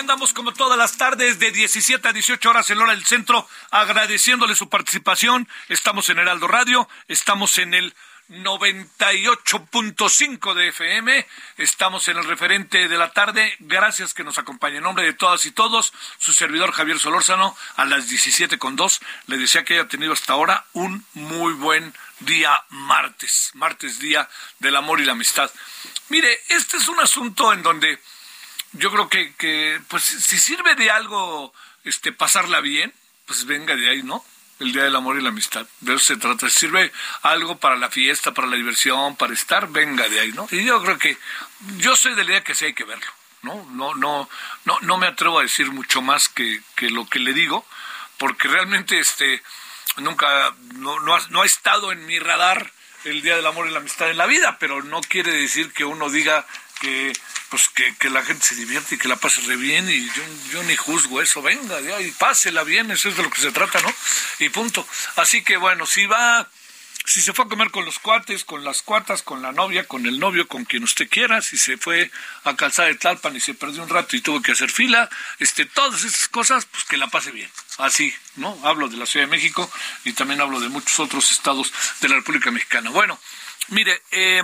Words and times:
Andamos 0.00 0.32
como 0.32 0.52
todas 0.52 0.78
las 0.78 0.96
tardes 0.96 1.38
de 1.38 1.50
17 1.50 2.08
a 2.08 2.12
18 2.12 2.48
horas 2.48 2.70
en 2.70 2.78
hora 2.78 2.92
del 2.92 3.04
centro, 3.04 3.46
agradeciéndole 3.70 4.54
su 4.54 4.70
participación. 4.70 5.46
Estamos 5.68 6.08
en 6.08 6.18
Heraldo 6.18 6.48
Radio, 6.48 6.88
estamos 7.06 7.58
en 7.58 7.74
el 7.74 7.94
98.5 8.30 10.54
de 10.54 10.68
FM, 10.68 11.26
estamos 11.58 12.08
en 12.08 12.16
el 12.16 12.24
referente 12.24 12.88
de 12.88 12.96
la 12.96 13.12
tarde. 13.12 13.54
Gracias 13.58 14.14
que 14.14 14.24
nos 14.24 14.38
acompañe. 14.38 14.78
En 14.78 14.84
nombre 14.84 15.04
de 15.04 15.12
todas 15.12 15.44
y 15.44 15.50
todos, 15.50 15.92
su 16.18 16.32
servidor 16.32 16.72
Javier 16.72 16.98
Solórzano, 16.98 17.54
a 17.76 17.84
las 17.84 18.10
17.2, 18.10 19.02
le 19.26 19.36
desea 19.36 19.64
que 19.64 19.74
haya 19.74 19.88
tenido 19.88 20.14
hasta 20.14 20.32
ahora 20.32 20.64
un 20.72 21.04
muy 21.12 21.52
buen 21.52 21.92
día 22.20 22.64
martes, 22.70 23.50
martes 23.52 23.98
día 23.98 24.30
del 24.60 24.76
amor 24.76 24.98
y 25.00 25.04
la 25.04 25.12
amistad. 25.12 25.50
Mire, 26.08 26.40
este 26.48 26.78
es 26.78 26.88
un 26.88 27.00
asunto 27.00 27.52
en 27.52 27.62
donde 27.62 28.00
yo 28.72 28.90
creo 28.90 29.08
que, 29.08 29.34
que 29.34 29.80
pues 29.88 30.04
si 30.04 30.38
sirve 30.38 30.74
de 30.74 30.90
algo 30.90 31.52
este 31.84 32.12
pasarla 32.12 32.60
bien, 32.60 32.92
pues 33.26 33.44
venga 33.46 33.74
de 33.76 33.90
ahí, 33.90 34.02
¿no? 34.02 34.24
El 34.58 34.72
Día 34.72 34.84
del 34.84 34.96
Amor 34.96 35.16
y 35.16 35.22
la 35.22 35.30
Amistad. 35.30 35.66
De 35.80 35.94
eso 35.94 36.04
se 36.04 36.16
trata. 36.16 36.50
Si 36.50 36.60
sirve 36.60 36.92
algo 37.22 37.58
para 37.58 37.76
la 37.76 37.88
fiesta, 37.88 38.32
para 38.32 38.46
la 38.46 38.56
diversión, 38.56 39.16
para 39.16 39.32
estar, 39.32 39.68
venga 39.68 40.08
de 40.08 40.20
ahí, 40.20 40.32
¿no? 40.32 40.46
Y 40.50 40.64
yo 40.64 40.82
creo 40.82 40.98
que 40.98 41.16
yo 41.78 41.96
soy 41.96 42.14
de 42.14 42.24
la 42.24 42.30
idea 42.30 42.44
que 42.44 42.54
sí 42.54 42.66
hay 42.66 42.74
que 42.74 42.84
verlo, 42.84 43.12
¿no? 43.42 43.66
No, 43.70 43.94
no, 43.94 44.28
no, 44.64 44.78
no 44.82 44.98
me 44.98 45.06
atrevo 45.06 45.38
a 45.38 45.42
decir 45.42 45.70
mucho 45.72 46.02
más 46.02 46.28
que, 46.28 46.60
que 46.76 46.90
lo 46.90 47.08
que 47.08 47.18
le 47.18 47.32
digo, 47.32 47.66
porque 48.18 48.48
realmente 48.48 48.98
este 48.98 49.42
nunca, 49.96 50.54
no, 50.74 51.00
no, 51.00 51.14
ha, 51.14 51.20
no 51.30 51.42
ha 51.42 51.46
estado 51.46 51.92
en 51.92 52.04
mi 52.06 52.18
radar 52.18 52.72
el 53.04 53.22
Día 53.22 53.36
del 53.36 53.46
Amor 53.46 53.66
y 53.66 53.70
la 53.70 53.78
Amistad 53.78 54.10
en 54.10 54.18
la 54.18 54.26
vida, 54.26 54.58
pero 54.58 54.82
no 54.82 55.00
quiere 55.00 55.32
decir 55.32 55.72
que 55.72 55.84
uno 55.84 56.10
diga 56.10 56.46
que 56.80 57.12
pues 57.50 57.68
que, 57.68 57.94
que, 57.96 58.10
la 58.10 58.22
gente 58.22 58.44
se 58.44 58.54
divierte 58.54 58.94
y 58.94 58.98
que 58.98 59.08
la 59.08 59.16
pase 59.16 59.40
re 59.42 59.56
bien 59.56 59.88
y 59.88 60.06
yo, 60.06 60.22
yo 60.52 60.62
ni 60.64 60.76
juzgo 60.76 61.20
eso, 61.20 61.42
venga, 61.42 61.80
ya, 61.80 62.00
y 62.00 62.10
pásela 62.12 62.62
bien, 62.62 62.90
eso 62.90 63.08
es 63.08 63.16
de 63.16 63.24
lo 63.24 63.30
que 63.30 63.40
se 63.40 63.50
trata, 63.50 63.80
¿no? 63.80 63.92
Y 64.38 64.48
punto. 64.50 64.86
Así 65.16 65.42
que 65.42 65.56
bueno, 65.56 65.84
si 65.84 66.06
va, 66.06 66.48
si 67.04 67.20
se 67.20 67.32
fue 67.32 67.44
a 67.44 67.48
comer 67.48 67.70
con 67.72 67.84
los 67.84 67.98
cuates, 67.98 68.44
con 68.44 68.64
las 68.64 68.82
cuatas, 68.82 69.22
con 69.22 69.42
la 69.42 69.50
novia, 69.50 69.86
con 69.86 70.06
el 70.06 70.20
novio, 70.20 70.46
con 70.46 70.64
quien 70.64 70.84
usted 70.84 71.08
quiera, 71.08 71.42
si 71.42 71.58
se 71.58 71.76
fue 71.76 72.10
a 72.44 72.54
calzar 72.54 72.86
de 72.86 72.94
Tlalpan 72.94 73.36
y 73.36 73.40
se 73.40 73.54
perdió 73.54 73.82
un 73.82 73.88
rato 73.88 74.16
y 74.16 74.20
tuvo 74.20 74.40
que 74.40 74.52
hacer 74.52 74.70
fila, 74.70 75.10
este, 75.40 75.66
todas 75.66 76.04
estas 76.04 76.28
cosas, 76.28 76.66
pues 76.66 76.84
que 76.84 76.96
la 76.96 77.08
pase 77.08 77.32
bien. 77.32 77.50
Así, 77.78 78.14
¿no? 78.36 78.58
Hablo 78.64 78.88
de 78.88 78.96
la 78.96 79.06
Ciudad 79.06 79.26
de 79.26 79.30
México 79.30 79.70
y 80.04 80.12
también 80.12 80.40
hablo 80.40 80.60
de 80.60 80.68
muchos 80.68 81.00
otros 81.00 81.32
estados 81.32 81.72
de 82.00 82.08
la 82.08 82.14
República 82.16 82.52
Mexicana. 82.52 82.90
Bueno, 82.90 83.18
mire, 83.68 84.02
eh, 84.12 84.42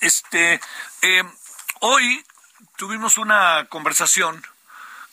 este, 0.00 0.60
eh, 1.02 1.24
hoy 1.80 2.24
tuvimos 2.76 3.18
una 3.18 3.66
conversación 3.68 4.44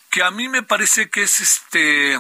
que 0.10 0.24
a 0.24 0.32
mí 0.32 0.50
me 0.50 0.64
parece 0.64 1.10
que 1.10 1.24
es 1.24 1.40
este 1.40 2.20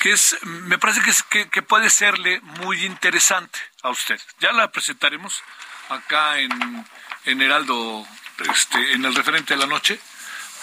que 0.00 0.12
es 0.12 0.36
me 0.42 0.78
parece 0.78 1.02
que, 1.02 1.10
es, 1.10 1.22
que, 1.24 1.48
que, 1.48 1.62
puede 1.62 1.90
serle 1.90 2.40
muy 2.40 2.84
interesante 2.84 3.58
a 3.82 3.90
usted. 3.90 4.20
Ya 4.40 4.52
la 4.52 4.70
presentaremos 4.70 5.42
acá 5.88 6.38
en, 6.38 6.86
en 7.24 7.42
Heraldo 7.42 8.06
este, 8.50 8.92
en 8.92 9.04
el 9.04 9.14
referente 9.14 9.54
de 9.54 9.60
la 9.60 9.66
noche 9.66 10.00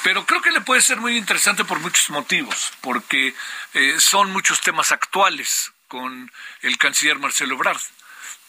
pero 0.06 0.24
creo 0.24 0.40
que 0.40 0.52
le 0.52 0.62
puede 0.62 0.82
ser 0.82 0.98
muy 0.98 1.18
interesante 1.18 1.66
por 1.66 1.80
muchos 1.80 2.12
motivos 2.12 2.72
porque 2.82 3.34
eh, 3.74 3.96
son 4.00 4.32
muchos 4.32 4.62
temas 4.62 4.92
actuales 4.92 5.74
con 5.88 6.32
el 6.62 6.78
canciller 6.78 7.18
Marcelo 7.18 7.56
Ebrard 7.56 7.82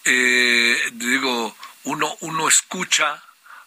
eh, 0.07 0.91
digo 0.93 1.57
uno 1.85 2.17
uno 2.21 2.49
escucha 2.49 3.23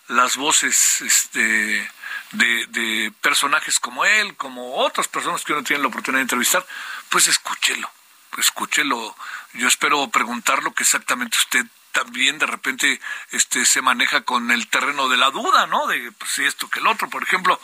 las 0.09 0.37
voces 0.37 1.01
este, 1.01 1.89
de, 2.31 3.13
personajes 3.21 3.79
como 3.79 4.05
él, 4.05 4.35
como 4.35 4.77
otras 4.77 5.07
personas 5.07 5.43
que 5.43 5.53
uno 5.53 5.63
tiene 5.63 5.83
la 5.83 5.89
oportunidad 5.89 6.19
de 6.19 6.23
entrevistar, 6.23 6.65
pues 7.09 7.27
escúchelo, 7.27 7.89
escúchelo. 8.37 9.15
Yo 9.53 9.67
espero 9.67 10.07
preguntar 10.09 10.63
lo 10.63 10.73
que 10.73 10.83
exactamente 10.83 11.37
usted 11.37 11.65
también 11.91 12.37
de 12.37 12.45
repente 12.45 12.99
este 13.31 13.65
se 13.65 13.81
maneja 13.81 14.21
con 14.21 14.51
el 14.51 14.67
terreno 14.67 15.09
de 15.09 15.17
la 15.17 15.31
duda, 15.31 15.67
¿no? 15.67 15.87
De 15.87 16.11
pues, 16.13 16.31
si 16.31 16.45
esto 16.45 16.69
que 16.69 16.79
el 16.79 16.87
otro, 16.87 17.09
por 17.09 17.23
ejemplo, 17.23 17.59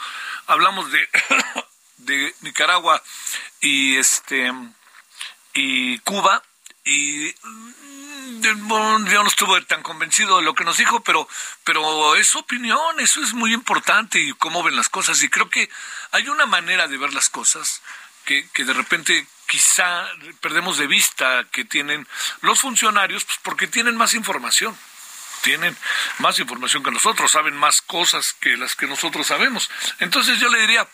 hablamos 0.48 0.92
de 0.92 1.10
de 1.98 2.36
Nicaragua 2.42 3.02
y 3.60 3.98
este 3.98 4.52
y 5.54 6.00
Cuba 6.00 6.44
y 6.86 7.34
yo 8.42 8.54
no 8.54 9.28
estuve 9.28 9.62
tan 9.64 9.82
convencido 9.82 10.38
de 10.38 10.44
lo 10.44 10.54
que 10.54 10.64
nos 10.64 10.78
dijo, 10.78 11.04
pero, 11.04 11.28
pero 11.64 12.16
es 12.16 12.36
opinión, 12.36 13.00
eso 13.00 13.24
es 13.24 13.34
muy 13.34 13.54
importante 13.54 14.20
y 14.20 14.34
cómo 14.34 14.62
ven 14.62 14.76
las 14.76 14.90
cosas. 14.90 15.22
Y 15.24 15.30
creo 15.30 15.50
que 15.50 15.70
hay 16.12 16.30
una 16.30 16.46
manera 16.46 16.88
de 16.88 16.98
ver 16.98 17.14
las 17.14 17.30
cosas 17.30 17.82
que, 18.24 18.48
que 18.54 18.64
de 18.64 18.74
repente 18.74 19.28
quizá 19.48 20.08
perdemos 20.42 20.78
de 20.78 20.88
vista 20.88 21.46
que 21.52 21.66
tienen 21.66 22.08
los 22.42 22.60
funcionarios, 22.60 23.26
pues 23.26 23.40
porque 23.42 23.68
tienen 23.68 23.98
más 23.98 24.14
información 24.14 24.78
tienen 25.42 25.78
más 26.18 26.40
información 26.40 26.82
que 26.82 26.90
nosotros, 26.90 27.32
saben 27.32 27.56
más 27.56 27.84
cosas 27.84 28.34
que 28.34 28.58
las 28.58 28.76
que 28.76 28.88
nosotros 28.88 29.28
sabemos. 29.28 29.70
Entonces 30.00 30.40
yo 30.40 30.50
le 30.50 30.60
diría, 30.60 30.88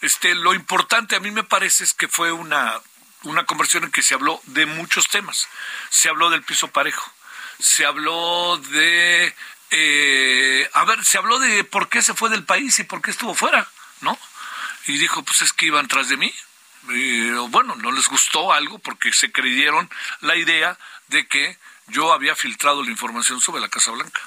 este, 0.00 0.34
lo 0.34 0.54
importante 0.54 1.16
a 1.16 1.20
mí 1.20 1.30
me 1.30 1.44
parece 1.44 1.84
es 1.84 1.92
que 1.92 2.08
fue 2.08 2.32
una, 2.32 2.80
una 3.22 3.44
conversión 3.44 3.84
en 3.84 3.90
que 3.90 4.02
se 4.02 4.14
habló 4.14 4.40
de 4.46 4.66
muchos 4.66 5.08
temas. 5.08 5.48
Se 5.90 6.08
habló 6.08 6.30
del 6.30 6.42
piso 6.42 6.68
parejo, 6.68 7.10
se 7.58 7.84
habló 7.84 8.56
de, 8.56 9.34
eh, 9.70 10.70
a 10.72 10.84
ver, 10.84 11.04
se 11.04 11.18
habló 11.18 11.38
de 11.38 11.64
por 11.64 11.88
qué 11.88 12.02
se 12.02 12.14
fue 12.14 12.30
del 12.30 12.44
país 12.44 12.78
y 12.78 12.84
por 12.84 13.02
qué 13.02 13.10
estuvo 13.10 13.34
fuera, 13.34 13.68
¿no? 14.00 14.18
Y 14.86 14.98
dijo, 14.98 15.22
pues 15.22 15.42
es 15.42 15.52
que 15.52 15.66
iban 15.66 15.88
tras 15.88 16.08
de 16.08 16.16
mí. 16.16 16.34
Bueno, 17.50 17.76
no 17.76 17.92
les 17.92 18.08
gustó 18.08 18.52
algo 18.52 18.78
porque 18.78 19.12
se 19.12 19.30
creyeron 19.30 19.90
la 20.20 20.36
idea 20.36 20.78
de 21.08 21.26
que 21.26 21.58
yo 21.88 22.12
había 22.12 22.34
filtrado 22.34 22.82
la 22.82 22.90
información 22.90 23.40
sobre 23.40 23.60
la 23.60 23.68
Casa 23.68 23.90
Blanca. 23.90 24.20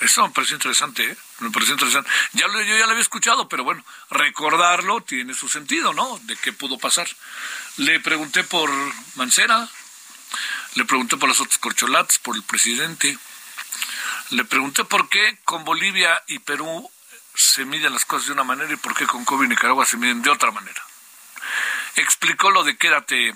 Eso 0.00 0.26
me 0.26 0.32
pareció 0.32 0.56
interesante, 0.56 1.04
¿eh? 1.04 1.16
Me 1.40 1.50
pareció 1.50 1.74
interesante. 1.74 2.10
Ya 2.32 2.46
lo, 2.48 2.60
yo 2.62 2.76
ya 2.76 2.84
lo 2.84 2.92
había 2.92 3.02
escuchado, 3.02 3.48
pero 3.48 3.64
bueno, 3.64 3.84
recordarlo 4.10 5.00
tiene 5.00 5.34
su 5.34 5.48
sentido, 5.48 5.92
¿no? 5.92 6.18
De 6.24 6.36
qué 6.36 6.52
pudo 6.52 6.78
pasar. 6.78 7.08
Le 7.78 7.98
pregunté 8.00 8.44
por 8.44 8.70
Mancera, 9.16 9.68
le 10.74 10.84
pregunté 10.84 11.16
por 11.16 11.28
las 11.28 11.40
otras 11.40 11.58
corcholatas, 11.58 12.18
por 12.18 12.36
el 12.36 12.42
presidente. 12.42 13.18
Le 14.30 14.44
pregunté 14.44 14.84
por 14.84 15.08
qué 15.08 15.38
con 15.44 15.64
Bolivia 15.64 16.22
y 16.28 16.38
Perú 16.38 16.90
se 17.34 17.64
miden 17.64 17.92
las 17.92 18.04
cosas 18.04 18.26
de 18.26 18.32
una 18.34 18.44
manera 18.44 18.72
y 18.72 18.76
por 18.76 18.94
qué 18.94 19.06
con 19.06 19.24
Cuba 19.24 19.44
y 19.44 19.48
Nicaragua 19.48 19.86
se 19.86 19.96
miden 19.96 20.22
de 20.22 20.30
otra 20.30 20.50
manera. 20.50 20.82
Explicó 21.96 22.50
lo 22.50 22.64
de 22.64 22.76
quédate 22.76 23.34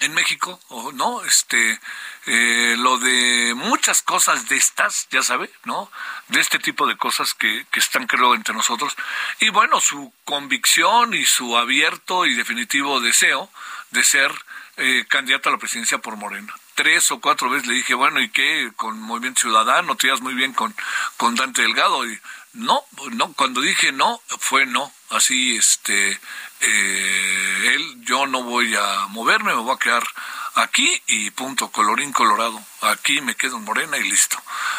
en 0.00 0.12
México, 0.12 0.60
o 0.68 0.92
no, 0.92 1.24
este, 1.24 1.80
eh, 2.26 2.74
lo 2.78 2.98
de 2.98 3.54
muchas 3.54 4.02
cosas 4.02 4.48
de 4.48 4.56
estas, 4.56 5.08
ya 5.10 5.22
sabe, 5.22 5.50
¿no? 5.64 5.90
De 6.28 6.40
este 6.40 6.58
tipo 6.58 6.86
de 6.86 6.96
cosas 6.96 7.32
que, 7.34 7.66
que 7.70 7.80
están, 7.80 8.06
creo, 8.06 8.34
entre 8.34 8.54
nosotros. 8.54 8.94
Y 9.40 9.48
bueno, 9.48 9.80
su 9.80 10.12
convicción 10.24 11.14
y 11.14 11.24
su 11.24 11.56
abierto 11.56 12.26
y 12.26 12.34
definitivo 12.34 13.00
deseo 13.00 13.50
de 13.90 14.04
ser 14.04 14.32
eh, 14.78 15.06
candidato 15.08 15.48
a 15.48 15.52
la 15.52 15.58
presidencia 15.58 15.98
por 15.98 16.16
Morena. 16.16 16.54
Tres 16.74 17.10
o 17.10 17.18
cuatro 17.18 17.48
veces 17.48 17.66
le 17.66 17.74
dije, 17.74 17.94
bueno, 17.94 18.20
¿y 18.20 18.28
qué? 18.28 18.70
Con 18.76 19.00
Movimiento 19.00 19.40
Ciudadano, 19.40 19.96
te 19.96 20.08
ibas 20.08 20.20
muy 20.20 20.34
bien 20.34 20.52
con, 20.52 20.74
con 21.16 21.34
Dante 21.34 21.62
Delgado. 21.62 22.04
Y 22.06 22.20
no, 22.52 22.84
no, 23.12 23.32
cuando 23.32 23.62
dije 23.62 23.92
no, 23.92 24.20
fue 24.38 24.66
no. 24.66 24.92
Así, 25.08 25.56
este, 25.56 26.20
eh, 26.60 27.55
yo 28.00 28.26
no 28.26 28.42
voy 28.42 28.74
a 28.74 29.06
moverme, 29.08 29.54
me 29.54 29.60
voy 29.60 29.74
a 29.74 29.78
quedar 29.78 30.06
aquí 30.54 31.02
y 31.06 31.30
punto, 31.30 31.70
colorín 31.70 32.12
colorado. 32.12 32.60
Aquí 32.82 33.20
me 33.20 33.34
quedo 33.34 33.56
en 33.56 33.64
morena 33.64 33.98
y 33.98 34.08
listo. 34.08 34.36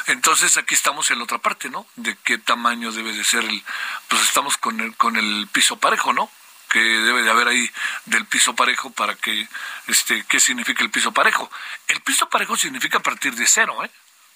Entonces 0.08 0.58
aquí 0.58 0.74
estamos 0.74 1.10
en 1.12 1.20
la 1.20 1.24
otra 1.24 1.38
parte, 1.38 1.70
¿no? 1.70 1.88
De 1.96 2.18
qué 2.24 2.38
tamaño 2.38 2.92
debe 2.92 3.14
de 3.14 3.24
ser 3.24 3.44
el, 3.44 3.64
pues 4.08 4.22
estamos 4.24 4.58
con 4.58 4.80
el, 4.80 4.96
con 4.96 5.16
el 5.16 5.48
piso 5.52 5.78
parejo, 5.78 6.14
¿no? 6.14 6.30
que 6.70 6.80
debe 6.80 7.24
de 7.24 7.30
haber 7.30 7.48
ahí 7.48 7.72
del 8.06 8.26
piso 8.26 8.56
parejo 8.56 8.92
para 8.92 9.16
que, 9.16 9.48
este, 9.88 10.26
¿qué 10.28 10.40
significa 10.40 10.84
el 10.84 10.92
piso 10.92 11.14
parejo? 11.14 11.50
El 11.88 12.02
piso 12.02 12.30
parejo 12.30 12.58
significa 12.58 13.00
partir 13.00 13.36
de 13.36 13.48
cero, 13.48 13.84
¿eh? 13.84 13.92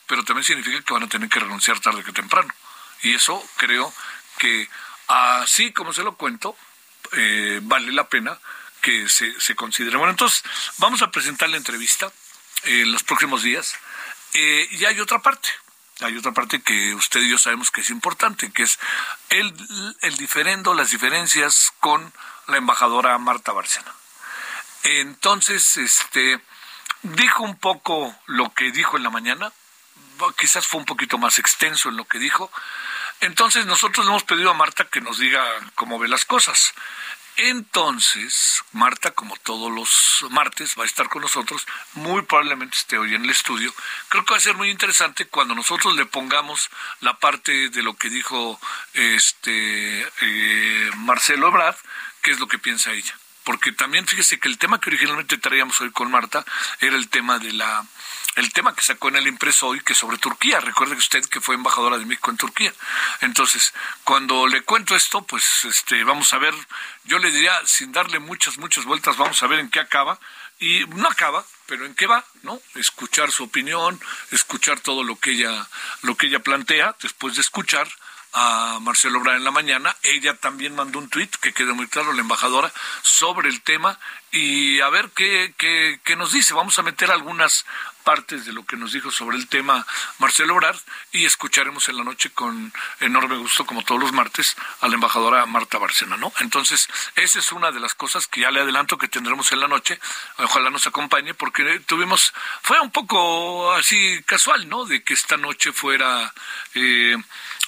Pero 0.08 0.24
también 0.24 0.46
significa 0.46 0.81
que 0.81 0.94
van 0.94 1.04
a 1.04 1.10
tener 1.10 1.30
que 1.30 1.40
renunciar 1.40 1.80
tarde 1.80 2.04
que 2.04 2.12
temprano. 2.12 2.54
Y 3.02 3.16
eso 3.16 3.46
creo 3.58 3.94
que, 4.38 4.69
así 5.08 5.74
como 5.74 5.94
se 5.94 6.04
lo 6.04 6.16
cuento, 6.16 6.56
eh, 7.13 7.60
vale 7.63 7.92
la 7.92 8.08
pena 8.08 8.38
que 8.81 9.08
se, 9.10 9.56
considere. 9.56 9.98
Bueno, 9.98 10.12
entonces 10.12 10.44
vamos 10.78 11.02
a 11.02 11.12
presentar 11.12 11.50
la 11.50 11.58
entrevista 11.58 12.12
en 12.63 12.92
los 12.92 13.04
próximos 13.04 13.44
días. 13.44 13.75
Eh, 14.34 14.68
y 14.72 14.86
hay 14.86 15.00
otra 15.00 15.19
parte, 15.19 15.50
hay 16.00 16.18
otra 16.18 16.31
parte 16.31 16.62
que 16.62 16.96
usted 16.96 17.22
y 17.22 17.30
yo 17.30 17.38
sabemos 17.38 17.69
que 17.69 17.81
es 17.81 17.90
importante, 17.90 18.52
que 18.52 18.63
es 18.63 18.80
el, 19.30 19.54
el 20.02 20.18
diferendo, 20.18 20.74
las 20.74 20.92
diferencias 20.92 21.74
con 21.80 22.12
la 22.48 22.58
embajadora 22.58 23.18
Marta 23.18 23.52
Bárcena. 23.52 23.94
Entonces, 24.84 25.78
este, 25.78 26.42
dijo 27.04 27.44
un 27.44 27.58
poco 27.58 28.16
lo 28.25 28.54
que 28.54 28.72
dijo 28.72 28.98
en 28.98 29.04
la 29.04 29.10
mañana, 29.10 29.52
quizás 30.38 30.68
fue 30.68 30.80
un 30.80 30.86
poquito 30.86 31.18
más 31.18 31.40
extenso 31.40 31.90
en 31.90 31.98
lo 31.98 32.06
que 32.06 32.19
dijo. 32.19 32.52
Entonces 33.21 33.65
nosotros 33.65 34.06
le 34.06 34.12
hemos 34.12 34.23
pedido 34.23 34.50
a 34.50 34.56
Marta 34.56 34.85
que 34.85 35.01
nos 35.01 35.19
diga 35.19 35.44
cómo 35.75 36.00
ve 36.00 36.07
las 36.07 36.25
cosas. 36.25 36.73
Entonces, 37.38 38.62
Marta, 38.73 39.12
como 39.12 39.35
todos 39.38 39.71
los 39.71 40.25
martes, 40.31 40.75
va 40.77 40.83
a 40.83 40.85
estar 40.85 41.07
con 41.07 41.21
nosotros, 41.21 41.65
muy 41.94 42.23
probablemente 42.23 42.77
esté 42.77 42.97
hoy 42.97 43.15
en 43.15 43.23
el 43.23 43.29
estudio. 43.29 43.73
Creo 44.09 44.25
que 44.25 44.31
va 44.31 44.38
a 44.38 44.41
ser 44.41 44.56
muy 44.56 44.69
interesante 44.69 45.25
cuando 45.27 45.56
nosotros 45.56 45.95
le 45.95 46.06
pongamos 46.06 46.69
la 47.00 47.18
parte 47.18 47.69
de 47.69 47.83
lo 47.83 47.95
que 47.95 48.09
dijo 48.09 48.59
este 48.94 50.07
eh, 50.21 50.91
Marcelo 50.97 51.47
Ebrard, 51.47 51.77
qué 52.21 52.31
es 52.31 52.39
lo 52.39 52.47
que 52.47 52.59
piensa 52.59 52.91
ella. 52.91 53.17
Porque 53.44 53.71
también 53.71 54.06
fíjese 54.07 54.39
que 54.39 54.47
el 54.47 54.57
tema 54.57 54.79
que 54.79 54.89
originalmente 54.89 55.38
traíamos 55.38 55.79
hoy 55.81 55.91
con 55.91 56.12
Marta 56.12 56.45
era 56.79 56.95
el 56.95 57.09
tema 57.09 57.39
de 57.39 57.53
la 57.53 57.85
el 58.36 58.54
tema 58.54 58.74
que 58.74 58.81
sacó 58.81 59.10
en 59.10 59.18
el 59.18 59.28
impreso 59.28 59.68
hoy, 59.68 59.81
que 59.81 59.94
sobre 59.94 60.18
Turquía. 60.18 60.60
Recuerde 60.60 60.95
usted 60.95 61.24
que 61.25 61.42
fue 61.42 61.56
embajadora 61.56 61.98
de 61.98 62.06
México 62.06 62.31
en 62.31 62.38
Turquía. 62.38 62.74
Entonces, 63.22 63.74
cuando 64.04 64.48
le 64.48 64.62
cuento 64.62 64.95
esto, 64.95 65.22
pues 65.24 65.66
este, 65.66 66.04
vamos 66.04 66.33
a 66.33 66.38
ver, 66.38 66.54
yo 67.04 67.19
le 67.19 67.31
diría, 67.31 67.60
sin 67.66 67.92
darle 67.92 68.19
muchas, 68.19 68.57
muchas 68.57 68.86
vueltas, 68.86 69.18
vamos 69.18 69.42
a 69.44 69.48
ver 69.48 69.60
en 69.60 69.69
qué 69.69 69.80
acaba. 69.80 70.19
Y 70.60 70.86
no 70.86 71.07
acaba, 71.07 71.44
pero 71.66 71.86
en 71.88 71.95
qué 71.95 72.06
va, 72.06 72.24
¿no? 72.44 72.62
Escuchar 72.75 73.31
su 73.31 73.45
opinión, 73.45 74.00
escuchar 74.30 74.80
todo 74.80 75.04
lo 75.04 75.19
que 75.19 75.31
ella, 75.31 75.68
lo 76.04 76.16
que 76.16 76.27
ella 76.27 76.39
plantea, 76.39 76.95
después 77.01 77.34
de 77.36 77.42
escuchar 77.42 77.88
a 78.34 78.80
Marcelo 78.81 79.19
Obrador 79.19 79.39
en 79.39 79.44
la 79.44 79.51
mañana. 79.51 79.95
Ella 80.04 80.36
también 80.36 80.75
mandó 80.75 81.00
un 81.00 81.10
tuit, 81.10 81.36
que 81.38 81.54
quede 81.54 81.74
muy 81.74 81.88
claro, 81.88 82.13
la 82.13 82.22
embajadora, 82.22 82.72
sobre 83.01 83.50
el 83.50 83.62
tema 83.62 84.00
y 84.31 84.80
a 84.80 84.89
ver 84.89 85.10
qué, 85.16 85.54
qué, 85.57 86.00
qué, 86.04 86.16
nos 86.16 86.31
dice. 86.31 86.54
Vamos 86.54 86.77
a 86.80 86.84
meter 86.84 87.12
algunas 87.12 87.66
partes 88.01 88.45
de 88.45 88.53
lo 88.53 88.65
que 88.65 88.77
nos 88.77 88.94
dijo 88.94 89.12
sobre 89.12 89.38
el 89.38 89.48
tema 89.48 89.86
Marcelo 90.19 90.56
Obrar 90.56 90.75
y 91.12 91.25
escucharemos 91.25 91.89
en 91.89 91.98
la 91.98 92.03
noche 92.03 92.30
con 92.31 92.74
enorme 93.00 93.38
gusto, 93.38 93.65
como 93.65 93.83
todos 93.83 94.01
los 94.01 94.12
martes, 94.12 94.56
a 94.81 94.88
la 94.88 94.95
embajadora 94.95 95.45
Marta 95.45 95.77
Barcena, 95.77 96.18
¿no? 96.18 96.33
Entonces, 96.39 96.89
esa 97.15 97.39
es 97.39 97.51
una 97.51 97.71
de 97.71 97.80
las 97.80 97.94
cosas 97.94 98.27
que 98.27 98.42
ya 98.42 98.51
le 98.51 98.62
adelanto 98.62 98.98
que 98.98 99.07
tendremos 99.07 99.51
en 99.51 99.59
la 99.59 99.68
noche. 99.68 100.00
Ojalá 100.38 100.69
nos 100.69 100.88
acompañe, 100.88 101.33
porque 101.33 101.80
tuvimos, 101.86 102.33
fue 102.62 102.80
un 102.80 102.92
poco 102.92 103.71
así 103.74 104.21
casual, 104.25 104.68
¿no? 104.69 104.86
De 104.86 105.03
que 105.03 105.13
esta 105.13 105.38
noche 105.38 105.71
fuera... 105.71 106.33
Eh, 106.74 107.18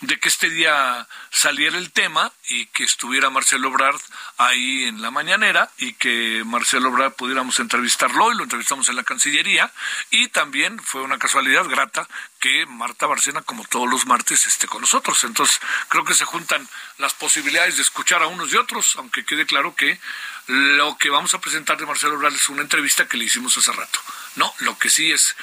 de 0.03 0.19
que 0.19 0.27
este 0.27 0.49
día 0.49 1.07
saliera 1.31 1.77
el 1.77 1.91
tema 1.91 2.31
y 2.49 2.65
que 2.67 2.83
estuviera 2.83 3.29
Marcelo 3.29 3.69
Obrard 3.69 3.99
ahí 4.37 4.83
en 4.83 5.01
la 5.01 5.11
mañanera 5.11 5.69
y 5.77 5.93
que 5.93 6.43
Marcelo 6.45 6.89
Obrard 6.89 7.13
pudiéramos 7.13 7.59
entrevistarlo 7.59 8.31
y 8.31 8.35
lo 8.35 8.43
entrevistamos 8.43 8.89
en 8.89 8.97
la 8.97 9.03
Cancillería 9.03 9.71
y 10.09 10.27
también 10.27 10.77
fue 10.79 11.01
una 11.01 11.17
casualidad 11.17 11.65
grata 11.65 12.07
que 12.39 12.65
Marta 12.65 13.07
Barcena, 13.07 13.41
como 13.41 13.63
todos 13.65 13.89
los 13.89 14.05
martes, 14.05 14.45
esté 14.45 14.67
con 14.67 14.81
nosotros. 14.81 15.23
Entonces, 15.23 15.61
creo 15.87 16.03
que 16.03 16.13
se 16.13 16.25
juntan 16.25 16.67
las 16.97 17.13
posibilidades 17.13 17.77
de 17.77 17.83
escuchar 17.83 18.21
a 18.21 18.27
unos 18.27 18.51
y 18.51 18.57
otros, 18.57 18.95
aunque 18.97 19.23
quede 19.23 19.45
claro 19.45 19.75
que 19.75 19.99
lo 20.47 20.97
que 20.97 21.09
vamos 21.09 21.33
a 21.33 21.39
presentar 21.39 21.77
de 21.77 21.85
Marcelo 21.85 22.15
Obrador 22.15 22.37
es 22.37 22.49
una 22.49 22.61
entrevista 22.61 23.07
que 23.07 23.17
le 23.17 23.25
hicimos 23.25 23.57
hace 23.57 23.71
rato. 23.71 23.99
No, 24.35 24.53
lo 24.59 24.77
que 24.77 24.89
sí 24.89 25.11
es, 25.11 25.35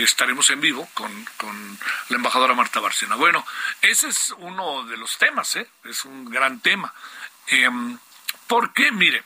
estaremos 0.00 0.50
en 0.50 0.60
vivo 0.60 0.88
con, 0.94 1.24
con 1.36 1.78
la 2.08 2.16
embajadora 2.16 2.54
Marta 2.54 2.80
Barcena. 2.80 3.14
Bueno, 3.14 3.46
ese 3.82 4.08
es 4.08 4.34
uno 4.38 4.84
de 4.84 4.96
los 4.96 5.18
temas, 5.18 5.54
¿eh? 5.56 5.68
es 5.84 6.04
un 6.04 6.28
gran 6.30 6.60
tema. 6.60 6.92
Eh, 7.48 7.68
porque, 8.46 8.90
mire, 8.90 9.22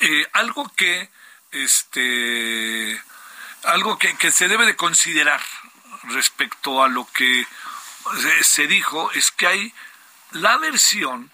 eh, 0.00 0.26
algo 0.32 0.72
que, 0.74 1.10
este, 1.52 3.00
algo 3.64 3.98
que, 3.98 4.16
que 4.16 4.32
se 4.32 4.48
debe 4.48 4.66
de 4.66 4.76
considerar 4.76 5.42
respecto 6.04 6.82
a 6.82 6.88
lo 6.88 7.06
que 7.12 7.46
se 8.42 8.66
dijo 8.66 9.12
es 9.12 9.30
que 9.30 9.46
hay 9.46 9.74
la 10.32 10.56
versión 10.56 11.30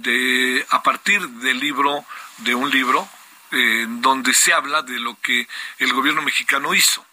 de 0.00 0.64
a 0.70 0.82
partir 0.82 1.26
del 1.28 1.60
libro 1.60 2.04
de 2.38 2.54
un 2.54 2.70
libro 2.70 3.08
eh, 3.50 3.86
donde 3.88 4.34
se 4.34 4.52
habla 4.52 4.82
de 4.82 4.98
lo 4.98 5.18
que 5.20 5.48
el 5.78 5.92
gobierno 5.92 6.22
mexicano 6.22 6.74
hizo 6.74 7.04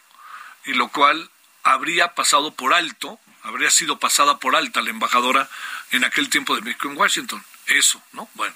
y 0.66 0.74
lo 0.74 0.88
cual 0.90 1.30
habría 1.64 2.16
pasado 2.16 2.54
por 2.54 2.74
alto 2.74 3.20
habría 3.44 3.70
sido 3.70 4.00
pasada 4.00 4.38
por 4.40 4.56
alta 4.56 4.82
la 4.82 4.90
embajadora 4.90 5.50
en 5.92 6.04
aquel 6.04 6.30
tiempo 6.30 6.56
de 6.56 6.62
México 6.62 6.90
en 6.90 6.98
Washington 6.98 7.44
eso 7.68 8.02
no 8.14 8.30
bueno 8.36 8.56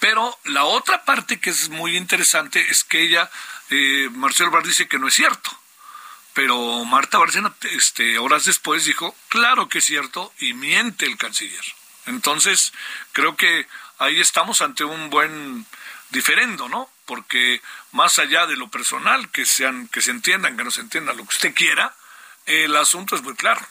pero 0.00 0.38
la 0.44 0.64
otra 0.64 1.04
parte 1.04 1.38
que 1.38 1.50
es 1.50 1.68
muy 1.68 1.96
interesante 1.96 2.64
es 2.70 2.84
que 2.84 3.02
ella 3.02 3.30
eh, 3.70 4.08
Marcelo 4.12 4.50
Bar 4.50 4.64
dice 4.64 4.88
que 4.88 4.98
no 4.98 5.08
es 5.08 5.14
cierto 5.14 5.50
pero 6.34 6.84
Marta 6.84 7.18
Barcena, 7.18 7.54
este, 7.72 8.18
horas 8.18 8.46
después 8.46 8.84
dijo, 8.84 9.14
claro 9.28 9.68
que 9.68 9.78
es 9.78 9.84
cierto, 9.84 10.32
y 10.38 10.54
miente 10.54 11.04
el 11.04 11.18
canciller. 11.18 11.64
Entonces, 12.06 12.72
creo 13.12 13.36
que 13.36 13.66
ahí 13.98 14.20
estamos 14.20 14.60
ante 14.62 14.84
un 14.84 15.10
buen 15.10 15.66
diferendo, 16.10 16.68
¿no? 16.68 16.90
Porque 17.06 17.62
más 17.92 18.18
allá 18.18 18.46
de 18.46 18.56
lo 18.56 18.68
personal, 18.68 19.30
que 19.30 19.46
sean, 19.46 19.88
que 19.88 20.00
se 20.00 20.10
entiendan, 20.10 20.56
que 20.56 20.64
no 20.64 20.70
se 20.70 20.80
entiendan, 20.80 21.16
lo 21.16 21.24
que 21.24 21.34
usted 21.34 21.54
quiera, 21.54 21.94
el 22.46 22.76
asunto 22.76 23.16
es 23.16 23.22
muy 23.22 23.34
claro. 23.34 23.66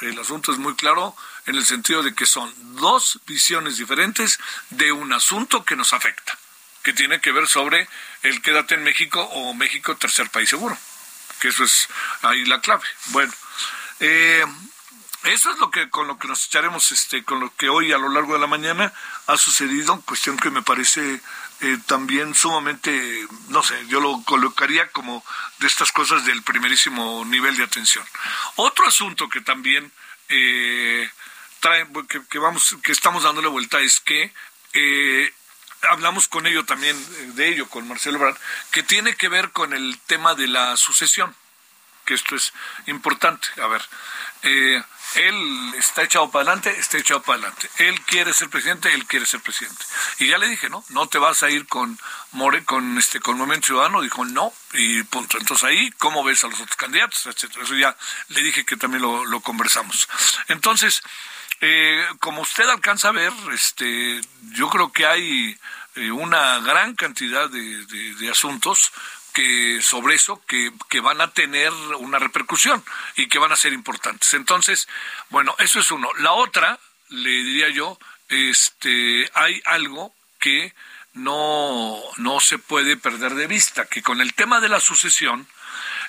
El 0.00 0.18
asunto 0.18 0.52
es 0.52 0.58
muy 0.58 0.74
claro 0.74 1.14
en 1.46 1.54
el 1.54 1.64
sentido 1.64 2.02
de 2.02 2.14
que 2.14 2.26
son 2.26 2.52
dos 2.76 3.20
visiones 3.26 3.76
diferentes 3.76 4.38
de 4.70 4.90
un 4.90 5.12
asunto 5.12 5.64
que 5.64 5.76
nos 5.76 5.92
afecta, 5.92 6.36
que 6.82 6.92
tiene 6.92 7.20
que 7.20 7.30
ver 7.30 7.46
sobre 7.46 7.88
el 8.22 8.42
quédate 8.42 8.74
en 8.74 8.82
México 8.82 9.20
o 9.22 9.54
México 9.54 9.96
tercer 9.96 10.28
país 10.30 10.48
seguro, 10.48 10.76
que 11.40 11.48
eso 11.48 11.62
es 11.64 11.88
ahí 12.22 12.44
la 12.46 12.60
clave. 12.60 12.84
Bueno, 13.06 13.32
eh, 14.00 14.44
eso 15.24 15.50
es 15.50 15.58
lo 15.58 15.70
que 15.70 15.88
con 15.90 16.06
lo 16.06 16.18
que 16.18 16.28
nos 16.28 16.46
echaremos, 16.46 16.90
este, 16.92 17.24
con 17.24 17.40
lo 17.40 17.54
que 17.54 17.68
hoy 17.68 17.92
a 17.92 17.98
lo 17.98 18.08
largo 18.08 18.34
de 18.34 18.40
la 18.40 18.46
mañana 18.46 18.92
ha 19.26 19.36
sucedido, 19.36 20.00
cuestión 20.02 20.36
que 20.36 20.50
me 20.50 20.62
parece 20.62 21.20
eh, 21.60 21.78
también 21.86 22.34
sumamente, 22.34 23.26
no 23.48 23.62
sé, 23.62 23.86
yo 23.86 24.00
lo 24.00 24.22
colocaría 24.24 24.88
como 24.90 25.24
de 25.58 25.66
estas 25.68 25.92
cosas 25.92 26.24
del 26.26 26.42
primerísimo 26.42 27.24
nivel 27.24 27.56
de 27.56 27.64
atención. 27.64 28.04
Otro 28.56 28.86
asunto 28.86 29.28
que 29.28 29.40
también 29.40 29.92
eh, 30.28 31.08
trae, 31.60 31.86
que, 32.28 32.38
vamos, 32.38 32.76
que 32.82 32.90
estamos 32.90 33.22
dándole 33.22 33.48
vuelta 33.48 33.80
es 33.80 34.00
que 34.00 34.34
eh, 34.72 35.32
hablamos 35.82 36.28
con 36.28 36.46
ello 36.46 36.64
también 36.64 36.96
de 37.36 37.48
ello 37.48 37.68
con 37.68 37.86
Marcelo 37.86 38.18
Brand, 38.18 38.36
que 38.70 38.82
tiene 38.82 39.14
que 39.14 39.28
ver 39.28 39.50
con 39.50 39.72
el 39.72 39.98
tema 40.06 40.34
de 40.34 40.48
la 40.48 40.76
sucesión, 40.76 41.34
que 42.04 42.14
esto 42.14 42.34
es 42.34 42.52
importante. 42.86 43.48
A 43.62 43.66
ver, 43.66 43.82
eh, 44.42 44.82
él 45.16 45.74
está 45.76 46.02
echado 46.02 46.30
para 46.30 46.42
adelante, 46.42 46.74
está 46.78 46.98
echado 46.98 47.22
para 47.22 47.38
adelante. 47.38 47.68
Él 47.78 48.00
quiere 48.02 48.32
ser 48.32 48.48
presidente, 48.50 48.92
él 48.92 49.06
quiere 49.06 49.26
ser 49.26 49.40
presidente. 49.40 49.84
Y 50.18 50.28
ya 50.28 50.38
le 50.38 50.48
dije, 50.48 50.68
¿no? 50.68 50.84
No 50.90 51.06
te 51.06 51.18
vas 51.18 51.42
a 51.42 51.50
ir 51.50 51.66
con 51.66 51.98
More, 52.32 52.64
con 52.64 52.98
este, 52.98 53.20
con 53.20 53.36
Movimiento 53.36 53.66
Ciudadano, 53.68 54.00
dijo 54.00 54.24
no, 54.24 54.52
y 54.72 55.02
punto. 55.04 55.38
Entonces 55.38 55.64
ahí, 55.64 55.90
¿cómo 55.98 56.24
ves 56.24 56.44
a 56.44 56.48
los 56.48 56.60
otros 56.60 56.76
candidatos? 56.76 57.26
etcétera. 57.26 57.64
Eso 57.64 57.74
ya 57.74 57.96
le 58.28 58.42
dije 58.42 58.64
que 58.64 58.76
también 58.76 59.02
lo, 59.02 59.40
conversamos. 59.40 60.08
Entonces, 60.48 61.02
eh, 61.60 62.04
como 62.20 62.42
usted 62.42 62.68
alcanza 62.68 63.08
a 63.08 63.12
ver, 63.12 63.32
este, 63.52 64.20
yo 64.52 64.68
creo 64.68 64.92
que 64.92 65.06
hay 65.06 65.58
eh, 65.94 66.10
una 66.10 66.60
gran 66.60 66.94
cantidad 66.94 67.50
de, 67.50 67.84
de 67.86 68.30
asuntos 68.30 68.92
que 69.32 69.80
sobre 69.82 70.14
eso 70.14 70.42
que, 70.46 70.72
que, 70.88 71.00
van 71.00 71.20
a 71.20 71.32
tener 71.32 71.72
una 71.98 72.18
repercusión 72.18 72.84
y 73.16 73.28
que 73.28 73.38
van 73.38 73.52
a 73.52 73.56
ser 73.56 73.72
importantes. 73.72 74.34
Entonces, 74.34 74.88
bueno, 75.30 75.54
eso 75.58 75.80
es 75.80 75.90
uno. 75.90 76.10
La 76.18 76.32
otra, 76.32 76.78
le 77.08 77.30
diría 77.30 77.68
yo, 77.70 77.98
este, 78.28 79.30
hay 79.34 79.60
algo 79.64 80.14
que 80.38 80.74
no, 81.14 82.00
no 82.16 82.40
se 82.40 82.58
puede 82.58 82.96
perder 82.96 83.34
de 83.34 83.46
vista, 83.46 83.86
que 83.86 84.02
con 84.02 84.20
el 84.20 84.34
tema 84.34 84.60
de 84.60 84.68
la 84.68 84.80
sucesión, 84.80 85.46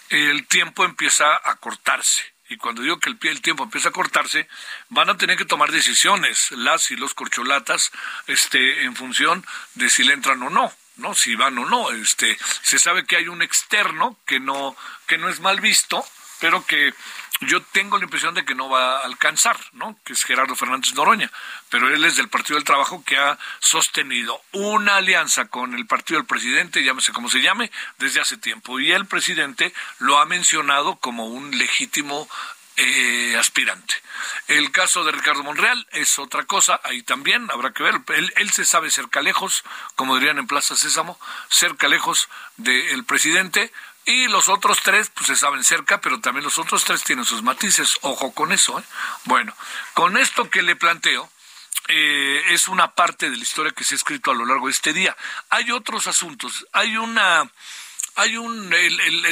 el 0.10 0.48
tiempo 0.48 0.86
empieza 0.86 1.36
a 1.44 1.56
cortarse. 1.56 2.34
Y 2.50 2.58
cuando 2.58 2.82
digo 2.82 3.00
que 3.00 3.10
el, 3.10 3.18
el 3.22 3.42
tiempo 3.42 3.64
empieza 3.64 3.90
a 3.90 3.94
cortarse, 3.94 4.48
van 4.90 5.10
a 5.10 5.18
tener 5.18 5.38
que 5.38 5.46
tomar 5.46 5.72
decisiones, 5.72 6.52
las 6.52 6.92
y 6.92 6.96
los 6.96 7.14
corcholatas, 7.14 7.92
este, 8.28 8.84
en 8.84 8.96
función 8.96 9.46
de 9.76 9.90
si 9.90 10.04
le 10.04 10.14
entran 10.14 10.42
o 10.44 10.50
no. 10.50 10.74
¿No? 10.98 11.14
Si 11.14 11.36
van 11.36 11.58
o 11.58 11.66
no. 11.66 11.92
Este, 11.92 12.38
se 12.62 12.80
sabe 12.80 13.06
que 13.06 13.18
hay 13.18 13.28
un 13.28 13.42
externo 13.42 14.18
que 14.26 14.40
no, 14.40 14.76
que 15.08 15.18
no 15.18 15.30
es 15.30 15.40
mal 15.40 15.62
visto, 15.62 16.06
pero 16.40 16.66
que 16.66 16.94
yo 17.42 17.62
tengo 17.62 17.98
la 17.98 18.04
impresión 18.04 18.34
de 18.34 18.46
que 18.46 18.56
no 18.56 18.70
va 18.70 19.00
a 19.00 19.06
alcanzar, 19.06 19.58
¿no? 19.74 19.98
Que 20.04 20.14
es 20.14 20.24
Gerardo 20.24 20.56
Fernández 20.56 20.94
Noroña, 20.94 21.32
pero 21.70 21.94
él 21.94 22.04
es 22.06 22.16
del 22.16 22.30
Partido 22.30 22.56
del 22.56 22.66
Trabajo 22.66 23.04
que 23.06 23.18
ha 23.18 23.38
sostenido 23.60 24.42
una 24.52 24.98
alianza 24.98 25.46
con 25.46 25.74
el 25.74 25.86
Partido 25.86 26.20
del 26.20 26.28
Presidente, 26.28 26.84
llámese 26.84 27.12
como 27.12 27.30
se 27.30 27.42
llame, 27.42 27.72
desde 27.98 28.22
hace 28.22 28.38
tiempo. 28.38 28.80
Y 28.80 28.92
el 28.92 29.06
presidente 29.06 29.74
lo 30.00 30.20
ha 30.20 30.26
mencionado 30.26 30.96
como 30.98 31.28
un 31.28 31.58
legítimo 31.58 32.30
eh, 32.78 33.36
aspirante. 33.38 33.96
El 34.48 34.72
caso 34.72 35.04
de 35.04 35.12
Ricardo 35.12 35.44
Monreal 35.44 35.88
es 35.92 36.18
otra 36.20 36.44
cosa, 36.46 36.80
ahí 36.84 37.04
también 37.04 37.50
habrá 37.52 37.72
que 37.72 37.84
ver. 37.84 38.02
Él, 38.36 38.52
se 38.52 38.66
sabe 38.66 38.90
cerca 38.90 39.22
lejos, 39.22 39.64
como 39.96 40.16
dirían 40.16 40.38
en 40.38 40.48
Plaza 40.48 40.76
Sésamo, 40.76 41.20
cerca 41.50 41.88
lejos 41.88 42.30
del 42.58 43.04
presidente. 43.06 43.72
Y 44.06 44.28
los 44.28 44.50
otros 44.50 44.82
tres, 44.84 45.10
pues 45.14 45.28
se 45.28 45.36
saben 45.36 45.64
cerca, 45.64 46.02
pero 46.02 46.20
también 46.20 46.44
los 46.44 46.58
otros 46.58 46.84
tres 46.84 47.04
tienen 47.04 47.26
sus 47.26 47.42
matices. 47.42 47.98
Ojo 48.02 48.34
con 48.34 48.52
eso. 48.52 48.78
¿eh? 48.80 48.84
Bueno, 49.26 49.56
con 49.94 50.18
esto 50.18 50.50
que 50.50 50.62
le 50.62 50.76
planteo, 50.76 51.30
eh, 51.88 52.44
es 52.50 52.68
una 52.68 52.96
parte 52.96 53.30
de 53.30 53.38
la 53.38 53.44
historia 53.44 53.72
que 53.72 53.84
se 53.84 53.96
ha 53.96 53.98
escrito 53.98 54.32
a 54.32 54.36
lo 54.36 54.46
largo 54.46 54.68
de 54.68 54.74
este 54.74 54.94
día. 54.94 55.16
Hay 55.50 55.72
otros 55.72 56.08
asuntos. 56.08 56.66
Hay 56.74 56.98
una 56.98 57.50
hay 58.16 58.38
un, 58.38 58.70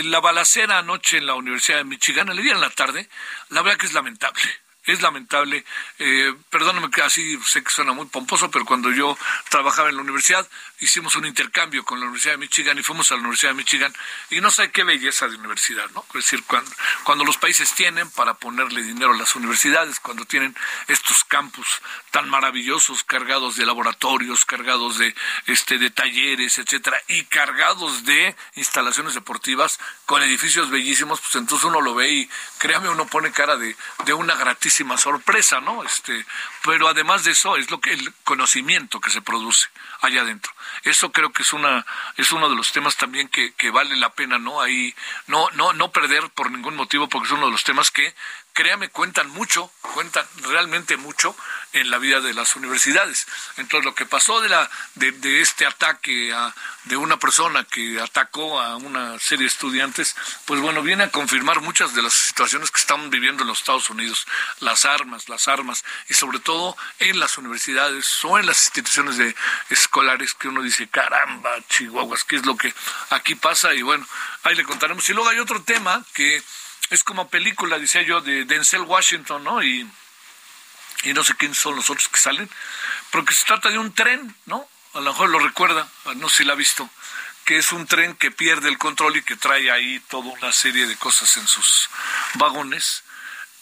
la 0.06 0.20
balacera 0.20 0.80
anoche 0.80 1.18
en 1.18 1.28
la 1.28 1.36
Universidad 1.36 1.78
de 1.80 1.84
Michigan, 1.84 2.30
el 2.30 2.42
día 2.42 2.54
en 2.54 2.62
la 2.62 2.70
tarde, 2.70 3.08
la 3.50 3.62
verdad 3.62 3.78
que 3.78 3.88
es 3.88 3.94
lamentable 3.94 4.42
es 4.86 5.02
lamentable. 5.02 5.64
Eh, 6.00 6.34
perdóname 6.50 6.90
que 6.90 7.02
así 7.02 7.40
sé 7.46 7.64
que 7.64 7.70
suena 7.70 7.94
muy 7.94 8.08
pomposo, 8.08 8.50
pero 8.50 8.66
cuando 8.66 8.92
yo 8.92 9.18
trabajaba 9.50 9.90
en 9.90 9.96
la 9.96 10.02
universidad, 10.02 10.48
hicimos 10.80 11.16
un 11.16 11.26
intercambio 11.26 11.86
con 11.86 12.00
la 12.00 12.06
Universidad 12.06 12.34
de 12.34 12.40
Michigan 12.40 12.78
y 12.80 12.84
fuimos 12.84 13.12
a 13.12 13.16
la 13.16 13.22
Universidad 13.22 13.52
de 13.52 13.58
Michigan 13.58 13.94
y 14.32 14.42
no 14.42 14.50
sé 14.50 14.72
qué 14.72 14.84
belleza 14.84 15.28
de 15.28 15.36
universidad, 15.36 15.90
¿no? 15.92 16.04
Es 16.10 16.26
decir, 16.26 16.44
cuando, 16.46 16.72
cuando 17.04 17.24
los 17.24 17.38
países 17.38 17.74
tienen 17.74 18.10
para 18.12 18.34
ponerle 18.34 18.82
dinero 18.82 19.14
a 19.14 19.18
las 19.18 19.36
universidades, 19.36 20.00
cuando 20.00 20.26
tienen 20.26 20.56
estos 20.88 21.24
campus 21.24 21.82
tan 22.10 22.28
maravillosos, 22.30 23.04
cargados 23.04 23.56
de 23.58 23.66
laboratorios, 23.66 24.46
cargados 24.46 24.98
de, 24.98 25.14
este, 25.46 25.78
de 25.78 25.92
talleres, 25.92 26.58
etcétera, 26.58 26.98
y 27.08 27.24
cargados 27.26 28.04
de 28.06 28.36
instalaciones 28.56 29.14
deportivas 29.14 29.80
con 30.06 30.24
edificios 30.24 30.72
bellísimos, 30.72 31.22
pues 31.22 31.36
entonces 31.36 31.66
uno 31.66 31.82
lo 31.82 31.94
ve 31.94 32.12
y 32.12 32.30
créame, 32.58 32.90
uno 32.90 33.06
pone 33.06 33.32
cara 33.32 33.56
de, 33.58 33.76
de 34.06 34.14
una 34.14 34.36
sorpresa, 34.98 35.62
¿no? 35.62 35.84
Este, 35.84 36.26
pero 36.64 36.88
además 36.88 37.24
de 37.24 37.32
eso 37.32 37.58
es 37.58 37.70
lo 37.72 37.80
que 37.80 37.94
el 37.94 38.14
conocimiento 38.24 39.00
que 39.00 39.12
se 39.12 39.22
produce 39.22 39.68
allá 40.02 40.22
adentro. 40.22 40.52
Eso 40.84 41.12
creo 41.12 41.32
que 41.32 41.44
es 41.44 41.54
una 41.54 41.86
es 42.18 42.32
uno 42.32 42.50
de 42.50 42.56
los 42.56 42.72
temas 42.72 42.98
también 42.98 43.28
que, 43.28 43.54
que 43.54 43.70
vale 43.70 43.96
la 43.98 44.10
pena, 44.10 44.40
¿no? 44.40 44.62
Ahí 44.62 44.96
no 45.28 45.50
no 45.52 45.74
no 45.74 45.92
perder 45.92 46.30
por 46.32 46.52
ningún 46.52 46.76
motivo 46.76 47.08
porque 47.08 47.28
es 47.28 47.34
uno 47.34 47.46
de 47.46 47.52
los 47.52 47.64
temas 47.64 47.92
que 47.92 48.14
créame, 48.54 48.90
cuentan 48.90 49.30
mucho, 49.30 49.72
cuentan 49.94 50.26
realmente 50.44 50.98
mucho 50.98 51.36
en 51.74 51.90
la 51.90 51.98
vida 51.98 52.20
de 52.20 52.34
las 52.34 52.56
universidades. 52.56 53.28
Entonces, 53.58 53.86
lo 53.86 53.96
que 53.96 54.06
pasó 54.06 54.42
de, 54.42 54.50
la, 54.50 54.70
de, 54.96 55.42
este 55.42 55.66
ataque 55.66 56.34
a, 56.34 56.54
de 56.86 56.98
una 56.98 57.18
persona 57.18 57.64
que 57.64 58.00
atacó 58.00 58.60
a 58.60 58.76
una 58.76 59.18
serie 59.20 59.44
de 59.44 59.48
estudiantes, 59.48 60.16
pues 60.46 60.60
bueno, 60.60 60.82
viene 60.82 61.06
a 61.06 61.12
confirmar 61.12 61.62
muchas 61.62 61.94
de 61.96 62.02
las 62.02 62.14
situaciones 62.14 62.72
que 62.72 62.80
estamos 62.80 63.10
viviendo 63.10 63.44
en 63.44 63.50
los 63.50 63.60
Estados 63.60 63.90
Unidos, 63.90 64.28
las 64.60 64.86
armas, 64.86 65.30
las 65.30 65.48
armas, 65.48 65.84
y 66.10 66.14
sobre 66.14 66.40
todo 66.40 66.76
en 67.00 67.20
las 67.20 67.38
universidades 67.38 68.24
o 68.26 68.38
en 68.38 68.46
las 68.46 68.66
instituciones 68.66 69.18
de 69.18 69.36
escolares 69.70 70.34
que 70.34 70.48
uno 70.48 70.62
dice, 70.62 70.88
caramba, 70.90 71.52
chihuahuas, 71.70 72.24
¿qué 72.24 72.36
es 72.36 72.46
lo 72.46 72.58
que 72.58 72.74
aquí 73.10 73.36
pasa? 73.36 73.74
Y 73.74 73.82
bueno, 73.82 74.06
ahí 74.44 74.56
le 74.56 74.64
contaremos. 74.64 75.10
Y 75.10 75.14
luego 75.14 75.30
hay 75.30 75.40
otro 75.40 75.62
tema 75.64 76.04
que 76.14 76.44
es 76.92 77.04
como 77.04 77.30
película, 77.30 77.80
decía 77.80 78.04
yo, 78.04 78.22
de 78.22 78.46
Denzel 78.46 78.82
Washington, 78.82 79.44
¿no? 79.44 79.64
Y, 79.64 79.90
no 81.06 81.24
sé 81.24 81.36
quiénes 81.36 81.58
son 81.58 81.76
los 81.76 81.90
otros 81.90 82.08
que 82.10 82.20
salen, 82.20 82.48
pero 83.12 83.26
que 83.26 83.34
se 83.34 83.46
trata 83.46 83.70
de 83.70 83.80
un 83.80 83.94
tren, 83.94 84.36
¿no? 84.46 84.68
A 84.94 85.00
lo 85.00 85.12
mejor 85.12 85.30
lo 85.30 85.40
recuerda, 85.40 85.90
no 86.18 86.30
sé 86.30 86.38
si 86.38 86.44
lo 86.44 86.54
ha 86.54 86.56
visto, 86.56 86.88
que 87.46 87.58
es 87.58 87.72
un 87.72 87.88
tren 87.88 88.16
que 88.16 88.30
pierde 88.30 88.70
el 88.70 88.78
control 88.78 89.18
y 89.18 89.24
que 89.24 89.36
trae 89.36 89.72
ahí 89.72 90.00
toda 90.10 90.30
una 90.32 90.52
serie 90.52 90.86
de 90.86 90.96
cosas 90.98 91.36
en 91.38 91.48
sus 91.48 91.90
vagones 92.36 93.04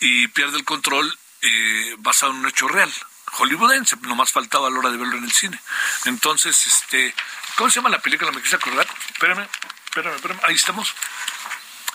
y 0.01 0.27
pierde 0.27 0.57
el 0.57 0.65
control 0.65 1.17
eh, 1.41 1.95
basado 1.99 2.33
en 2.33 2.39
un 2.39 2.47
hecho 2.49 2.67
real 2.67 2.91
hollywoodense, 3.31 3.95
más 4.15 4.31
faltaba 4.31 4.67
a 4.67 4.71
la 4.71 4.79
hora 4.79 4.89
de 4.89 4.97
verlo 4.97 5.17
en 5.17 5.23
el 5.23 5.31
cine. 5.31 5.59
Entonces, 6.05 6.65
este, 6.65 7.13
¿cómo 7.55 7.69
se 7.69 7.75
llama 7.75 7.89
la 7.89 7.99
película? 7.99 8.31
Me 8.31 8.41
quise 8.41 8.55
acordar. 8.55 8.87
Espérame, 9.13 9.47
espérame, 9.85 10.15
espérame. 10.15 10.39
Ahí 10.43 10.55
estamos. 10.55 10.93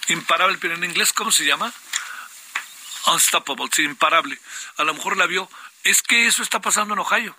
Imparable, 0.08 0.58
pero 0.60 0.74
en 0.74 0.84
inglés, 0.84 1.12
¿cómo 1.12 1.30
se 1.30 1.44
llama? 1.44 1.72
Unstoppable, 3.06 3.68
sí, 3.72 3.82
imparable. 3.82 4.38
A 4.76 4.84
lo 4.84 4.94
mejor 4.94 5.16
la 5.16 5.26
vio. 5.26 5.48
Es 5.82 6.02
que 6.02 6.26
eso 6.26 6.42
está 6.42 6.60
pasando 6.60 6.94
en 6.94 7.00
Ohio. 7.00 7.36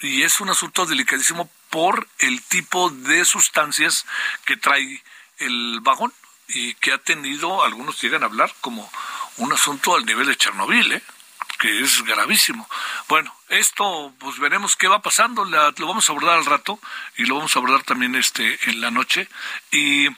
Y 0.00 0.22
es 0.22 0.40
un 0.40 0.48
asunto 0.48 0.86
delicadísimo 0.86 1.50
por 1.68 2.08
el 2.18 2.42
tipo 2.42 2.90
de 2.90 3.24
sustancias 3.24 4.06
que 4.44 4.56
trae 4.56 5.02
el 5.38 5.80
vagón 5.80 6.12
y 6.48 6.74
que 6.74 6.92
ha 6.92 6.98
tenido, 6.98 7.62
algunos 7.62 8.00
llegan 8.00 8.22
a 8.22 8.26
hablar 8.26 8.52
como 8.60 8.90
un 9.36 9.52
asunto 9.52 9.94
al 9.94 10.06
nivel 10.06 10.26
de 10.26 10.36
Chernobyl, 10.36 10.92
¿eh? 10.92 11.02
que 11.58 11.80
es 11.80 12.02
gravísimo. 12.02 12.68
Bueno, 13.08 13.34
esto 13.48 14.12
pues 14.18 14.38
veremos 14.38 14.76
qué 14.76 14.88
va 14.88 15.02
pasando, 15.02 15.44
lo 15.44 15.86
vamos 15.86 16.08
a 16.08 16.12
abordar 16.12 16.38
al 16.38 16.46
rato 16.46 16.80
y 17.16 17.26
lo 17.26 17.36
vamos 17.36 17.54
a 17.54 17.58
abordar 17.58 17.82
también 17.82 18.14
este 18.14 18.58
en 18.70 18.80
la 18.80 18.90
noche 18.90 19.28
y 19.70 20.08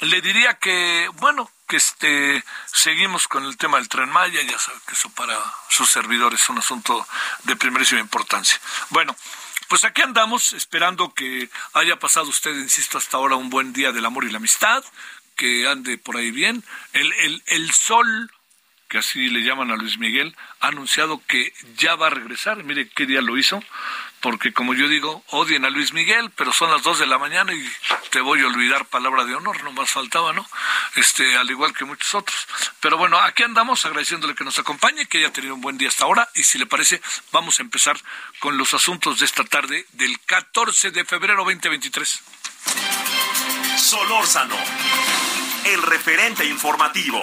le 0.00 0.20
diría 0.20 0.54
que, 0.58 1.08
bueno, 1.14 1.50
que 1.68 1.76
este, 1.76 2.44
seguimos 2.66 3.28
con 3.28 3.44
el 3.44 3.56
tema 3.56 3.78
del 3.78 3.88
tren 3.88 4.08
Maya, 4.08 4.42
ya 4.42 4.58
sabe 4.58 4.78
que 4.86 4.94
eso 4.94 5.10
para 5.10 5.36
sus 5.68 5.90
servidores 5.90 6.42
es 6.42 6.48
un 6.48 6.58
asunto 6.58 7.06
de 7.44 7.56
primerísima 7.56 8.00
importancia. 8.00 8.60
Bueno, 8.88 9.16
pues 9.68 9.84
aquí 9.84 10.02
andamos 10.02 10.52
esperando 10.52 11.14
que 11.14 11.48
haya 11.74 11.96
pasado 11.98 12.28
usted, 12.28 12.54
insisto, 12.56 12.98
hasta 12.98 13.18
ahora 13.18 13.36
un 13.36 13.50
buen 13.50 13.72
día 13.72 13.92
del 13.92 14.06
amor 14.06 14.24
y 14.24 14.30
la 14.30 14.38
amistad, 14.38 14.82
que 15.36 15.68
ande 15.68 15.96
por 15.98 16.16
ahí 16.16 16.30
bien. 16.30 16.64
El, 16.92 17.12
el, 17.12 17.42
el 17.46 17.72
sol 17.72 18.30
que 18.90 18.98
así 18.98 19.28
le 19.28 19.44
llaman 19.44 19.70
a 19.70 19.76
Luis 19.76 19.98
Miguel, 19.98 20.36
ha 20.58 20.66
anunciado 20.66 21.22
que 21.28 21.54
ya 21.76 21.94
va 21.94 22.08
a 22.08 22.10
regresar. 22.10 22.64
Mire 22.64 22.88
qué 22.88 23.06
día 23.06 23.22
lo 23.22 23.38
hizo, 23.38 23.62
porque 24.20 24.52
como 24.52 24.74
yo 24.74 24.88
digo, 24.88 25.24
odien 25.28 25.64
a 25.64 25.70
Luis 25.70 25.92
Miguel, 25.92 26.30
pero 26.36 26.52
son 26.52 26.70
las 26.70 26.82
dos 26.82 26.98
de 26.98 27.06
la 27.06 27.18
mañana 27.18 27.52
y 27.54 27.72
te 28.10 28.20
voy 28.20 28.40
a 28.40 28.46
olvidar 28.46 28.84
palabra 28.86 29.24
de 29.24 29.34
honor, 29.34 29.62
no 29.64 29.72
más 29.72 29.90
faltaba, 29.90 30.32
¿no? 30.32 30.46
Este, 30.96 31.36
al 31.36 31.50
igual 31.50 31.72
que 31.72 31.84
muchos 31.84 32.14
otros. 32.14 32.46
Pero 32.80 32.98
bueno, 32.98 33.18
aquí 33.18 33.42
andamos 33.42 33.84
agradeciéndole 33.86 34.34
que 34.34 34.44
nos 34.44 34.58
acompañe, 34.58 35.06
que 35.06 35.18
haya 35.18 35.32
tenido 35.32 35.54
un 35.54 35.60
buen 35.60 35.78
día 35.78 35.88
hasta 35.88 36.04
ahora 36.04 36.28
y 36.34 36.42
si 36.42 36.58
le 36.58 36.66
parece, 36.66 37.00
vamos 37.32 37.58
a 37.58 37.62
empezar 37.62 37.98
con 38.38 38.58
los 38.58 38.74
asuntos 38.74 39.18
de 39.18 39.26
esta 39.26 39.44
tarde 39.44 39.86
del 39.92 40.18
14 40.20 40.90
de 40.90 41.04
febrero 41.04 41.44
2023. 41.44 42.22
Solórzano, 43.76 44.56
el 45.64 45.82
referente 45.82 46.44
informativo. 46.44 47.20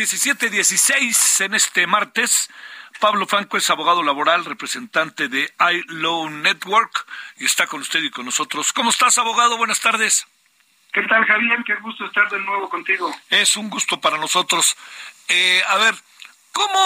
17-16 0.00 1.44
en 1.44 1.54
este 1.54 1.86
martes. 1.86 2.48
Pablo 3.00 3.26
Franco 3.26 3.58
es 3.58 3.68
abogado 3.68 4.02
laboral, 4.02 4.46
representante 4.46 5.28
de 5.28 5.52
iLow 5.58 6.30
Network 6.30 7.06
y 7.36 7.44
está 7.44 7.66
con 7.66 7.80
usted 7.82 8.02
y 8.02 8.10
con 8.10 8.24
nosotros. 8.24 8.72
¿Cómo 8.72 8.90
estás, 8.90 9.18
abogado? 9.18 9.58
Buenas 9.58 9.80
tardes. 9.80 10.26
¿Qué 10.92 11.02
tal, 11.02 11.24
Javier? 11.26 11.62
Qué 11.66 11.74
gusto 11.76 12.06
estar 12.06 12.28
de 12.30 12.38
nuevo 12.40 12.68
contigo. 12.70 13.14
Es 13.28 13.56
un 13.56 13.68
gusto 13.68 14.00
para 14.00 14.16
nosotros. 14.16 14.74
Eh, 15.28 15.62
a 15.68 15.76
ver, 15.76 15.94
¿cómo, 16.52 16.80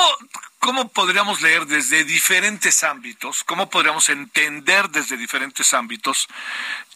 ¿cómo 0.59 0.89
podríamos 0.89 1.41
leer 1.41 1.67
desde 1.67 2.03
diferentes 2.03 2.83
ámbitos, 2.83 3.45
cómo 3.45 3.71
podríamos 3.71 4.09
entender 4.09 4.91
desde 4.91 5.17
diferentes 5.17 5.73
ámbitos 5.73 6.27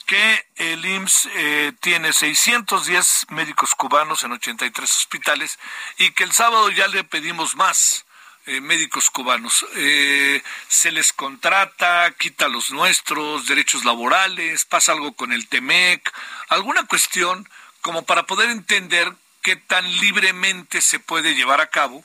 que 0.09 0.47
el 0.57 0.87
IMSS 0.87 1.29
eh, 1.35 1.73
tiene 1.81 2.15
610 2.15 3.27
médicos 3.29 3.75
cubanos 3.75 4.23
en 4.23 4.33
83 4.33 4.91
hospitales 4.91 5.59
y 5.99 6.13
que 6.13 6.25
el 6.25 6.33
sábado 6.33 6.71
ya 6.71 6.89
le 6.89 7.05
pedimos 7.05 7.57
más 7.57 8.07
eh, 8.47 8.63
médicos 8.63 9.11
cubanos. 9.11 9.67
Eh, 9.77 10.43
se 10.67 10.93
les 10.93 11.13
contrata, 11.13 12.11
quita 12.19 12.49
los 12.49 12.71
nuestros, 12.71 13.47
derechos 13.47 13.85
laborales, 13.85 14.65
pasa 14.65 14.93
algo 14.93 15.13
con 15.13 15.31
el 15.31 15.47
TEMEC, 15.47 16.11
alguna 16.49 16.87
cuestión 16.87 17.47
como 17.83 18.07
para 18.07 18.23
poder 18.23 18.49
entender 18.49 19.13
qué 19.43 19.57
tan 19.57 19.85
libremente 20.01 20.81
se 20.81 21.01
puede 21.01 21.35
llevar 21.35 21.61
a 21.61 21.69
cabo 21.69 22.03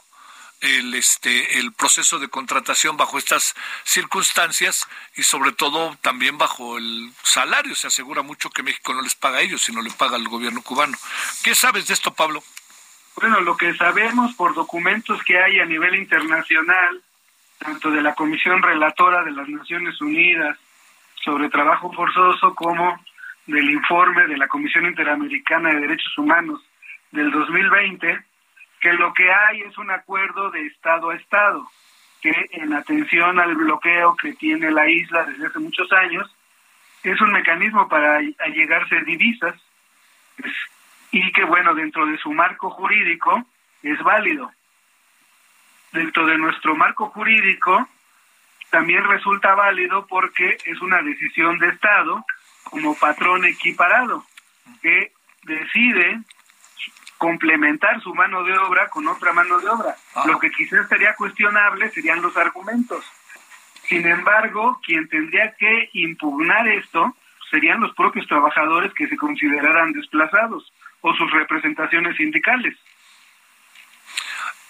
el 0.63 0.95
este 0.95 1.59
el 1.59 1.73
proceso 1.73 2.19
de 2.19 2.29
contratación 2.29 2.95
bajo 2.95 3.17
estas 3.17 3.53
circunstancias 3.83 4.87
y 5.15 5.23
sobre 5.23 5.51
todo 5.51 5.95
también 6.01 6.37
bajo 6.37 6.77
el 6.77 7.11
salario. 7.21 7.75
Se 7.75 7.87
asegura 7.87 8.21
mucho 8.21 8.49
que 8.49 8.63
México 8.63 8.93
no 8.93 9.01
les 9.01 9.15
paga 9.15 9.39
a 9.39 9.41
ellos 9.41 9.61
sino 9.61 9.81
le 9.81 9.91
paga 9.91 10.15
al 10.15 10.27
gobierno 10.27 10.61
cubano. 10.61 10.97
Qué 11.43 11.53
sabes 11.53 11.87
de 11.87 11.93
esto 11.93 12.13
Pablo 12.13 12.41
bueno 13.15 13.41
lo 13.41 13.57
que 13.57 13.75
sabemos 13.75 14.33
por 14.35 14.55
documentos 14.55 15.21
que 15.23 15.37
hay 15.37 15.59
a 15.59 15.65
nivel 15.65 15.95
internacional 15.95 17.01
tanto 17.59 17.91
de 17.91 18.01
la 18.01 18.15
Comisión 18.15 18.61
Relatora 18.61 19.23
de 19.23 19.31
las 19.31 19.47
Naciones 19.47 19.99
Unidas 20.01 20.57
sobre 21.23 21.49
trabajo 21.49 21.91
forzoso 21.91 22.55
como 22.55 23.03
del 23.45 23.69
informe 23.69 24.27
de 24.27 24.37
la 24.37 24.47
Comisión 24.47 24.85
Interamericana 24.85 25.73
de 25.73 25.81
Derechos 25.81 26.17
Humanos 26.17 26.61
del 27.11 27.31
2020 27.31 28.32
que 28.83 28.91
lo 28.91 29.13
que 29.13 29.31
hay 29.31 29.61
es 29.61 29.77
un 29.77 29.89
acuerdo 29.91 30.51
de 30.51 30.65
Estado 30.65 31.11
a 31.11 31.15
Estado, 31.15 31.65
que 32.21 32.33
en 32.51 32.73
atención 32.73 33.39
al 33.39 33.55
bloqueo 33.55 34.13
que 34.17 34.33
tiene 34.33 34.71
la 34.71 34.89
isla 34.89 35.23
desde 35.23 35.47
hace 35.47 35.59
muchos 35.59 35.89
años, 35.93 36.29
es 37.01 37.19
un 37.21 37.31
mecanismo 37.31 37.87
para 37.87 38.17
allegarse 38.39 38.99
divisas 39.05 39.55
y 41.11 41.31
que, 41.31 41.45
bueno, 41.45 41.73
dentro 41.73 42.05
de 42.05 42.17
su 42.17 42.33
marco 42.33 42.71
jurídico 42.71 43.45
es 43.83 44.03
válido. 44.03 44.51
Dentro 45.93 46.25
de 46.25 46.37
nuestro 46.37 46.75
marco 46.75 47.07
jurídico 47.07 47.87
también 48.69 49.05
resulta 49.05 49.55
válido 49.55 50.07
porque 50.07 50.57
es 50.65 50.81
una 50.81 51.01
decisión 51.01 51.57
de 51.57 51.69
Estado 51.69 52.25
como 52.65 52.95
patrón 52.95 53.45
equiparado 53.45 54.25
que 54.81 55.13
decide 55.43 56.19
complementar 57.23 58.01
su 58.01 58.13
mano 58.13 58.43
de 58.43 58.57
obra 58.57 58.89
con 58.89 59.07
otra 59.07 59.31
mano 59.31 59.57
de 59.57 59.69
obra. 59.69 59.95
Ah. 60.13 60.25
Lo 60.27 60.37
que 60.39 60.51
quizás 60.51 60.89
sería 60.89 61.15
cuestionable 61.15 61.89
serían 61.91 62.21
los 62.21 62.35
argumentos. 62.35 63.05
Sin 63.87 64.05
embargo, 64.05 64.81
quien 64.85 65.07
tendría 65.07 65.55
que 65.55 65.89
impugnar 65.93 66.67
esto 66.67 67.15
serían 67.49 67.79
los 67.79 67.95
propios 67.95 68.27
trabajadores 68.27 68.93
que 68.93 69.07
se 69.07 69.15
consideraran 69.15 69.93
desplazados 69.93 70.69
o 70.99 71.13
sus 71.13 71.31
representaciones 71.31 72.17
sindicales. 72.17 72.77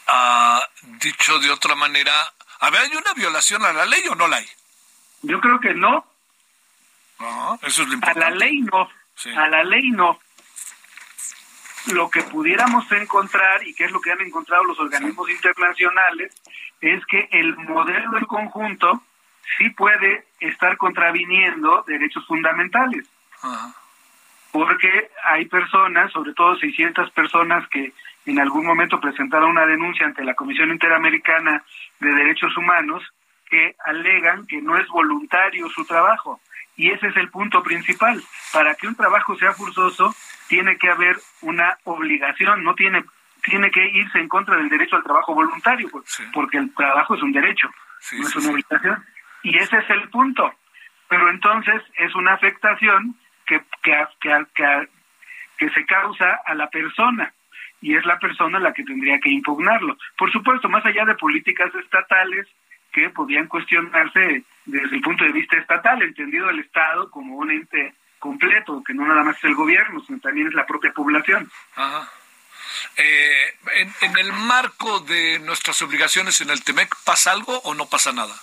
Ah, 0.05 0.61
dicho 1.01 1.39
de 1.39 1.49
otra 1.49 1.73
manera, 1.73 2.13
¿a 2.59 2.69
ver, 2.69 2.81
¿hay 2.81 2.95
una 2.95 3.13
violación 3.15 3.65
a 3.65 3.73
la 3.73 3.87
ley 3.87 4.03
o 4.11 4.15
no 4.15 4.27
la 4.27 4.37
hay? 4.37 4.45
Yo 5.23 5.41
creo 5.41 5.59
que 5.59 5.73
no. 5.73 6.05
Ah, 7.17 7.57
eso 7.63 7.81
es 7.81 7.87
lo 7.87 7.95
importante. 7.95 8.27
A 8.27 8.29
la 8.29 8.35
ley 8.35 8.59
no. 8.59 8.89
A 9.37 9.47
la 9.47 9.63
ley 9.63 9.89
no 9.89 10.19
lo 11.91 12.09
que 12.09 12.23
pudiéramos 12.23 12.89
encontrar, 12.91 13.65
y 13.67 13.73
que 13.73 13.85
es 13.85 13.91
lo 13.91 13.99
que 13.99 14.11
han 14.11 14.21
encontrado 14.21 14.63
los 14.63 14.79
organismos 14.79 15.29
internacionales, 15.29 16.33
es 16.81 17.05
que 17.05 17.27
el 17.31 17.55
modelo 17.57 18.17
en 18.17 18.25
conjunto 18.25 19.03
sí 19.57 19.69
puede 19.71 20.25
estar 20.39 20.77
contraviniendo 20.77 21.83
derechos 21.87 22.25
fundamentales. 22.27 23.07
Porque 24.51 25.09
hay 25.25 25.45
personas, 25.45 26.11
sobre 26.11 26.33
todo 26.33 26.55
600 26.57 27.11
personas 27.11 27.67
que 27.69 27.93
en 28.25 28.39
algún 28.39 28.65
momento 28.65 28.99
presentaron 29.01 29.51
una 29.51 29.65
denuncia 29.65 30.05
ante 30.05 30.23
la 30.23 30.35
Comisión 30.35 30.71
Interamericana 30.71 31.63
de 31.99 32.13
Derechos 32.13 32.55
Humanos, 32.55 33.03
que 33.49 33.75
alegan 33.85 34.45
que 34.47 34.61
no 34.61 34.77
es 34.77 34.87
voluntario 34.87 35.67
su 35.69 35.85
trabajo. 35.85 36.39
Y 36.75 36.91
ese 36.91 37.07
es 37.07 37.17
el 37.17 37.29
punto 37.29 37.61
principal. 37.61 38.23
Para 38.51 38.75
que 38.75 38.87
un 38.87 38.95
trabajo 38.95 39.35
sea 39.35 39.53
forzoso, 39.53 40.15
tiene 40.47 40.77
que 40.77 40.89
haber 40.89 41.17
una 41.41 41.77
obligación, 41.83 42.63
no 42.63 42.75
tiene 42.75 43.03
tiene 43.43 43.71
que 43.71 43.85
irse 43.85 44.19
en 44.19 44.29
contra 44.29 44.55
del 44.55 44.69
derecho 44.69 44.95
al 44.95 45.03
trabajo 45.03 45.35
voluntario, 45.35 45.89
pues, 45.91 46.05
porque 46.33 46.57
el 46.57 46.73
trabajo 46.73 47.15
es 47.15 47.21
un 47.21 47.33
derecho, 47.33 47.69
no 48.13 48.27
es 48.27 48.35
una 48.37 48.51
obligación. 48.51 49.03
Y 49.43 49.57
ese 49.57 49.77
es 49.79 49.89
el 49.89 50.09
punto. 50.09 50.53
Pero 51.09 51.29
entonces 51.29 51.81
es 51.97 52.15
una 52.15 52.33
afectación 52.33 53.15
que, 53.45 53.61
que, 53.81 54.07
que, 54.21 54.87
que 55.57 55.69
se 55.69 55.85
causa 55.85 56.39
a 56.45 56.55
la 56.55 56.69
persona 56.69 57.33
y 57.81 57.95
es 57.95 58.05
la 58.05 58.17
persona 58.17 58.59
la 58.59 58.73
que 58.73 58.83
tendría 58.83 59.19
que 59.19 59.29
impugnarlo. 59.29 59.97
Por 60.17 60.31
supuesto, 60.31 60.69
más 60.69 60.85
allá 60.85 61.03
de 61.03 61.15
políticas 61.15 61.75
estatales 61.75 62.47
que 62.93 63.09
podían 63.09 63.47
cuestionarse 63.47 64.43
desde 64.65 64.95
el 64.95 65.01
punto 65.01 65.25
de 65.25 65.33
vista 65.33 65.57
estatal, 65.57 66.01
entendido 66.01 66.49
el 66.49 66.59
Estado 66.59 67.11
como 67.11 67.35
un 67.35 67.51
ente 67.51 67.93
completo, 68.23 68.81
que 68.87 68.93
no 68.93 69.05
nada 69.05 69.21
más 69.21 69.35
es 69.35 69.43
el 69.43 69.53
gobierno, 69.53 70.01
sino 70.07 70.17
también 70.19 70.47
es 70.47 70.53
la 70.53 70.65
propia 70.65 70.93
población. 70.93 71.51
Eh, 72.95 73.53
en, 74.01 74.17
el 74.17 74.31
marco 74.31 75.01
de 75.01 75.39
nuestras 75.39 75.81
obligaciones 75.81 76.39
en 76.39 76.49
el 76.49 76.63
TEMEC, 76.63 76.95
¿pasa 77.03 77.33
algo 77.33 77.59
o 77.65 77.73
no 77.73 77.89
pasa 77.89 78.13
nada? 78.13 78.33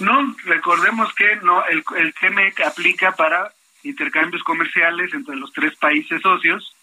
No, 0.00 0.34
recordemos 0.44 1.14
que 1.14 1.36
no 1.36 1.64
el, 1.66 1.84
el 1.96 2.14
TEMEC 2.14 2.62
aplica 2.62 3.12
para 3.12 3.52
intercambios 3.84 4.42
comerciales 4.42 5.14
entre 5.14 5.36
los 5.36 5.52
tres 5.52 5.76
países 5.76 6.20
socios 6.20 6.74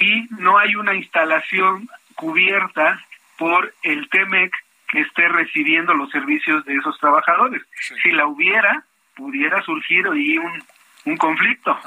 y 0.00 0.26
no 0.30 0.56
hay 0.56 0.74
una 0.74 0.94
instalación 0.94 1.90
cubierta 2.14 3.04
por 3.36 3.74
el 3.82 4.08
TEMEC 4.08 4.50
que 4.88 5.00
esté 5.02 5.28
recibiendo 5.28 5.92
los 5.92 6.10
servicios 6.10 6.64
de 6.64 6.76
esos 6.76 6.98
trabajadores. 6.98 7.60
Si 8.02 8.10
la 8.12 8.26
hubiera, 8.26 8.86
pudiera 9.14 9.62
surgir 9.62 10.06
ahí 10.06 10.38
un, 10.38 10.64
un 11.04 11.16
conflicto. 11.16 11.78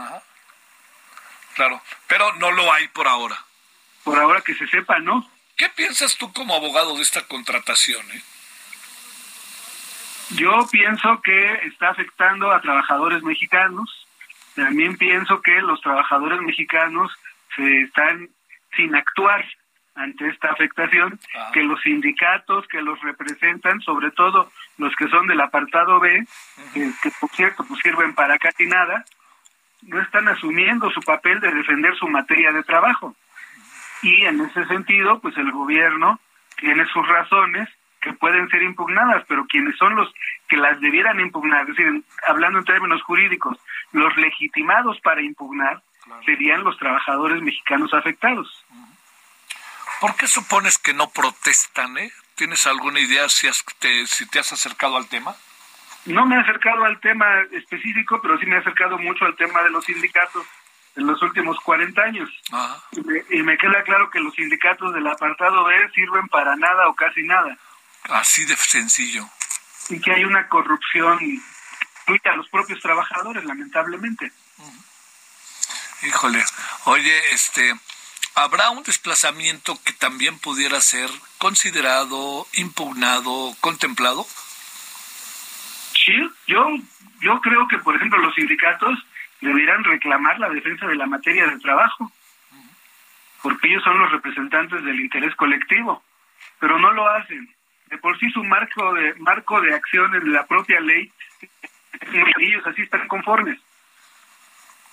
Claro, 1.55 1.81
pero 2.07 2.33
no 2.35 2.51
lo 2.51 2.71
hay 2.71 2.87
por 2.89 3.07
ahora. 3.07 3.37
Por 4.03 4.19
ahora 4.19 4.41
que 4.41 4.53
se 4.55 4.67
sepa, 4.67 4.99
¿no? 4.99 5.29
¿Qué 5.57 5.69
piensas 5.69 6.17
tú 6.17 6.31
como 6.33 6.53
abogado 6.53 6.95
de 6.95 7.01
esta 7.01 7.25
contratación? 7.27 8.05
Eh? 8.11 8.21
Yo 10.31 10.67
pienso 10.71 11.21
que 11.21 11.53
está 11.67 11.89
afectando 11.89 12.51
a 12.51 12.61
trabajadores 12.61 13.23
mexicanos. 13.23 14.05
También 14.55 14.97
pienso 14.97 15.41
que 15.41 15.61
los 15.61 15.79
trabajadores 15.81 16.41
mexicanos 16.41 17.11
se 17.55 17.81
están 17.81 18.29
sin 18.75 18.95
actuar 18.95 19.45
ante 19.95 20.27
esta 20.27 20.49
afectación, 20.49 21.19
que 21.53 21.63
los 21.63 21.81
sindicatos 21.81 22.67
que 22.67 22.81
los 22.81 22.99
representan, 23.01 23.81
sobre 23.81 24.11
todo 24.11 24.51
los 24.77 24.95
que 24.95 25.07
son 25.07 25.27
del 25.27 25.41
apartado 25.41 25.99
B, 25.99 26.25
que, 26.73 27.11
por 27.19 27.29
cierto 27.31 27.63
pues 27.63 27.79
sirven 27.81 28.13
para 28.13 28.37
casi 28.37 28.65
nada, 28.65 29.05
no 29.83 30.01
están 30.01 30.27
asumiendo 30.27 30.89
su 30.91 31.01
papel 31.01 31.39
de 31.39 31.51
defender 31.51 31.95
su 31.95 32.07
materia 32.07 32.51
de 32.51 32.63
trabajo. 32.63 33.15
Y 34.01 34.25
en 34.25 34.41
ese 34.41 34.65
sentido, 34.65 35.19
pues 35.19 35.37
el 35.37 35.51
gobierno 35.51 36.19
tiene 36.57 36.85
sus 36.87 37.07
razones 37.07 37.69
que 38.01 38.13
pueden 38.13 38.47
ser 38.49 38.61
impugnadas, 38.61 39.23
pero 39.27 39.45
quienes 39.47 39.75
son 39.77 39.95
los 39.95 40.13
que 40.47 40.57
las 40.57 40.79
debieran 40.79 41.19
impugnar, 41.19 41.61
es 41.61 41.75
decir, 41.75 42.03
hablando 42.27 42.59
en 42.59 42.65
términos 42.65 43.01
jurídicos, 43.01 43.57
los 43.93 44.15
legitimados 44.17 44.99
para 44.99 45.21
impugnar 45.21 45.81
serían 46.23 46.63
los 46.63 46.77
trabajadores 46.77 47.41
mexicanos 47.41 47.93
afectados. 47.93 48.63
¿Por 49.99 50.15
qué 50.15 50.27
supones 50.27 50.77
que 50.77 50.93
no 50.93 51.09
protestan? 51.09 51.97
Eh? 51.97 52.11
¿Tienes 52.35 52.67
alguna 52.67 52.99
idea 52.99 53.29
si, 53.29 53.47
te, 53.79 54.07
si 54.07 54.25
te 54.27 54.39
has 54.39 54.51
acercado 54.51 54.97
al 54.97 55.07
tema? 55.07 55.35
No 56.05 56.25
me 56.25 56.35
he 56.35 56.39
acercado 56.39 56.85
al 56.85 56.99
tema 56.99 57.41
específico, 57.51 58.19
pero 58.21 58.37
sí 58.37 58.45
me 58.45 58.55
he 58.55 58.59
acercado 58.59 58.97
mucho 58.97 59.25
al 59.25 59.35
tema 59.35 59.63
de 59.63 59.71
los 59.71 59.85
sindicatos 59.85 60.45
en 60.95 61.07
los 61.07 61.21
últimos 61.21 61.59
40 61.61 62.01
años. 62.01 62.29
Y, 63.31 63.41
me, 63.41 63.57
queda 63.57 63.83
claro 63.83 64.09
que 64.09 64.19
los 64.19 64.33
sindicatos 64.35 64.93
del 64.93 65.07
apartado 65.07 65.65
B 65.65 65.75
sirven 65.93 66.27
para 66.27 66.55
nada 66.55 66.87
o 66.87 66.95
casi 66.95 67.23
nada. 67.23 67.57
Así 68.03 68.45
de 68.45 68.55
sencillo. 68.55 69.27
Y 69.89 69.99
que 69.99 70.11
hay 70.11 70.25
una 70.25 70.47
corrupción 70.47 71.19
a 72.23 72.35
los 72.35 72.47
propios 72.49 72.79
trabajadores, 72.81 73.43
lamentablemente. 73.45 74.31
Híjole, 76.03 76.43
oye, 76.85 77.33
este, 77.33 77.73
¿Habrá 78.35 78.69
un 78.69 78.83
desplazamiento 78.83 79.79
que 79.85 79.93
también 79.93 80.37
pudiera 80.39 80.81
ser 80.81 81.09
considerado, 81.37 82.45
impugnado, 82.55 83.55
contemplado? 83.61 84.25
Sí, 85.93 86.29
yo, 86.45 86.67
yo 87.21 87.39
creo 87.39 87.65
que, 87.69 87.77
por 87.77 87.95
ejemplo, 87.95 88.19
los 88.19 88.35
sindicatos 88.35 88.99
deberían 89.39 89.85
reclamar 89.85 90.37
la 90.37 90.49
defensa 90.49 90.85
de 90.85 90.95
la 90.95 91.05
materia 91.05 91.47
de 91.47 91.59
trabajo, 91.59 92.11
porque 93.41 93.69
ellos 93.69 93.83
son 93.83 93.99
los 93.99 94.11
representantes 94.11 94.83
del 94.83 94.99
interés 94.99 95.33
colectivo, 95.35 96.03
pero 96.59 96.77
no 96.77 96.91
lo 96.91 97.07
hacen. 97.07 97.49
De 97.87 97.97
por 97.99 98.19
sí 98.19 98.29
su 98.31 98.43
marco 98.43 98.93
de 98.95 99.13
marco 99.15 99.61
de 99.61 99.73
acción 99.73 100.13
en 100.13 100.33
la 100.33 100.45
propia 100.45 100.81
ley, 100.81 101.09
ellos 102.39 102.67
así 102.67 102.81
están 102.81 103.07
conformes. 103.07 103.57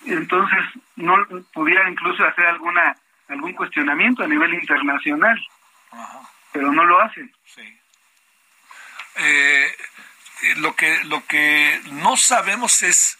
Entonces, 0.06 0.60
no 0.94 1.16
pudieran 1.52 1.92
incluso 1.92 2.24
hacer 2.24 2.46
alguna 2.46 2.96
algún 3.28 3.52
cuestionamiento 3.54 4.22
a 4.22 4.28
nivel 4.28 4.54
internacional, 4.54 5.38
pero 6.52 6.72
no 6.72 6.84
lo 6.84 7.00
hacen. 7.00 7.32
Eh, 9.16 9.76
lo 10.56 10.74
que 10.74 11.04
lo 11.04 11.24
que 11.26 11.80
no 11.92 12.16
sabemos 12.16 12.82
es 12.82 13.18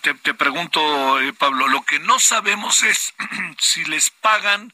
te, 0.00 0.14
te, 0.14 0.34
pregunto 0.34 1.20
eh, 1.20 1.32
Pablo 1.32 1.68
lo 1.68 1.82
que 1.82 1.98
no 2.00 2.18
sabemos 2.18 2.82
es 2.82 3.14
si 3.58 3.84
les 3.84 4.10
pagan 4.10 4.72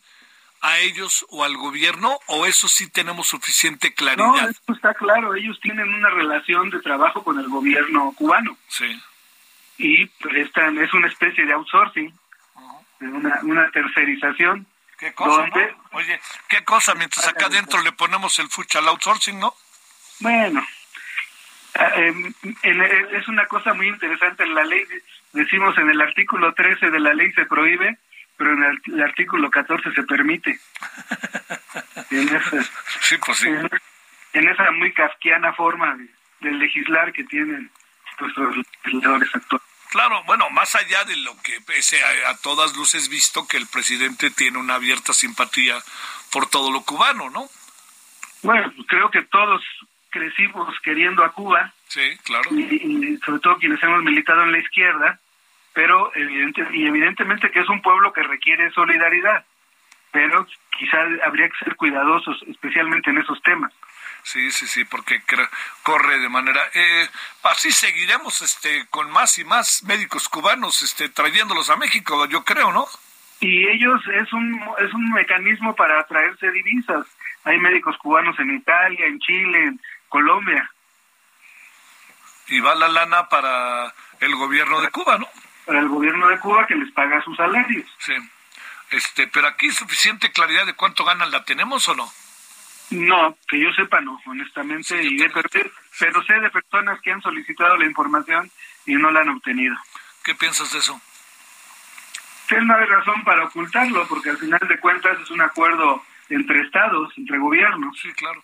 a 0.60 0.78
ellos 0.78 1.26
o 1.28 1.44
al 1.44 1.56
gobierno 1.56 2.18
o 2.26 2.46
eso 2.46 2.68
sí 2.68 2.88
tenemos 2.88 3.26
suficiente 3.28 3.92
claridad. 3.92 4.26
no 4.26 4.48
eso 4.48 4.60
está 4.72 4.94
claro 4.94 5.34
ellos 5.34 5.58
tienen 5.60 5.92
una 5.92 6.10
relación 6.10 6.70
de 6.70 6.80
trabajo 6.80 7.24
con 7.24 7.38
el 7.38 7.48
gobierno 7.48 8.12
cubano. 8.16 8.56
Sí. 8.68 9.00
Y 9.78 10.10
esta 10.36 10.68
es 10.68 10.94
una 10.94 11.08
especie 11.08 11.44
de 11.44 11.52
outsourcing 11.52 12.14
una, 13.08 13.40
una 13.42 13.70
tercerización. 13.70 14.66
¿Qué 14.98 15.12
cosa? 15.14 15.48
Oye, 15.92 16.20
¿qué 16.48 16.62
cosa? 16.64 16.94
Mientras 16.94 17.26
acá 17.26 17.46
adentro 17.46 17.82
le 17.82 17.92
ponemos 17.92 18.38
el 18.38 18.48
fucha 18.48 18.78
al 18.78 18.88
outsourcing, 18.88 19.38
¿no? 19.38 19.54
Bueno, 20.20 20.64
eh, 21.74 22.32
es 23.12 23.28
una 23.28 23.46
cosa 23.46 23.74
muy 23.74 23.88
interesante. 23.88 24.44
En 24.44 24.54
la 24.54 24.64
ley, 24.64 24.84
decimos 25.32 25.76
en 25.78 25.90
el 25.90 26.00
artículo 26.00 26.52
13 26.52 26.90
de 26.90 27.00
la 27.00 27.14
ley 27.14 27.32
se 27.32 27.46
prohíbe, 27.46 27.98
pero 28.36 28.52
en 28.52 28.62
el, 28.62 29.02
artículo 29.02 29.50
14 29.50 29.92
se 29.92 30.02
permite. 30.02 30.58
en 32.10 32.28
esa, 32.28 32.62
sí, 33.00 33.16
pues 33.24 33.38
sí. 33.38 33.48
En, 34.34 34.48
esa 34.48 34.70
muy 34.72 34.92
kafkiana 34.92 35.52
forma 35.54 35.96
de, 36.40 36.50
legislar 36.52 37.12
que 37.12 37.24
tienen 37.24 37.70
nuestros 38.20 38.56
legisladores 38.84 39.34
actuales. 39.34 39.71
Claro, 39.92 40.22
bueno, 40.24 40.48
más 40.48 40.74
allá 40.74 41.04
de 41.04 41.14
lo 41.16 41.36
que 41.42 41.60
pese 41.60 42.02
a, 42.02 42.34
todas 42.38 42.74
luces 42.74 43.10
visto 43.10 43.46
que 43.46 43.58
el 43.58 43.66
presidente 43.66 44.30
tiene 44.30 44.56
una 44.56 44.76
abierta 44.76 45.12
simpatía 45.12 45.76
por 46.32 46.48
todo 46.48 46.72
lo 46.72 46.80
cubano, 46.80 47.28
¿no? 47.28 47.46
Bueno, 48.40 48.72
pues 48.74 48.88
creo 48.88 49.10
que 49.10 49.20
todos 49.20 49.62
crecimos 50.08 50.74
queriendo 50.80 51.22
a 51.22 51.32
Cuba. 51.32 51.74
Sí, 51.88 52.16
claro. 52.24 52.48
Y, 52.54 53.18
sobre 53.18 53.40
todo 53.40 53.58
quienes 53.58 53.82
hemos 53.82 54.02
militado 54.02 54.44
en 54.44 54.52
la 54.52 54.60
izquierda, 54.60 55.20
pero 55.74 56.10
evidente, 56.14 56.66
y 56.72 56.86
evidentemente 56.86 57.50
que 57.50 57.60
es 57.60 57.68
un 57.68 57.82
pueblo 57.82 58.14
que 58.14 58.22
requiere 58.22 58.70
solidaridad, 58.70 59.44
pero 60.10 60.46
quizás 60.70 61.06
habría 61.22 61.50
que 61.50 61.64
ser 61.66 61.76
cuidadosos, 61.76 62.42
especialmente 62.48 63.10
en 63.10 63.18
esos 63.18 63.42
temas. 63.42 63.70
Sí, 64.22 64.50
sí, 64.52 64.66
sí, 64.66 64.84
porque 64.84 65.22
corre 65.82 66.18
de 66.18 66.28
manera. 66.28 66.60
Eh, 66.74 67.08
así 67.42 67.72
seguiremos 67.72 68.40
este, 68.40 68.86
con 68.86 69.10
más 69.10 69.36
y 69.38 69.44
más 69.44 69.82
médicos 69.82 70.28
cubanos 70.28 70.82
este, 70.82 71.08
trayéndolos 71.08 71.70
a 71.70 71.76
México, 71.76 72.26
yo 72.26 72.44
creo, 72.44 72.72
¿no? 72.72 72.86
Y 73.40 73.66
ellos 73.66 74.00
es 74.14 74.32
un, 74.32 74.60
es 74.78 74.94
un 74.94 75.10
mecanismo 75.10 75.74
para 75.74 75.98
atraerse 75.98 76.50
divisas. 76.52 77.06
Hay 77.44 77.58
médicos 77.58 77.96
cubanos 77.98 78.38
en 78.38 78.54
Italia, 78.54 79.06
en 79.06 79.18
Chile, 79.18 79.64
en 79.64 79.80
Colombia. 80.08 80.70
Y 82.46 82.60
va 82.60 82.76
la 82.76 82.88
lana 82.88 83.28
para 83.28 83.92
el 84.20 84.36
gobierno 84.36 84.80
de 84.80 84.90
Cuba, 84.90 85.18
¿no? 85.18 85.28
Para 85.66 85.80
el 85.80 85.88
gobierno 85.88 86.28
de 86.28 86.38
Cuba 86.38 86.66
que 86.66 86.76
les 86.76 86.92
paga 86.92 87.22
sus 87.22 87.36
salarios. 87.36 87.90
Sí. 87.98 88.14
Este, 88.90 89.26
pero 89.26 89.48
aquí 89.48 89.70
suficiente 89.70 90.30
claridad 90.30 90.66
de 90.66 90.74
cuánto 90.74 91.04
ganan 91.04 91.30
la 91.32 91.44
tenemos 91.44 91.88
o 91.88 91.94
no? 91.94 92.12
No, 92.92 93.36
que 93.48 93.58
yo 93.58 93.72
sepa 93.72 94.00
no, 94.00 94.20
honestamente, 94.26 95.02
y 95.02 95.18
pero 95.98 96.22
sé 96.24 96.34
de 96.34 96.50
personas 96.50 97.00
que 97.00 97.12
han 97.12 97.22
solicitado 97.22 97.76
la 97.76 97.86
información 97.86 98.50
y 98.86 98.94
no 98.94 99.10
la 99.10 99.20
han 99.20 99.30
obtenido. 99.30 99.76
¿Qué 100.24 100.34
piensas 100.34 100.72
de 100.72 100.78
eso? 100.78 101.00
Que 102.48 102.60
no 102.60 102.74
hay 102.76 102.86
razón 102.86 103.24
para 103.24 103.44
ocultarlo, 103.44 104.06
porque 104.08 104.30
al 104.30 104.38
final 104.38 104.60
de 104.68 104.78
cuentas 104.78 105.18
es 105.20 105.30
un 105.30 105.40
acuerdo 105.40 106.04
entre 106.28 106.60
estados, 106.60 107.12
entre 107.16 107.38
gobiernos. 107.38 107.98
Sí, 108.00 108.12
claro. 108.12 108.42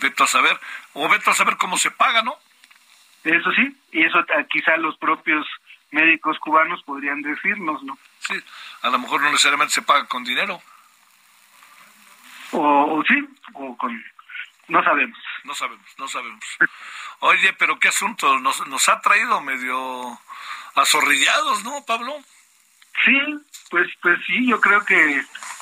Vete 0.00 0.22
a 0.22 0.26
saber, 0.26 0.58
o 0.94 1.08
vete 1.08 1.30
a 1.30 1.34
saber 1.34 1.56
cómo 1.56 1.76
se 1.76 1.90
paga, 1.90 2.22
¿no? 2.22 2.36
Eso 3.24 3.50
sí, 3.52 3.76
y 3.92 4.04
eso 4.04 4.24
quizá 4.50 4.76
los 4.76 4.96
propios 4.98 5.46
médicos 5.90 6.38
cubanos 6.38 6.82
podrían 6.84 7.22
decirnos, 7.22 7.82
¿no? 7.82 7.98
Sí, 8.20 8.34
a 8.82 8.90
lo 8.90 8.98
mejor 8.98 9.20
no 9.22 9.30
necesariamente 9.30 9.74
se 9.74 9.82
paga 9.82 10.06
con 10.06 10.22
dinero. 10.24 10.60
O, 12.52 13.02
sí, 13.06 13.28
o 13.54 13.76
con... 13.76 14.04
No 14.68 14.82
sabemos. 14.82 15.18
No 15.44 15.54
sabemos, 15.54 15.86
no 15.98 16.08
sabemos. 16.08 16.44
Oye, 17.20 17.52
pero 17.58 17.78
qué 17.78 17.88
asunto, 17.88 18.38
nos, 18.40 18.66
nos 18.66 18.88
ha 18.88 19.00
traído 19.00 19.40
medio 19.40 20.18
azorrillados, 20.74 21.64
¿no, 21.64 21.84
Pablo? 21.86 22.12
Sí, 23.04 23.18
pues, 23.70 23.88
pues 24.02 24.18
sí, 24.26 24.46
yo 24.48 24.60
creo 24.60 24.84
que 24.84 25.18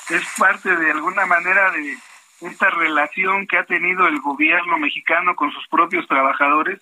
es 0.09 0.35
parte 0.37 0.75
de 0.75 0.91
alguna 0.91 1.25
manera 1.25 1.71
de 1.71 1.97
esta 2.41 2.69
relación 2.71 3.45
que 3.47 3.57
ha 3.57 3.65
tenido 3.65 4.07
el 4.07 4.19
gobierno 4.19 4.77
mexicano 4.79 5.35
con 5.35 5.51
sus 5.51 5.67
propios 5.67 6.07
trabajadores, 6.07 6.79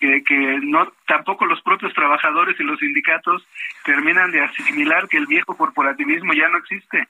que, 0.00 0.24
que 0.24 0.60
no 0.62 0.92
tampoco 1.06 1.44
los 1.44 1.60
propios 1.62 1.92
trabajadores 1.92 2.58
y 2.58 2.64
los 2.64 2.78
sindicatos 2.78 3.46
terminan 3.84 4.30
de 4.30 4.42
asimilar 4.42 5.08
que 5.08 5.18
el 5.18 5.26
viejo 5.26 5.56
corporativismo 5.56 6.32
ya 6.32 6.48
no 6.48 6.58
existe 6.58 7.06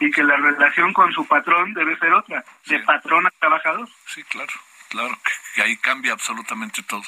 y 0.00 0.10
que 0.10 0.22
la 0.22 0.36
relación 0.36 0.92
con 0.92 1.12
su 1.12 1.26
patrón 1.26 1.74
debe 1.74 1.98
ser 1.98 2.12
otra, 2.12 2.44
de 2.66 2.78
patrón 2.80 3.26
a 3.26 3.30
trabajador. 3.30 3.88
Sí, 4.06 4.22
claro, 4.24 4.52
claro, 4.88 5.18
que 5.54 5.62
ahí 5.62 5.76
cambia 5.78 6.12
absolutamente 6.12 6.82
todo. 6.82 7.02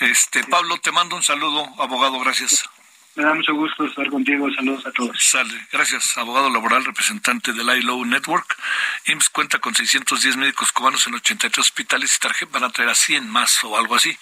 Este, 0.00 0.44
Pablo, 0.44 0.78
te 0.78 0.92
mando 0.92 1.16
un 1.16 1.22
saludo, 1.22 1.66
abogado, 1.80 2.18
gracias. 2.20 2.68
Me 3.14 3.24
da 3.24 3.34
mucho 3.34 3.54
gusto 3.54 3.84
estar 3.84 4.08
contigo. 4.08 4.50
Saludos 4.54 4.86
a 4.86 4.90
todos. 4.90 5.22
Sale. 5.22 5.66
Gracias, 5.70 6.16
abogado 6.16 6.48
laboral, 6.48 6.82
representante 6.82 7.52
del 7.52 7.68
ILO 7.78 8.06
Network. 8.06 8.56
IMSS 9.04 9.28
cuenta 9.28 9.58
con 9.58 9.74
610 9.74 10.38
médicos 10.38 10.72
cubanos 10.72 11.06
en 11.06 11.14
83 11.14 11.58
hospitales 11.58 12.16
y 12.16 12.18
tarjeta 12.18 12.52
van 12.52 12.64
a 12.64 12.70
traer 12.70 12.88
a 12.88 12.94
100 12.94 13.28
más 13.28 13.62
o 13.64 13.76
algo 13.76 13.96
así, 13.96 14.16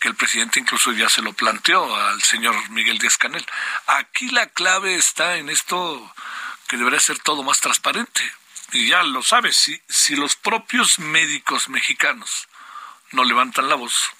que 0.00 0.08
el 0.08 0.16
presidente 0.16 0.58
incluso 0.58 0.90
ya 0.90 1.08
se 1.08 1.22
lo 1.22 1.32
planteó 1.32 1.94
al 1.94 2.20
señor 2.22 2.56
Miguel 2.70 2.98
Díaz 2.98 3.18
Canel. 3.18 3.46
Aquí 3.86 4.28
la 4.30 4.46
clave 4.48 4.96
está 4.96 5.36
en 5.36 5.48
esto 5.48 6.12
que 6.68 6.76
debería 6.76 7.00
ser 7.00 7.18
todo 7.18 7.42
más 7.42 7.60
transparente. 7.60 8.22
Y 8.72 8.88
ya 8.88 9.02
lo 9.02 9.22
sabes, 9.22 9.56
si, 9.56 9.80
si 9.88 10.16
los 10.16 10.36
propios 10.36 10.98
médicos 10.98 11.68
mexicanos 11.68 12.48
no 13.12 13.24
levantan 13.24 13.68
la 13.68 13.76
voz, 13.76 14.10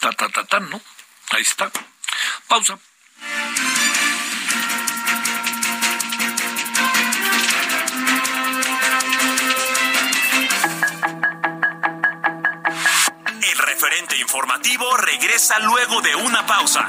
ta 0.00 0.10
ta 0.12 0.28
ta 0.28 0.44
ta, 0.44 0.60
¿no? 0.60 0.80
Ahí 1.30 1.42
está. 1.42 1.70
Pausa. 2.48 2.78
El 13.42 13.58
referente 13.58 14.16
informativo 14.16 14.96
regresa 14.96 15.58
luego 15.60 16.02
de 16.02 16.14
una 16.16 16.44
pausa. 16.46 16.88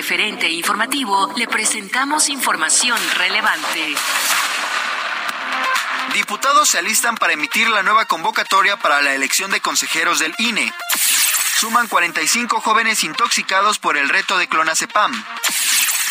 Referente 0.00 0.48
informativo 0.48 1.30
le 1.36 1.46
presentamos 1.46 2.30
información 2.30 2.98
relevante. 3.18 3.94
Diputados 6.14 6.70
se 6.70 6.78
alistan 6.78 7.16
para 7.16 7.34
emitir 7.34 7.68
la 7.68 7.82
nueva 7.82 8.06
convocatoria 8.06 8.78
para 8.78 9.02
la 9.02 9.12
elección 9.12 9.50
de 9.50 9.60
consejeros 9.60 10.18
del 10.18 10.34
INE. 10.38 10.72
Suman 11.58 11.86
45 11.86 12.62
jóvenes 12.62 13.04
intoxicados 13.04 13.78
por 13.78 13.98
el 13.98 14.08
reto 14.08 14.38
de 14.38 14.48
clonazepam. 14.48 15.12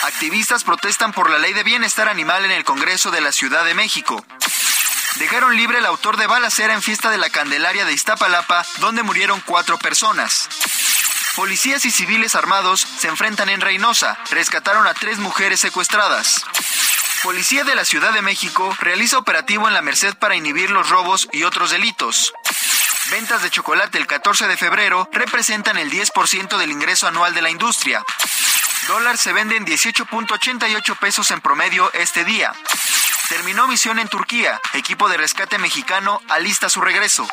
Activistas 0.04 0.64
protestan 0.64 1.12
por 1.12 1.32
la 1.32 1.40
ley 1.40 1.54
de 1.54 1.64
bienestar 1.64 2.10
animal 2.10 2.46
en 2.46 2.52
el 2.52 2.64
Congreso 2.64 3.10
de 3.10 3.22
la 3.22 3.32
Ciudad 3.32 3.66
de 3.66 3.74
México. 3.74 4.24
Dejaron 5.16 5.58
libre 5.58 5.80
el 5.80 5.86
autor 5.88 6.18
de 6.18 6.28
balacera 6.28 6.76
en 6.76 6.84
fiesta 6.84 7.10
de 7.10 7.18
la 7.18 7.32
Candelaria 7.32 7.86
de 7.86 7.94
Iztapalapa, 7.94 8.64
donde 8.82 9.02
murieron 9.02 9.42
cuatro 9.48 9.80
personas. 9.80 10.48
Policías 11.40 11.86
y 11.86 11.92
civiles 11.92 12.36
armados 12.36 12.82
se 12.82 13.08
enfrentan 13.08 13.48
en 13.48 13.62
Reynosa. 13.62 14.20
Rescataron 14.30 14.86
a 14.86 14.94
tres 14.94 15.20
mujeres 15.20 15.62
secuestradas. 15.62 16.44
Policía 17.24 17.64
de 17.64 17.76
la 17.76 17.86
Ciudad 17.86 18.12
de 18.12 18.22
México 18.22 18.76
realiza 18.82 19.18
operativo 19.18 19.66
en 19.66 19.74
la 19.74 19.82
Merced 19.82 20.16
para 20.16 20.36
inhibir 20.36 20.70
los 20.70 20.90
robos 20.90 21.30
y 21.32 21.44
otros 21.44 21.72
delitos. 21.72 22.34
Ventas 23.10 23.42
de 23.42 23.50
chocolate 23.52 23.98
el 23.98 24.06
14 24.06 24.50
de 24.50 24.58
febrero 24.58 25.08
representan 25.14 25.78
el 25.78 25.90
10% 25.90 26.58
del 26.58 26.72
ingreso 26.72 27.08
anual 27.08 27.34
de 27.34 27.42
la 27.42 27.50
industria. 27.50 28.04
Dólar 28.90 29.18
se 29.18 29.32
vende 29.32 29.56
en 29.56 29.66
18.88 29.66 31.00
pesos 31.00 31.32
en 31.32 31.40
promedio 31.40 31.90
este 31.94 32.26
día. 32.26 32.52
Terminó 33.30 33.66
misión 33.70 34.00
en 34.00 34.10
Turquía. 34.10 34.60
Equipo 34.74 35.08
de 35.08 35.16
rescate 35.16 35.58
mexicano 35.58 36.22
alista 36.28 36.68
su 36.68 36.82
regreso. 36.82 37.26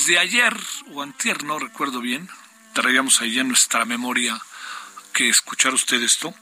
Desde 0.00 0.18
ayer 0.18 0.56
o 0.94 1.02
antier, 1.02 1.44
no 1.44 1.58
recuerdo 1.58 2.00
bien, 2.00 2.26
traíamos 2.72 3.20
ahí 3.20 3.38
en 3.38 3.48
nuestra 3.48 3.84
memoria 3.84 4.40
que 5.12 5.28
escuchar 5.28 5.74
usted 5.74 6.02
esto, 6.02 6.34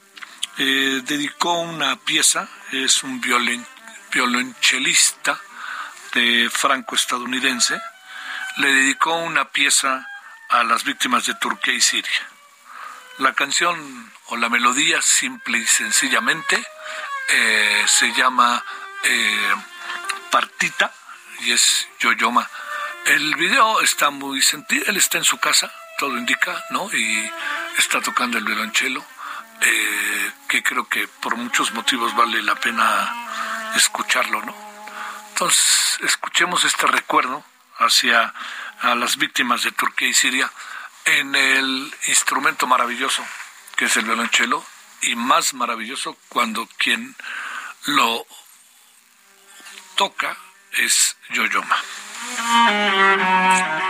eh, 0.59 1.03
dedicó 1.05 1.59
una 1.59 1.97
pieza, 1.97 2.49
es 2.71 3.03
un 3.03 3.21
violonchelista 4.13 5.41
de 6.15 6.49
franco-estadounidense, 6.53 7.81
le 8.59 8.73
dedicó 8.73 9.17
una 9.17 9.51
pieza 9.51 10.07
a 10.51 10.63
las 10.63 10.85
víctimas 10.85 11.27
de 11.27 11.35
Turquía 11.35 11.75
y 11.75 11.81
Siria. 11.81 12.29
La 13.19 13.33
canción 13.33 14.13
o 14.27 14.37
la 14.37 14.49
melodía, 14.49 15.03
simple 15.03 15.59
y 15.59 15.67
sencillamente, 15.67 16.65
eh, 17.29 17.85
se 17.89 18.13
llama 18.13 18.65
eh, 19.03 19.55
Partita 20.31 20.95
y 21.41 21.51
es 21.51 21.89
Yoyoma. 21.99 22.49
El 23.09 23.37
video 23.37 23.81
está 23.81 24.11
muy 24.11 24.43
sentido, 24.43 24.85
él 24.87 24.99
está 24.99 25.17
en 25.17 25.25
su 25.25 25.39
casa, 25.39 25.73
todo 25.97 26.19
indica, 26.19 26.63
¿no? 26.69 26.91
Y 26.93 27.33
está 27.79 28.03
tocando 28.03 28.37
el 28.37 28.45
violonchelo, 28.45 29.03
eh, 29.63 30.33
que 30.47 30.63
creo 30.63 30.87
que 30.87 31.09
por 31.09 31.37
muchos 31.37 31.73
motivos 31.73 32.15
vale 32.15 32.43
la 32.43 32.55
pena 32.57 33.73
escucharlo, 33.77 34.43
¿no? 34.43 34.55
Entonces, 35.31 35.99
escuchemos 36.03 36.65
este 36.65 36.87
recuerdo 36.87 37.43
hacia 37.79 38.35
a 38.83 38.95
las 38.95 39.17
víctimas 39.17 39.63
de 39.63 39.73
Turquía 39.73 40.09
y 40.09 40.13
Siria 40.13 40.53
en 41.07 41.35
el 41.35 41.95
instrumento 42.09 42.67
maravilloso 42.67 43.25
que 43.75 43.87
es 43.87 43.97
el 43.97 44.05
violonchelo 44.05 44.63
y 45.01 45.15
más 45.15 45.55
maravilloso 45.55 46.19
cuando 46.29 46.69
quien 46.77 47.17
lo 47.87 48.27
toca 49.97 50.37
es 50.73 51.17
Yoyoma. 51.31 51.79
Solórzano, 52.37 53.89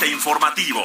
referente 0.00 0.06
informativo. 0.06 0.82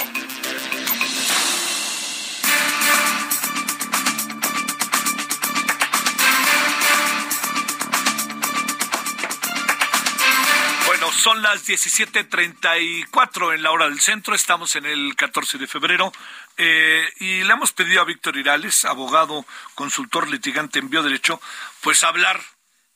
son 11.12 11.41
las 11.41 11.65
17:34 11.65 13.54
en 13.54 13.63
la 13.63 13.71
hora 13.71 13.86
del 13.86 13.99
centro, 13.99 14.36
estamos 14.36 14.75
en 14.75 14.86
el 14.86 15.15
14 15.15 15.58
de 15.58 15.65
febrero 15.65 16.12
eh, 16.58 17.04
y 17.19 17.43
le 17.43 17.54
hemos 17.54 17.71
pedido 17.71 18.01
a 18.01 18.06
Víctor 18.06 18.38
Irales, 18.38 18.86
abogado, 18.86 19.43
consultor 19.73 20.30
litigante 20.30 20.78
en 20.78 20.89
bioderecho, 20.91 21.41
pues 21.82 22.04
hablar 22.04 22.39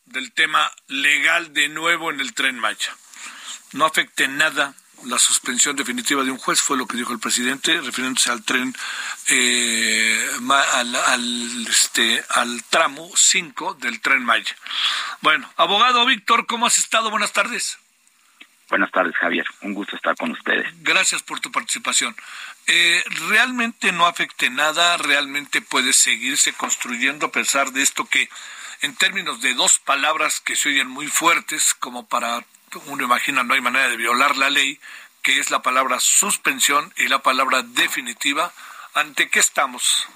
del 0.05 0.32
tema 0.32 0.71
legal 0.88 1.53
de 1.53 1.69
nuevo 1.69 2.12
en 2.12 2.19
el 2.19 2.36
tren 2.36 2.60
Maya. 2.60 2.95
No 3.71 3.86
afecte 3.86 4.27
nada 4.27 4.75
la 5.05 5.19
suspensión 5.19 5.75
definitiva 5.75 6.23
de 6.23 6.31
un 6.31 6.38
juez, 6.38 6.62
fue 6.62 6.77
lo 6.77 6.88
que 6.88 6.97
dijo 6.97 7.13
el 7.13 7.19
presidente, 7.19 7.79
refiriéndose 7.81 8.31
al 8.31 8.43
tren, 8.43 8.73
eh, 9.27 10.29
al, 10.73 10.95
al, 10.95 11.67
este, 11.67 12.23
al 12.29 12.63
tramo 12.65 13.09
5 13.15 13.75
del 13.75 14.01
tren 14.01 14.23
Maya. 14.23 14.55
Bueno, 15.21 15.51
abogado 15.57 16.05
Víctor, 16.05 16.45
¿cómo 16.45 16.65
has 16.65 16.77
estado? 16.77 17.09
Buenas 17.09 17.33
tardes. 17.33 17.77
Buenas 18.69 18.91
tardes, 18.91 19.15
Javier. 19.15 19.45
Un 19.62 19.73
gusto 19.73 19.95
estar 19.95 20.15
con 20.15 20.31
ustedes. 20.31 20.67
Gracias 20.83 21.23
por 21.23 21.39
tu 21.39 21.51
participación. 21.51 22.15
Eh, 22.67 23.03
¿Realmente 23.27 23.91
no 23.91 24.05
afecte 24.05 24.51
nada? 24.51 24.95
¿Realmente 24.97 25.62
puede 25.62 25.91
seguirse 25.91 26.53
construyendo 26.53 27.25
a 27.25 27.31
pesar 27.31 27.71
de 27.71 27.81
esto 27.81 28.05
que, 28.05 28.29
en 28.81 28.95
términos 28.95 29.41
de 29.41 29.55
dos 29.55 29.79
palabras 29.79 30.39
que 30.39 30.55
se 30.55 30.69
oyen 30.69 30.88
muy 30.88 31.07
fuertes, 31.07 31.73
como 31.73 32.07
para 32.07 32.45
uno 32.88 33.03
imagina 33.03 33.43
no 33.43 33.53
hay 33.53 33.62
manera 33.62 33.89
de 33.89 33.97
violar 33.97 34.38
la 34.38 34.49
ley, 34.49 34.79
que 35.21 35.39
es 35.39 35.51
la 35.51 35.62
palabra 35.62 35.99
suspensión 35.99 36.93
y 36.97 37.08
la 37.08 37.19
palabra 37.19 37.62
definitiva, 37.63 38.51
¿ante 38.93 39.29
qué 39.29 39.39
estamos? 39.39 40.08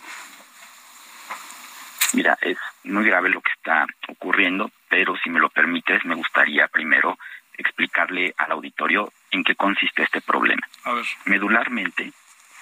Mira, 2.13 2.37
es 2.41 2.57
muy 2.83 3.05
grave 3.05 3.29
lo 3.29 3.41
que 3.41 3.51
está 3.51 3.87
ocurriendo, 4.07 4.71
pero 4.87 5.15
si 5.17 5.29
me 5.29 5.39
lo 5.39 5.49
permites, 5.49 6.05
me 6.05 6.15
gustaría 6.15 6.67
primero 6.67 7.17
explicarle 7.57 8.33
al 8.37 8.51
auditorio 8.51 9.11
en 9.31 9.43
qué 9.43 9.55
consiste 9.55 10.03
este 10.03 10.21
problema. 10.21 10.67
A 10.83 10.93
ver. 10.93 11.05
Medularmente, 11.25 12.13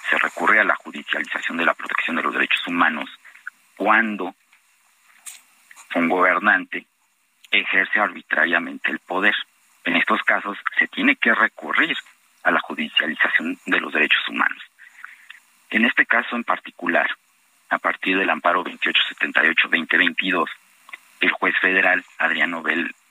se 0.08 0.18
recurre 0.18 0.60
a 0.60 0.64
la 0.64 0.76
judicialización 0.76 1.58
de 1.58 1.66
la 1.66 1.74
protección 1.74 2.16
de 2.16 2.22
los 2.22 2.32
derechos 2.32 2.66
humanos 2.66 3.08
cuando 3.76 4.34
un 5.94 6.08
gobernante 6.08 6.86
ejerce 7.50 8.00
arbitrariamente 8.00 8.90
el 8.90 8.98
poder. 9.00 9.34
En 9.84 9.96
estos 9.96 10.22
casos 10.22 10.58
se 10.78 10.86
tiene 10.88 11.16
que 11.16 11.34
recurrir 11.34 11.96
a 12.44 12.50
la 12.50 12.60
judicialización 12.60 13.58
de 13.66 13.80
los 13.80 13.92
derechos 13.92 14.28
humanos. 14.28 14.62
En 15.70 15.84
este 15.84 16.06
caso 16.06 16.36
en 16.36 16.44
particular, 16.44 17.08
a 17.70 17.78
partir 17.78 18.18
del 18.18 18.30
amparo 18.30 18.64
2878-2022, 18.64 20.46
el 21.20 21.30
juez 21.30 21.54
federal 21.60 22.04
Adrián 22.18 22.50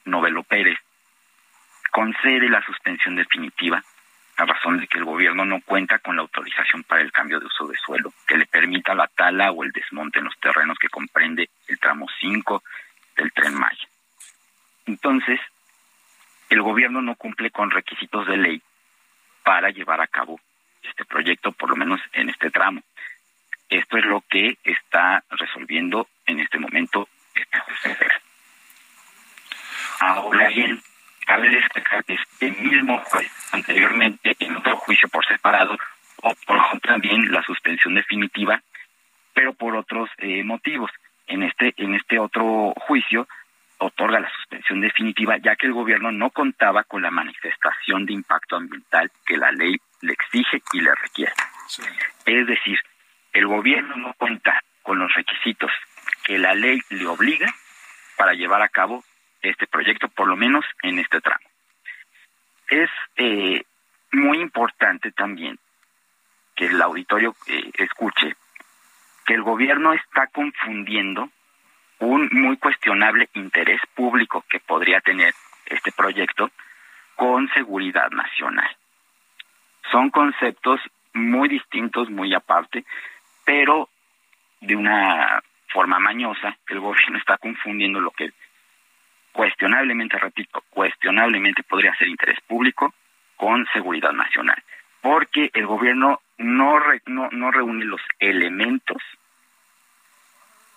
Novelo 0.05 0.43
Pérez 0.43 0.77
concede 1.91 2.49
la 2.49 2.63
suspensión 2.63 3.15
definitiva 3.15 3.83
a 4.37 4.45
razón 4.45 4.79
de 4.79 4.87
que 4.87 4.97
el 4.97 5.05
gobierno 5.05 5.45
no 5.45 5.61
cuenta 5.61 5.99
con 5.99 6.15
la 6.15 6.21
autorización 6.21 6.83
para 6.83 7.01
el 7.01 7.11
cambio 7.11 7.39
de 7.39 7.45
uso 7.45 7.67
de 7.67 7.77
suelo 7.77 8.13
que 8.27 8.37
le 8.37 8.45
permita 8.45 8.95
la 8.95 9.07
tala 9.07 9.51
o 9.51 9.63
el 9.63 9.71
desmonte 9.71 10.19
en 10.19 10.25
los 10.25 10.39
terrenos 10.39 10.77
que 10.79 10.89
comprende 10.89 11.49
el 11.67 11.79
tramo 11.79 12.07
5 12.19 12.63
del 13.17 13.31
tren 13.33 13.53
Maya. 13.55 13.87
Entonces, 14.85 15.39
el 16.51 16.61
gobierno 16.61 17.01
no 17.01 17.15
cumple 17.15 17.49
con 17.49 17.71
requisitos 17.71 18.27
de 18.27 18.35
ley 18.35 18.61
para 19.43 19.69
llevar 19.69 20.01
a 20.01 20.07
cabo 20.07 20.39
este 20.83 21.05
proyecto, 21.05 21.53
por 21.53 21.69
lo 21.69 21.77
menos 21.77 22.01
en 22.11 22.29
este 22.29 22.51
tramo. 22.51 22.81
Esto 23.69 23.97
es 23.97 24.05
lo 24.05 24.21
que 24.29 24.57
está 24.65 25.23
resolviendo 25.29 26.09
en 26.25 26.41
este 26.41 26.59
momento 26.59 27.07
juez 27.33 27.79
federal. 27.79 28.21
Ahora 30.01 30.49
bien, 30.49 30.81
cabe 31.25 31.49
destacar 31.49 32.03
que 32.03 32.15
este 32.15 32.51
mismo 32.51 32.97
juez, 33.05 33.31
anteriormente 33.53 34.35
en 34.39 34.57
otro 34.57 34.75
juicio 34.75 35.07
por 35.07 35.25
separado, 35.25 35.77
otorgó 36.17 36.79
también 36.81 37.31
la 37.31 37.41
suspensión 37.43 37.95
definitiva, 37.95 38.61
pero 39.33 39.53
por 39.53 39.77
otros 39.77 40.09
eh, 40.17 40.43
motivos. 40.43 40.91
En 41.27 41.43
este, 41.43 41.73
en 41.77 41.95
este 41.95 42.19
otro 42.19 42.73
juicio 42.75 43.25
otorga 43.77 44.19
la 44.19 44.27
suspensión 44.27 44.40
definitiva 44.69 45.37
ya 45.37 45.55
que 45.55 45.67
el 45.67 45.73
gobierno 45.73 46.11
no 46.11 46.29
contaba 46.29 46.83
con 46.83 47.01
la 47.01 47.11
manifestación 47.11 48.05
de 48.05 48.13
impacto 48.13 48.55
ambiental 48.55 49.11
que 49.25 49.37
la 49.37 49.51
ley 49.51 49.79
le 50.01 50.13
exige 50.13 50.61
y 50.73 50.81
le 50.81 50.93
requiere. 50.95 51.33
Es 52.25 52.47
decir, 52.47 52.79
el 53.33 53.47
gobierno 53.47 53.95
no 53.95 54.13
cuenta 54.13 54.61
con 54.83 54.99
los 54.99 55.13
requisitos 55.13 55.71
que 56.23 56.37
la 56.37 56.53
ley 56.53 56.81
le 56.89 57.05
obliga 57.07 57.53
para 58.17 58.33
llevar 58.33 58.61
a 58.61 58.69
cabo 58.69 59.03
este 59.41 59.67
proyecto, 59.67 60.07
por 60.09 60.27
lo 60.27 60.35
menos 60.35 60.65
en 60.83 60.99
este 60.99 61.21
tramo. 61.21 61.45
Es 62.69 62.89
eh, 63.15 63.63
muy 64.11 64.39
importante 64.39 65.11
también 65.11 65.57
que 66.55 66.67
el 66.67 66.81
auditorio 66.81 67.35
eh, 67.47 67.71
escuche 67.75 68.35
que 69.25 69.33
el 69.33 69.41
gobierno 69.41 69.93
está 69.93 70.27
confundiendo 70.27 71.29
un 72.01 72.29
muy 72.31 72.57
cuestionable 72.57 73.29
interés 73.33 73.79
público 73.93 74.43
que 74.49 74.59
podría 74.59 75.01
tener 75.01 75.33
este 75.67 75.91
proyecto 75.91 76.49
con 77.15 77.47
seguridad 77.49 78.09
nacional. 78.09 78.75
Son 79.91 80.09
conceptos 80.09 80.81
muy 81.13 81.47
distintos, 81.47 82.09
muy 82.09 82.33
aparte, 82.33 82.85
pero 83.45 83.87
de 84.61 84.75
una 84.75 85.41
forma 85.67 85.99
mañosa, 85.99 86.57
el 86.67 86.79
gobierno 86.79 87.17
está 87.17 87.37
confundiendo 87.37 87.99
lo 87.99 88.11
que 88.11 88.31
cuestionablemente, 89.31 90.17
repito, 90.17 90.63
cuestionablemente 90.71 91.63
podría 91.63 91.95
ser 91.95 92.07
interés 92.07 92.39
público 92.47 92.93
con 93.37 93.65
seguridad 93.73 94.11
nacional, 94.11 94.61
porque 95.01 95.51
el 95.53 95.67
gobierno 95.67 96.19
no, 96.37 96.79
no, 97.05 97.29
no 97.31 97.51
reúne 97.51 97.85
los 97.85 98.01
elementos 98.19 99.01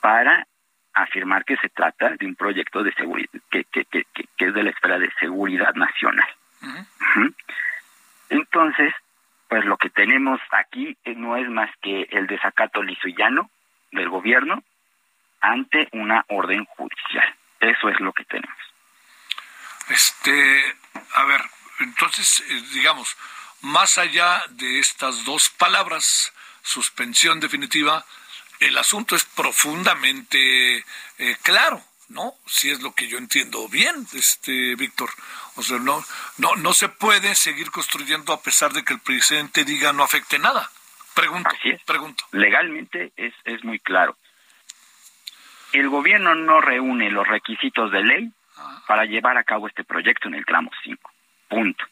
para 0.00 0.46
afirmar 0.94 1.44
que 1.44 1.56
se 1.56 1.68
trata 1.68 2.10
de 2.10 2.26
un 2.26 2.36
proyecto 2.36 2.82
de 2.82 2.92
seguridad 2.94 3.28
que, 3.50 3.64
que, 3.64 3.84
que, 3.84 4.04
que 4.04 4.46
es 4.46 4.54
de 4.54 4.62
la 4.62 4.70
esfera 4.70 4.98
de 4.98 5.10
seguridad 5.20 5.74
nacional. 5.74 6.28
Entonces, 8.30 8.94
pues 9.48 9.64
lo 9.64 9.76
que 9.76 9.90
tenemos 9.90 10.40
aquí 10.52 10.96
no 11.16 11.36
es 11.36 11.48
más 11.48 11.70
que 11.82 12.08
el 12.10 12.26
desacato 12.26 12.82
liso 12.82 13.08
y 13.08 13.14
llano 13.16 13.50
del 13.92 14.08
gobierno 14.08 14.62
ante 15.40 15.88
una 15.92 16.24
orden 16.28 16.64
judicial. 16.64 17.34
Eso 17.60 17.88
es 17.88 18.00
lo 18.00 18.12
que 18.12 18.24
tenemos. 18.24 18.56
Este, 19.88 20.74
a 21.14 21.24
ver, 21.24 21.40
entonces, 21.80 22.42
eh, 22.48 22.62
digamos, 22.72 23.16
más 23.60 23.98
allá 23.98 24.42
de 24.50 24.78
estas 24.78 25.24
dos 25.24 25.50
palabras, 25.50 26.32
suspensión 26.62 27.40
definitiva, 27.40 28.04
el 28.60 28.76
asunto 28.78 29.16
es 29.16 29.24
profundamente 29.24 30.78
eh, 31.18 31.36
claro, 31.42 31.82
¿no? 32.08 32.34
Si 32.46 32.70
es 32.70 32.82
lo 32.82 32.94
que 32.94 33.08
yo 33.08 33.18
entiendo 33.18 33.68
bien, 33.68 34.06
este 34.14 34.74
Víctor. 34.76 35.10
O 35.56 35.62
sea, 35.62 35.78
no, 35.78 36.02
no, 36.38 36.56
no 36.56 36.72
se 36.72 36.88
puede 36.88 37.34
seguir 37.34 37.70
construyendo 37.70 38.32
a 38.32 38.42
pesar 38.42 38.72
de 38.72 38.84
que 38.84 38.94
el 38.94 39.00
presidente 39.00 39.64
diga 39.64 39.92
no 39.92 40.02
afecte 40.02 40.38
nada. 40.38 40.70
Pregunto, 41.14 41.50
pregunto. 41.86 42.24
Legalmente 42.32 43.12
es, 43.16 43.32
es 43.44 43.62
muy 43.62 43.78
claro. 43.78 44.16
El 45.72 45.88
gobierno 45.88 46.34
no 46.34 46.60
reúne 46.60 47.10
los 47.10 47.26
requisitos 47.26 47.90
de 47.92 48.02
ley 48.02 48.32
ah. 48.56 48.82
para 48.86 49.04
llevar 49.04 49.36
a 49.36 49.44
cabo 49.44 49.68
este 49.68 49.84
proyecto 49.84 50.28
en 50.28 50.34
el 50.34 50.44
tramo 50.44 50.70
5. 50.82 51.10
Punto. 51.48 51.84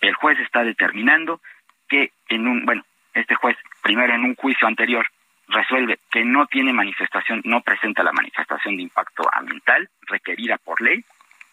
El 0.00 0.14
juez 0.14 0.38
está 0.40 0.64
determinando 0.64 1.42
que 1.88 2.12
en 2.28 2.46
un, 2.46 2.64
bueno, 2.64 2.84
este 3.12 3.34
juez 3.34 3.56
primero 3.82 4.14
en 4.14 4.24
un 4.24 4.34
juicio 4.34 4.66
anterior 4.66 5.06
resuelve 5.50 5.98
que 6.10 6.24
no 6.24 6.46
tiene 6.46 6.72
manifestación, 6.72 7.42
no 7.44 7.60
presenta 7.60 8.02
la 8.02 8.12
manifestación 8.12 8.76
de 8.76 8.82
impacto 8.82 9.22
ambiental 9.32 9.88
requerida 10.06 10.58
por 10.58 10.80
ley, 10.80 11.04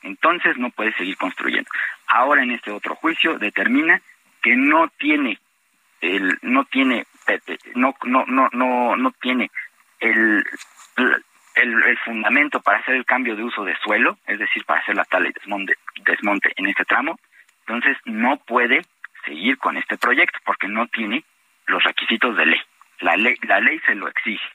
entonces 0.03 0.57
no 0.57 0.69
puede 0.69 0.93
seguir 0.93 1.17
construyendo. 1.17 1.69
Ahora 2.07 2.43
en 2.43 2.51
este 2.51 2.71
otro 2.71 2.95
juicio 2.95 3.37
determina 3.37 4.01
que 4.41 4.55
no 4.55 4.87
tiene 4.99 5.39
el 6.01 6.37
no 6.43 6.65
tiene 6.65 7.05
no 7.75 7.95
no 8.03 8.25
no 8.27 8.49
no 8.51 8.95
no 8.95 9.11
tiene 9.19 9.49
el, 9.99 10.45
el, 11.55 11.83
el 11.83 11.97
fundamento 11.99 12.61
para 12.61 12.79
hacer 12.79 12.95
el 12.95 13.05
cambio 13.05 13.35
de 13.35 13.43
uso 13.43 13.63
de 13.63 13.75
suelo, 13.77 14.17
es 14.27 14.37
decir, 14.37 14.63
para 14.65 14.81
hacer 14.81 14.95
la 14.95 15.05
tala 15.05 15.29
y 15.29 15.33
desmonte, 15.33 15.73
desmonte 16.05 16.53
en 16.55 16.67
este 16.67 16.85
tramo, 16.85 17.19
entonces 17.61 17.97
no 18.05 18.37
puede 18.37 18.85
seguir 19.25 19.57
con 19.57 19.75
este 19.77 19.97
proyecto 19.97 20.39
porque 20.45 20.67
no 20.67 20.87
tiene 20.87 21.23
los 21.65 21.83
requisitos 21.83 22.37
de 22.37 22.45
ley. 22.45 22.61
La 22.99 23.15
ley, 23.15 23.35
la 23.43 23.59
ley 23.59 23.79
se 23.85 23.95
lo 23.95 24.07
exige. 24.07 24.45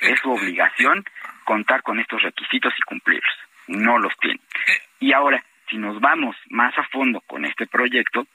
Es 0.00 0.20
su 0.20 0.30
obligación 0.30 1.04
contar 1.44 1.82
con 1.82 1.98
estos 2.00 2.22
requisitos 2.22 2.72
y 2.78 2.82
cumplirlos. 2.82 3.36
No 3.66 3.98
los 3.98 4.16
tiene. 4.18 4.40
Y 5.00 5.12
ahora, 5.12 5.42
si 5.68 5.78
nos 5.78 6.00
vamos 6.00 6.36
más 6.50 6.76
a 6.78 6.84
fondo 6.84 7.20
con 7.22 7.44
este 7.44 7.66
proyecto, 7.66 8.26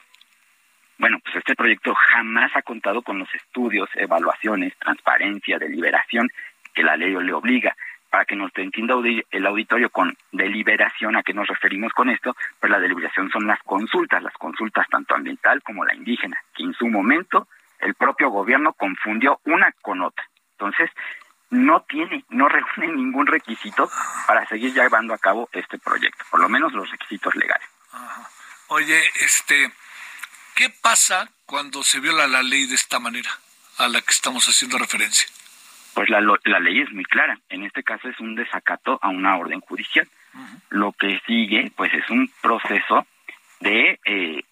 bueno, 0.97 1.19
pues 1.23 1.37
este 1.37 1.55
proyecto 1.55 1.93
jamás 1.95 2.51
ha 2.55 2.61
contado 2.61 3.01
con 3.01 3.19
los 3.19 3.33
estudios, 3.33 3.89
evaluaciones, 3.95 4.75
transparencia, 4.77 5.57
deliberación 5.57 6.29
que 6.73 6.83
la 6.83 6.97
ley 6.97 7.11
le 7.11 7.33
obliga. 7.33 7.75
para 8.09 8.25
que 8.25 8.35
nos 8.35 8.51
entienda 8.55 8.95
el 9.29 9.45
auditorio 9.45 9.91
con 9.91 10.17
deliberación, 10.31 11.15
¿a 11.15 11.21
qué 11.21 11.31
nos 11.33 11.47
referimos 11.47 11.93
con 11.93 12.09
esto? 12.09 12.35
Pues 12.59 12.71
la 12.71 12.79
deliberación 12.79 13.29
son 13.29 13.45
las 13.45 13.61
consultas, 13.63 14.23
las 14.23 14.33
consultas 14.33 14.87
tanto 14.89 15.15
ambiental 15.15 15.61
como 15.61 15.85
la 15.85 15.93
indígena, 15.93 16.37
que 16.55 16.63
en 16.63 16.73
su 16.73 16.87
momento 16.87 17.47
el 17.79 17.95
propio 17.95 18.29
gobierno 18.29 18.73
confundió 18.73 19.39
una 19.45 19.71
con 19.81 20.01
otra. 20.01 20.27
Entonces, 20.51 20.89
no 21.49 21.81
tiene, 21.81 22.23
no 22.29 22.47
reúne 22.49 22.93
ningún 22.93 23.27
requisito 23.27 23.89
para 24.27 24.45
seguir 24.47 24.73
llevando 24.73 25.13
a 25.13 25.17
cabo 25.17 25.49
este 25.51 25.77
proyecto, 25.77 26.25
por 26.29 26.39
lo 26.39 26.49
menos 26.49 26.73
los 26.73 26.89
requisitos 26.89 27.35
legales. 27.35 27.67
Oye, 28.67 29.01
este, 29.21 29.71
¿qué 30.55 30.69
pasa 30.69 31.29
cuando 31.45 31.81
se 31.83 31.99
viola 31.99 32.27
la 32.27 32.43
ley 32.43 32.67
de 32.67 32.75
esta 32.75 32.99
manera 32.99 33.31
a 33.77 33.87
la 33.87 34.01
que 34.01 34.11
estamos 34.11 34.45
haciendo 34.47 34.77
referencia? 34.77 35.27
Pues 35.95 36.09
la, 36.09 36.21
la 36.21 36.59
ley 36.59 36.81
es 36.81 36.91
muy 36.91 37.03
clara. 37.03 37.39
En 37.49 37.63
este 37.63 37.83
caso 37.83 38.07
es 38.07 38.19
un 38.19 38.35
desacato 38.35 38.99
a 39.01 39.09
una 39.09 39.37
orden 39.37 39.59
judicial. 39.61 40.07
Lo 40.69 40.91
que 40.91 41.19
sigue, 41.25 41.71
pues 41.75 41.91
es 41.93 42.07
un 42.11 42.31
proceso 42.41 43.07
de 43.59 43.99
eh, 44.05 44.43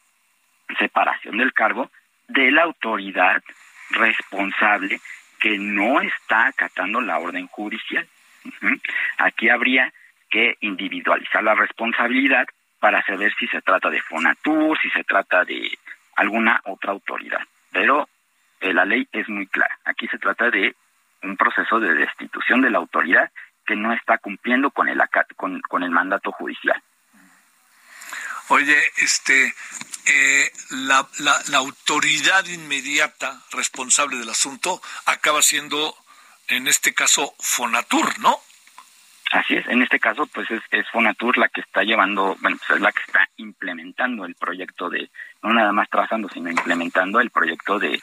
separación 0.80 1.38
del 1.38 1.54
cargo 1.54 1.92
de 2.28 2.52
la 2.52 2.64
autoridad 2.64 3.42
responsable 3.92 5.00
que 5.40 5.58
no 5.58 6.02
está 6.02 6.48
acatando 6.48 7.02
la 7.02 7.20
orden 7.20 7.48
judicial. 7.48 8.08
Aquí 9.18 9.50
habría 9.50 9.94
que 10.30 10.58
individualizar 10.62 11.44
la 11.44 11.56
responsabilidad 11.56 12.46
para 12.80 13.04
saber 13.04 13.34
si 13.40 13.48
se 13.48 13.62
trata 13.62 13.90
de 13.90 14.02
Fonatur, 14.02 14.78
si 14.80 14.90
se 14.90 15.04
trata 15.04 15.46
de 15.46 15.78
alguna 16.16 16.62
otra 16.66 16.92
autoridad. 16.92 17.42
Pero 17.72 18.08
eh, 18.60 18.74
la 18.74 18.86
ley 18.86 19.08
es 19.12 19.28
muy 19.30 19.48
clara. 19.48 19.78
Aquí 19.86 20.08
se 20.08 20.18
trata 20.18 20.50
de 20.50 20.76
un 21.24 21.38
proceso 21.38 21.80
de 21.80 21.94
destitución 21.94 22.62
de 22.62 22.70
la 22.70 22.78
autoridad 22.78 23.32
que 23.66 23.76
no 23.76 23.94
está 23.94 24.18
cumpliendo 24.18 24.72
con 24.72 24.88
el 24.88 25.02
con, 25.36 25.62
con 25.62 25.84
el 25.84 25.92
mandato 25.92 26.32
judicial. 26.32 26.82
Oye, 28.50 28.78
este, 28.98 29.54
eh, 30.06 30.52
la, 30.70 31.08
la, 31.20 31.58
autoridad 31.58 32.46
inmediata 32.46 33.42
responsable 33.52 34.18
del 34.18 34.30
asunto 34.30 34.82
acaba 35.06 35.42
siendo, 35.42 35.96
en 36.48 36.68
este 36.68 36.94
caso, 36.94 37.34
Fonatur, 37.40 38.20
¿no? 38.20 38.38
Así 39.32 39.56
es, 39.56 39.68
en 39.68 39.82
este 39.82 40.00
caso, 40.00 40.28
pues 40.28 40.50
es, 40.50 40.62
es 40.72 40.90
Fonatur 40.92 41.38
la 41.38 41.50
que 41.50 41.60
está 41.60 41.84
llevando, 41.84 42.38
bueno, 42.40 42.58
pues 42.58 42.78
es 42.78 42.82
la 42.82 42.94
que 42.94 43.02
está 43.02 43.28
implementando 43.36 44.24
el 44.24 44.36
proyecto 44.36 44.90
de, 44.90 45.10
no 45.44 45.54
nada 45.54 45.74
más 45.74 45.90
trazando, 45.90 46.30
sino 46.30 46.50
implementando 46.50 47.20
el 47.20 47.30
proyecto 47.30 47.80
de 47.80 48.02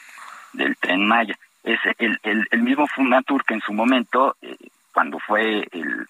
del 0.55 0.77
tren 0.77 1.07
Maya. 1.07 1.39
Es 1.63 1.81
el, 1.99 2.19
el, 2.23 2.47
el 2.51 2.63
mismo 2.63 2.87
Fonatur 2.87 3.45
que 3.45 3.55
en 3.55 3.61
su 3.61 3.73
momento, 3.73 4.37
eh, 4.43 4.57
cuando 4.93 5.19
fue 5.19 5.67
el 5.73 6.07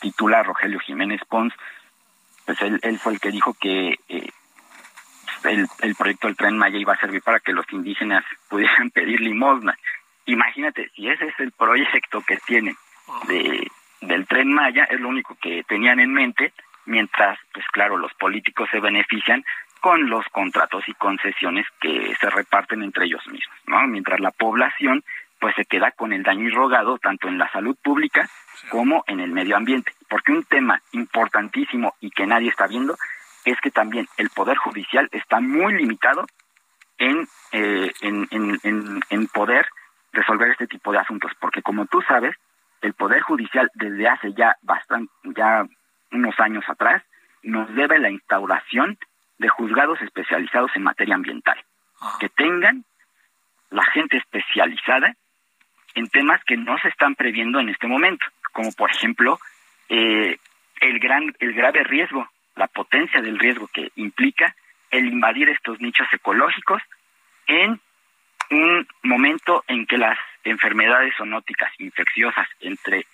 titular 0.00 0.46
Rogelio 0.46 0.78
Jiménez 0.80 1.20
Pons, 1.28 1.52
pues 2.50 2.62
él, 2.62 2.80
él 2.82 2.98
fue 2.98 3.12
el 3.12 3.20
que 3.20 3.30
dijo 3.30 3.54
que 3.54 3.96
eh, 4.08 4.28
el, 5.44 5.68
el 5.82 5.94
proyecto 5.94 6.26
del 6.26 6.36
tren 6.36 6.58
Maya 6.58 6.78
iba 6.78 6.94
a 6.94 6.98
servir 6.98 7.22
para 7.22 7.38
que 7.38 7.52
los 7.52 7.64
indígenas 7.70 8.24
pudieran 8.48 8.90
pedir 8.90 9.20
limosna. 9.20 9.78
Imagínate, 10.26 10.90
si 10.96 11.08
ese 11.08 11.26
es 11.26 11.38
el 11.38 11.52
proyecto 11.52 12.20
que 12.22 12.38
tienen 12.38 12.76
de, 13.28 13.70
del 14.00 14.26
tren 14.26 14.52
Maya, 14.52 14.82
es 14.90 14.98
lo 14.98 15.10
único 15.10 15.36
que 15.40 15.62
tenían 15.62 16.00
en 16.00 16.12
mente, 16.12 16.52
mientras, 16.86 17.38
pues 17.54 17.64
claro, 17.68 17.96
los 17.96 18.12
políticos 18.14 18.68
se 18.72 18.80
benefician 18.80 19.44
con 19.80 20.10
los 20.10 20.26
contratos 20.32 20.82
y 20.88 20.94
concesiones 20.94 21.66
que 21.80 22.12
se 22.20 22.30
reparten 22.30 22.82
entre 22.82 23.04
ellos 23.04 23.24
mismos, 23.28 23.56
¿no? 23.66 23.86
Mientras 23.86 24.18
la 24.18 24.32
población 24.32 25.04
pues 25.38 25.54
se 25.54 25.66
queda 25.66 25.92
con 25.92 26.12
el 26.12 26.24
daño 26.24 26.48
irrogado 26.48 26.98
tanto 26.98 27.28
en 27.28 27.38
la 27.38 27.50
salud 27.52 27.76
pública 27.80 28.28
como 28.70 29.04
en 29.06 29.20
el 29.20 29.30
medio 29.30 29.56
ambiente. 29.56 29.92
Porque 30.10 30.32
un 30.32 30.42
tema 30.42 30.82
importantísimo 30.90 31.94
y 32.00 32.10
que 32.10 32.26
nadie 32.26 32.48
está 32.50 32.66
viendo 32.66 32.96
es 33.44 33.58
que 33.60 33.70
también 33.70 34.08
el 34.16 34.28
Poder 34.30 34.56
Judicial 34.56 35.08
está 35.12 35.40
muy 35.40 35.72
limitado 35.74 36.26
en, 36.98 37.28
eh, 37.52 37.92
en, 38.00 38.28
en, 38.32 39.00
en, 39.08 39.26
poder 39.28 39.66
resolver 40.12 40.50
este 40.50 40.66
tipo 40.66 40.90
de 40.90 40.98
asuntos. 40.98 41.30
Porque 41.40 41.62
como 41.62 41.86
tú 41.86 42.02
sabes, 42.02 42.34
el 42.82 42.92
Poder 42.92 43.22
Judicial 43.22 43.70
desde 43.74 44.08
hace 44.08 44.32
ya 44.34 44.56
bastante, 44.62 45.12
ya 45.36 45.64
unos 46.10 46.38
años 46.40 46.64
atrás, 46.68 47.04
nos 47.44 47.72
debe 47.74 48.00
la 48.00 48.10
instauración 48.10 48.98
de 49.38 49.48
juzgados 49.48 50.02
especializados 50.02 50.72
en 50.74 50.82
materia 50.82 51.14
ambiental, 51.14 51.56
ah. 52.00 52.16
que 52.18 52.28
tengan 52.30 52.84
la 53.70 53.84
gente 53.84 54.16
especializada 54.16 55.14
en 55.94 56.08
temas 56.08 56.42
que 56.44 56.56
no 56.56 56.76
se 56.78 56.88
están 56.88 57.14
previendo 57.14 57.60
en 57.60 57.68
este 57.68 57.86
momento, 57.86 58.26
como 58.52 58.72
por 58.72 58.90
ejemplo 58.90 59.38
eh, 59.90 60.38
el 60.80 60.98
gran, 60.98 61.34
el 61.40 61.52
grave 61.52 61.84
riesgo, 61.84 62.26
la 62.54 62.68
potencia 62.68 63.20
del 63.20 63.38
riesgo 63.38 63.68
que 63.68 63.90
implica 63.96 64.54
el 64.90 65.06
invadir 65.06 65.48
estos 65.48 65.80
nichos 65.80 66.06
ecológicos 66.12 66.80
en 67.46 67.80
un 68.50 68.88
momento 69.02 69.64
en 69.68 69.86
que 69.86 69.98
las 69.98 70.18
enfermedades 70.44 71.14
zoonóticas 71.16 71.72
infecciosas 71.78 72.48
entre 72.60 73.06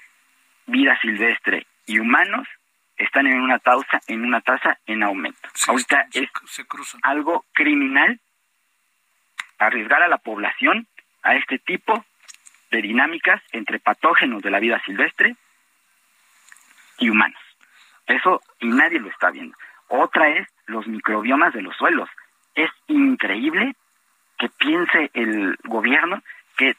vida 0.67 0.99
silvestre 1.01 1.67
y 1.87 1.99
humanos 1.99 2.47
están 2.97 3.27
en 3.27 3.41
una 3.41 3.59
tasa 3.59 4.01
en 4.07 4.25
una 4.25 4.41
tasa 4.41 4.79
en 4.87 5.03
aumento. 5.03 5.49
Ahorita 5.67 6.07
es 6.13 6.31
algo 7.03 7.45
criminal 7.53 8.21
arriesgar 9.59 10.03
a 10.03 10.09
la 10.09 10.19
población 10.19 10.87
a 11.23 11.35
este 11.35 11.59
tipo 11.59 12.05
de 12.71 12.83
dinámicas 12.83 13.43
entre 13.53 13.79
patógenos 13.79 14.43
de 14.43 14.51
la 14.51 14.61
vida 14.61 14.83
silvestre 14.85 15.37
y 16.99 17.11
humanos. 17.11 17.41
Eso 18.07 18.41
y 18.61 18.69
nadie 18.69 19.01
lo 19.01 19.09
está 19.09 19.31
viendo. 19.31 19.57
Otra 19.89 20.29
es 20.29 20.49
los 20.67 20.87
microbiomas 20.87 21.53
de 21.55 21.63
los 21.63 21.77
suelos. 21.77 22.09
Es 22.55 22.71
increíble 22.87 23.75
que 24.39 24.49
piense 24.49 25.11
el 25.15 25.57
gobierno 25.65 26.23
que, 26.57 26.77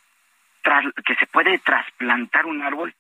que 1.06 1.16
se 1.16 1.28
puede 1.28 1.58
trasplantar 1.60 2.46
un 2.46 2.62
árbol 2.62 2.94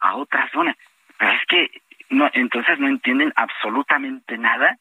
a 0.00 0.16
otra 0.16 0.48
zona. 0.50 0.76
Pero 1.18 1.32
es 1.32 1.46
que 1.46 1.70
no, 2.10 2.30
entonces 2.32 2.78
no 2.78 2.88
entienden 2.88 3.32
absolutamente 3.36 4.36
nada 4.38 4.78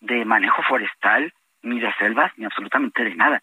de 0.00 0.24
manejo 0.24 0.62
forestal, 0.62 1.32
ni 1.62 1.80
de 1.80 1.92
selvas, 1.94 2.32
ni 2.36 2.44
absolutamente 2.44 3.04
de 3.04 3.14
nada. 3.14 3.40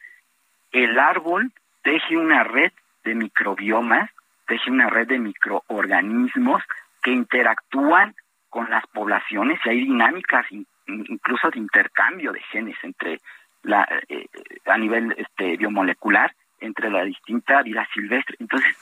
El 0.72 1.00
árbol 1.00 1.52
teje 1.84 2.18
una 2.18 2.44
red 2.44 2.72
de 3.04 3.16
microbiomas, 3.16 4.10
teje 4.46 4.70
una 4.70 4.90
red 4.90 5.08
de 5.08 5.20
microorganismos 5.20 6.62
que 7.10 7.16
interactúan 7.16 8.14
con 8.50 8.70
las 8.70 8.86
poblaciones 8.88 9.60
y 9.66 9.70
hay 9.70 9.80
dinámicas 9.82 10.46
incluso 10.86 11.50
de 11.50 11.58
intercambio 11.58 12.32
de 12.32 12.42
genes 12.52 12.78
entre 12.84 13.20
la 13.64 13.88
eh, 14.08 14.28
a 14.66 14.78
nivel 14.78 15.16
este 15.18 15.58
biomolecular 15.58 16.36
entre 16.60 16.92
la 16.92 17.04
distinta 17.04 17.64
vida 17.64 17.88
silvestre. 17.94 18.36
Entonces, 18.40 18.76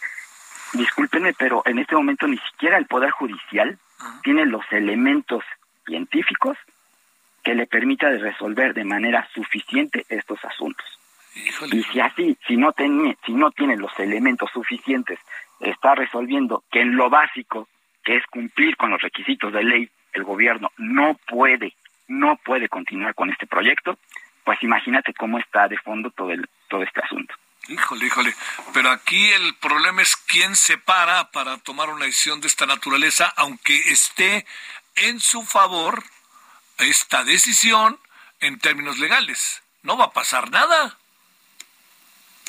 discúlpenme, 0.73 1.33
pero 1.33 1.61
en 1.65 1.79
este 1.79 1.95
momento 1.95 2.27
ni 2.27 2.37
siquiera 2.37 2.77
el 2.77 2.85
poder 2.85 3.11
judicial 3.11 3.77
tiene 4.23 4.45
los 4.45 4.65
elementos 4.71 5.43
científicos 5.85 6.57
que 7.43 7.55
le 7.55 7.65
permita 7.65 8.09
resolver 8.09 8.73
de 8.73 8.83
manera 8.83 9.25
suficiente 9.33 10.05
estos 10.09 10.43
asuntos. 10.43 10.85
Y 11.71 11.83
si 11.83 11.99
así, 12.01 12.37
si 12.45 12.57
no 12.57 12.73
tiene, 12.73 13.17
si 13.25 13.31
no 13.31 13.51
tiene 13.51 13.77
los 13.77 13.97
elementos 13.99 14.49
suficientes, 14.51 15.17
está 15.61 15.95
resolviendo 15.95 16.63
que 16.69 16.81
en 16.81 16.97
lo 16.97 17.09
básico, 17.09 17.69
que 18.07 18.15
es 18.15 18.25
cumplir 18.27 18.77
con 18.77 18.89
los 18.89 19.01
requisitos 19.01 19.51
de 19.51 19.65
ley, 19.65 19.89
el 20.13 20.23
gobierno 20.23 20.71
no 20.77 21.19
puede, 21.27 21.75
no 22.07 22.37
puede 22.37 22.69
continuar 22.69 23.13
con 23.13 23.29
este 23.29 23.45
proyecto, 23.45 23.99
pues 24.45 24.63
imagínate 24.63 25.13
cómo 25.13 25.39
está 25.39 25.67
de 25.67 25.77
fondo 25.77 26.09
todo 26.11 26.31
el, 26.31 26.49
todo 26.69 26.83
este 26.83 27.01
asunto. 27.01 27.35
Híjole, 27.67 28.05
híjole. 28.05 28.33
Pero 28.73 28.91
aquí 28.91 29.27
el 29.31 29.55
problema 29.55 30.01
es 30.01 30.15
quién 30.15 30.55
se 30.55 30.77
para 30.77 31.31
para 31.31 31.57
tomar 31.57 31.89
una 31.89 32.05
decisión 32.05 32.39
de 32.39 32.47
esta 32.47 32.65
naturaleza, 32.65 33.33
aunque 33.35 33.75
esté 33.91 34.45
en 34.95 35.19
su 35.19 35.43
favor 35.43 36.01
esta 36.77 37.25
decisión 37.25 37.99
en 38.39 38.57
términos 38.57 38.99
legales. 38.99 39.61
No 39.83 39.97
va 39.97 40.05
a 40.05 40.13
pasar 40.13 40.49
nada. 40.49 40.97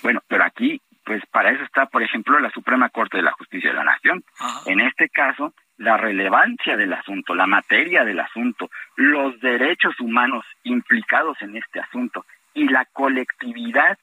Bueno, 0.04 0.22
pero 0.28 0.44
aquí, 0.44 0.80
pues 1.08 1.24
para 1.30 1.52
eso 1.52 1.64
está, 1.64 1.86
por 1.86 2.02
ejemplo, 2.02 2.38
la 2.38 2.50
Suprema 2.50 2.90
Corte 2.90 3.16
de 3.16 3.22
la 3.22 3.32
Justicia 3.32 3.70
de 3.70 3.76
la 3.76 3.84
Nación. 3.84 4.22
En 4.66 4.78
este 4.80 5.08
caso, 5.08 5.54
la 5.78 5.96
relevancia 5.96 6.76
del 6.76 6.92
asunto, 6.92 7.34
la 7.34 7.46
materia 7.46 8.04
del 8.04 8.20
asunto, 8.20 8.68
los 8.96 9.40
derechos 9.40 9.98
humanos 10.00 10.44
implicados 10.64 11.40
en 11.40 11.56
este 11.56 11.80
asunto 11.80 12.26
y 12.52 12.68
la 12.68 12.84
colectividad 12.84 13.96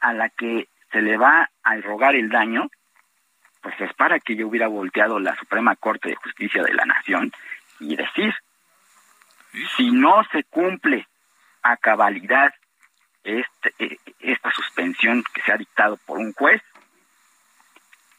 a 0.00 0.12
la 0.12 0.30
que 0.30 0.66
se 0.90 1.00
le 1.00 1.16
va 1.16 1.48
a 1.62 1.76
rogar 1.76 2.16
el 2.16 2.28
daño, 2.28 2.68
pues 3.62 3.80
es 3.80 3.94
para 3.94 4.18
que 4.18 4.34
yo 4.34 4.48
hubiera 4.48 4.66
volteado 4.66 5.20
la 5.20 5.36
Suprema 5.36 5.76
Corte 5.76 6.08
de 6.08 6.16
Justicia 6.16 6.64
de 6.64 6.74
la 6.74 6.86
Nación 6.86 7.30
y 7.78 7.94
decir, 7.94 8.34
si 9.76 9.92
no 9.92 10.24
se 10.32 10.42
cumple 10.42 11.06
a 11.62 11.76
cabalidad 11.76 12.52
este, 13.28 13.74
eh, 13.78 13.98
esta 14.20 14.50
suspensión 14.52 15.22
que 15.34 15.42
se 15.42 15.52
ha 15.52 15.56
dictado 15.56 15.98
por 16.06 16.18
un 16.18 16.32
juez 16.32 16.62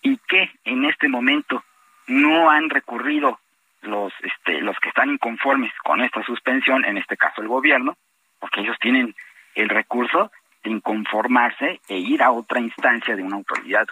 y 0.02 0.18
que 0.18 0.52
en 0.64 0.86
este 0.86 1.08
momento 1.08 1.64
no 2.08 2.50
han 2.50 2.70
recurrido 2.70 3.40
los 3.82 4.14
este, 4.22 4.62
los 4.62 4.78
que 4.80 4.90
están 4.90 5.10
inconformes 5.10 5.72
con 5.84 6.02
esta 6.02 6.24
suspensión, 6.24 6.86
en 6.86 6.98
este 6.98 7.18
caso 7.18 7.42
el 7.42 7.48
gobierno, 7.48 7.98
porque 8.40 8.62
ellos 8.62 8.78
tienen 8.80 9.16
el 9.56 9.70
recurso 9.70 10.32
de 10.64 10.72
inconformarse 10.72 11.82
e 11.88 11.98
ir 11.98 12.22
a 12.22 12.32
otra 12.32 12.60
instancia 12.60 13.16
de 13.16 13.24
una 13.24 13.38
autoridad 13.38 13.88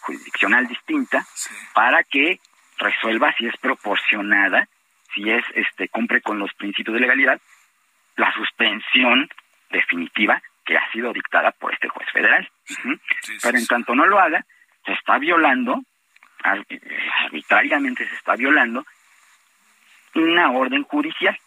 jurisdiccional 0.00 0.66
distinta 0.68 1.26
para 1.74 2.02
que 2.04 2.40
resuelva 2.78 3.34
si 3.36 3.46
es 3.46 3.56
proporcionada, 3.58 4.68
si 5.14 5.28
es 5.30 5.44
este 5.54 5.88
cumple 5.88 6.22
con 6.22 6.38
los 6.38 6.52
principios 6.54 6.94
de 6.94 7.00
legalidad 7.00 7.40
la 8.16 8.32
suspensión 8.34 9.28
definitiva 9.70 10.42
que 10.72 10.78
ha 10.78 10.90
sido 10.90 11.12
dictada 11.12 11.52
por 11.52 11.70
este 11.74 11.90
juez 11.90 12.08
federal. 12.10 12.50
Pero 13.42 13.58
en 13.58 13.66
tanto 13.66 13.94
no 13.94 14.06
lo 14.06 14.18
haga, 14.18 14.42
se 14.86 14.92
está 14.92 15.18
violando, 15.18 15.82
arbitrariamente 16.42 18.08
se 18.08 18.14
está 18.14 18.36
violando 18.36 18.86
una 20.14 20.50
orden 20.50 20.82
judicial. 20.84 21.38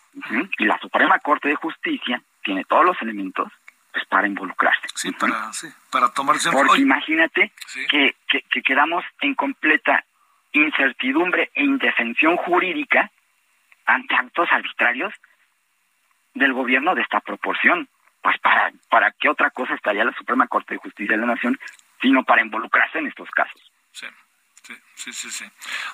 Y 0.59 0.65
la 0.65 0.77
Suprema 0.77 1.17
Corte 1.19 1.49
de 1.49 1.55
Justicia 1.55 2.21
tiene 2.43 2.65
todos 2.65 2.85
los 2.85 3.01
elementos 3.01 3.51
pues, 3.91 4.05
para 4.05 4.27
involucrarse. 4.27 4.87
Sí, 4.93 5.11
para, 5.11 5.51
sí, 5.53 5.67
para 5.91 6.13
tomarse 6.13 6.51
Porque 6.51 6.81
imagínate 6.81 7.51
que, 7.89 8.15
que, 8.27 8.61
quedamos 8.61 9.03
en 9.21 9.33
completa 9.33 10.05
incertidumbre 10.51 11.49
e 11.55 11.63
indefensión 11.63 12.37
jurídica 12.37 13.09
ante 13.87 14.15
actos 14.15 14.47
arbitrarios 14.51 15.13
del 16.35 16.53
gobierno 16.53 16.93
de 16.93 17.01
esta 17.01 17.21
proporción. 17.21 17.89
Pues 18.25 18.39
para, 18.39 18.71
para 18.89 19.11
qué 19.11 19.29
otra 19.29 19.51
cosa 19.51 19.75
estaría 19.75 20.03
la 20.03 20.11
Suprema 20.17 20.47
Corte 20.47 20.73
de 20.73 20.79
Justicia 20.79 21.15
de 21.15 21.21
la 21.21 21.35
Nación, 21.35 21.59
sino 22.01 22.23
para 22.23 22.41
involucrarse 22.41 22.97
en 22.97 23.05
estos 23.05 23.29
casos. 23.29 23.61
Sí. 23.91 24.07
Sí, 24.95 25.13
sí, 25.13 25.29
sí. 25.29 25.45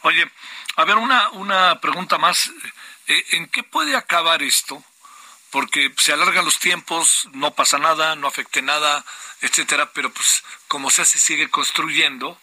Oye, 0.03 0.25
a 0.77 0.85
ver, 0.85 0.95
una, 0.95 1.29
una 1.31 1.81
pregunta 1.81 2.17
más. 2.17 2.49
Eh, 3.07 3.21
¿En 3.33 3.49
qué 3.49 3.63
puede 3.63 3.97
acabar 3.97 4.41
esto? 4.43 4.81
Porque 5.51 5.93
se 5.97 6.13
alargan 6.13 6.45
los 6.45 6.57
tiempos, 6.57 7.27
no 7.33 7.53
pasa 7.53 7.77
nada, 7.79 8.15
no 8.15 8.27
afecte 8.27 8.61
nada, 8.61 9.03
etcétera, 9.41 9.91
pero 9.93 10.09
pues 10.13 10.41
como 10.69 10.89
sea 10.89 11.03
se 11.03 11.19
sigue 11.19 11.49
construyendo 11.49 12.39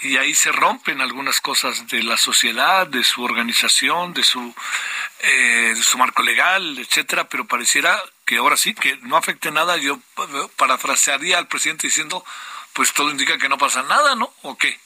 y 0.00 0.16
ahí 0.16 0.34
se 0.34 0.50
rompen 0.50 1.00
algunas 1.00 1.40
cosas 1.40 1.86
de 1.86 2.02
la 2.02 2.16
sociedad, 2.16 2.88
de 2.88 3.04
su 3.04 3.22
organización, 3.22 4.14
de 4.14 4.24
su, 4.24 4.52
eh, 5.20 5.74
de 5.76 5.82
su 5.84 5.96
marco 5.96 6.24
legal, 6.24 6.76
etcétera, 6.76 7.28
pero 7.28 7.46
pareciera 7.46 8.02
que 8.28 8.36
ahora 8.36 8.56
sí, 8.56 8.74
que 8.74 8.98
no 9.02 9.16
afecte 9.16 9.50
nada. 9.50 9.78
Yo 9.78 9.98
parafrasearía 10.56 11.38
al 11.38 11.48
presidente 11.48 11.86
diciendo, 11.86 12.22
pues 12.74 12.92
todo 12.92 13.10
indica 13.10 13.38
que 13.38 13.48
no 13.48 13.56
pasa 13.56 13.82
nada, 13.82 14.14
¿no? 14.14 14.30
¿O 14.42 14.56
qué? 14.56 14.78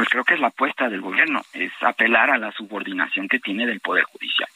pues 0.00 0.08
creo 0.08 0.24
que 0.24 0.32
es 0.32 0.40
la 0.40 0.46
apuesta 0.46 0.88
del 0.88 1.02
gobierno, 1.02 1.42
es 1.52 1.70
apelar 1.82 2.30
a 2.30 2.38
la 2.38 2.52
subordinación 2.52 3.28
que 3.28 3.38
tiene 3.38 3.66
del 3.66 3.80
Poder 3.80 4.04
Judicial. 4.04 4.48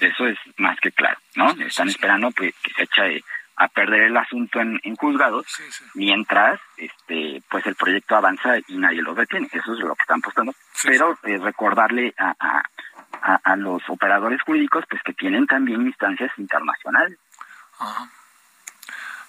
Eso 0.00 0.26
es 0.26 0.38
más 0.58 0.78
que 0.80 0.92
claro, 0.92 1.18
¿no? 1.34 1.50
Están 1.64 1.88
esperando 1.88 2.30
pues, 2.30 2.54
que 2.62 2.74
se 2.74 2.82
eche 2.82 3.24
a 3.56 3.68
perder 3.68 4.02
el 4.02 4.16
asunto 4.18 4.60
en, 4.60 4.80
juzgados, 4.96 5.46
mientras 5.94 6.60
este 6.76 7.42
pues 7.48 7.66
el 7.66 7.74
proyecto 7.74 8.16
avanza 8.16 8.58
y 8.68 8.76
nadie 8.76 9.00
lo 9.00 9.14
detiene. 9.14 9.48
Eso 9.50 9.72
es 9.72 9.78
lo 9.80 9.94
que 9.94 10.02
están 10.02 10.18
apostando. 10.18 10.54
Pero 10.82 11.18
eh, 11.22 11.38
recordarle 11.38 12.12
a, 12.18 12.34
a, 12.38 13.40
a, 13.42 13.56
los 13.56 13.82
operadores 13.88 14.42
jurídicos 14.42 14.84
pues 14.90 15.02
que 15.02 15.14
tienen 15.14 15.46
también 15.46 15.80
instancias 15.80 16.30
internacionales. 16.36 17.18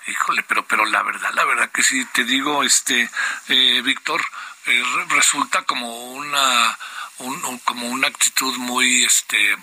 Híjole, 0.08 0.44
pero 0.44 0.66
pero 0.66 0.86
la 0.86 1.02
verdad, 1.04 1.32
la 1.34 1.46
verdad 1.46 1.72
que 1.72 1.84
sí 1.84 2.06
te 2.14 2.24
digo, 2.26 2.64
este 2.64 3.10
eh, 3.48 3.82
Víctor, 3.84 4.22
eh, 4.66 4.84
resulta 5.10 5.64
como 5.64 6.12
una 6.14 6.78
como 7.64 7.88
una 7.88 8.08
actitud 8.08 8.58
muy 8.58 9.06
este 9.06 9.56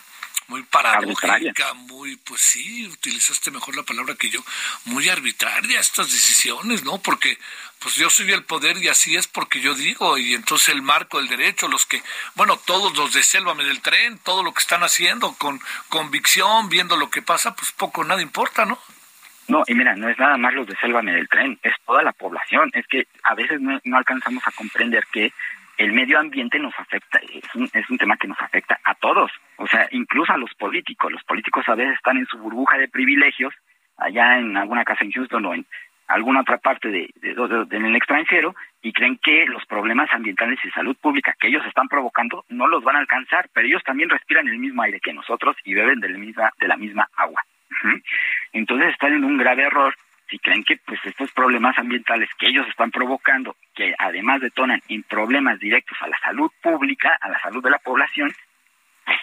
muy 0.50 0.64
paradójica, 0.64 1.74
muy, 1.74 2.16
pues 2.16 2.40
sí, 2.40 2.88
utilizaste 2.88 3.52
mejor 3.52 3.76
la 3.76 3.84
palabra 3.84 4.16
que 4.16 4.30
yo, 4.30 4.44
muy 4.84 5.08
arbitraria 5.08 5.78
estas 5.78 6.10
decisiones, 6.10 6.82
¿no? 6.82 6.98
Porque 6.98 7.38
pues 7.80 7.96
yo 7.96 8.10
soy 8.10 8.30
el 8.32 8.44
poder 8.44 8.76
y 8.78 8.88
así 8.88 9.16
es 9.16 9.26
porque 9.26 9.60
yo 9.60 9.74
digo, 9.74 10.18
y 10.18 10.34
entonces 10.34 10.68
el 10.74 10.82
marco 10.82 11.18
del 11.18 11.28
derecho, 11.28 11.66
los 11.68 11.86
que, 11.86 12.02
bueno, 12.34 12.58
todos 12.66 12.96
los 12.96 13.12
de 13.12 13.22
Sélvame 13.22 13.64
del 13.64 13.80
tren, 13.80 14.18
todo 14.18 14.42
lo 14.42 14.52
que 14.52 14.60
están 14.60 14.82
haciendo 14.82 15.34
con 15.38 15.58
convicción, 15.88 16.68
viendo 16.68 16.96
lo 16.96 17.10
que 17.10 17.22
pasa, 17.22 17.54
pues 17.54 17.72
poco, 17.72 18.04
nada 18.04 18.20
importa, 18.20 18.66
¿no? 18.66 18.78
No, 19.50 19.64
y 19.66 19.74
mira, 19.74 19.96
no 19.96 20.08
es 20.08 20.16
nada 20.16 20.36
más 20.36 20.54
los 20.54 20.66
de 20.66 20.76
Sélvame 20.76 21.12
del 21.12 21.28
Tren, 21.28 21.58
es 21.64 21.74
toda 21.84 22.04
la 22.04 22.12
población. 22.12 22.70
Es 22.72 22.86
que 22.86 23.08
a 23.24 23.34
veces 23.34 23.60
no, 23.60 23.80
alcanzamos 23.96 24.46
a 24.46 24.52
comprender 24.52 25.04
que 25.10 25.32
el 25.76 25.92
medio 25.92 26.20
ambiente 26.20 26.60
nos 26.60 26.72
afecta, 26.78 27.18
es 27.18 27.54
un, 27.56 27.68
es 27.72 27.90
un 27.90 27.98
tema 27.98 28.16
que 28.16 28.28
nos 28.28 28.40
afecta 28.40 28.78
a 28.84 28.94
todos, 28.94 29.32
o 29.56 29.66
sea, 29.66 29.88
incluso 29.90 30.32
a 30.32 30.36
los 30.36 30.54
políticos. 30.54 31.10
Los 31.10 31.24
políticos 31.24 31.68
a 31.68 31.74
veces 31.74 31.94
están 31.94 32.18
en 32.18 32.26
su 32.26 32.38
burbuja 32.38 32.78
de 32.78 32.86
privilegios, 32.86 33.52
allá 33.96 34.38
en 34.38 34.56
alguna 34.56 34.84
casa 34.84 35.04
en 35.04 35.10
Houston 35.10 35.44
o 35.44 35.54
en 35.54 35.66
alguna 36.10 36.40
otra 36.40 36.58
parte 36.58 36.88
de, 36.88 37.08
en 37.22 37.84
el 37.84 37.96
extranjero, 37.96 38.54
y 38.82 38.92
creen 38.92 39.18
que 39.18 39.46
los 39.46 39.64
problemas 39.66 40.12
ambientales 40.12 40.58
y 40.64 40.70
salud 40.70 40.96
pública 40.96 41.34
que 41.38 41.48
ellos 41.48 41.64
están 41.66 41.88
provocando 41.88 42.44
no 42.48 42.66
los 42.66 42.82
van 42.82 42.96
a 42.96 43.00
alcanzar, 43.00 43.48
pero 43.52 43.66
ellos 43.66 43.82
también 43.84 44.10
respiran 44.10 44.48
el 44.48 44.58
mismo 44.58 44.82
aire 44.82 45.00
que 45.00 45.12
nosotros 45.12 45.56
y 45.64 45.74
beben 45.74 46.00
de 46.00 46.08
la 46.08 46.18
misma, 46.18 46.50
de 46.58 46.68
la 46.68 46.76
misma 46.76 47.08
agua. 47.16 47.42
Entonces 48.52 48.90
están 48.90 49.12
en 49.12 49.24
un 49.24 49.38
grave 49.38 49.62
error 49.62 49.94
si 50.28 50.38
creen 50.38 50.64
que 50.64 50.76
pues 50.76 51.00
estos 51.04 51.32
problemas 51.32 51.76
ambientales 51.78 52.28
que 52.38 52.46
ellos 52.48 52.66
están 52.68 52.90
provocando, 52.90 53.56
que 53.74 53.94
además 53.98 54.40
detonan 54.40 54.80
en 54.88 55.02
problemas 55.02 55.58
directos 55.58 55.98
a 56.00 56.08
la 56.08 56.18
salud 56.18 56.50
pública, 56.62 57.18
a 57.20 57.28
la 57.28 57.38
salud 57.40 57.62
de 57.62 57.70
la 57.70 57.78
población, 57.78 58.32
pues, 59.04 59.18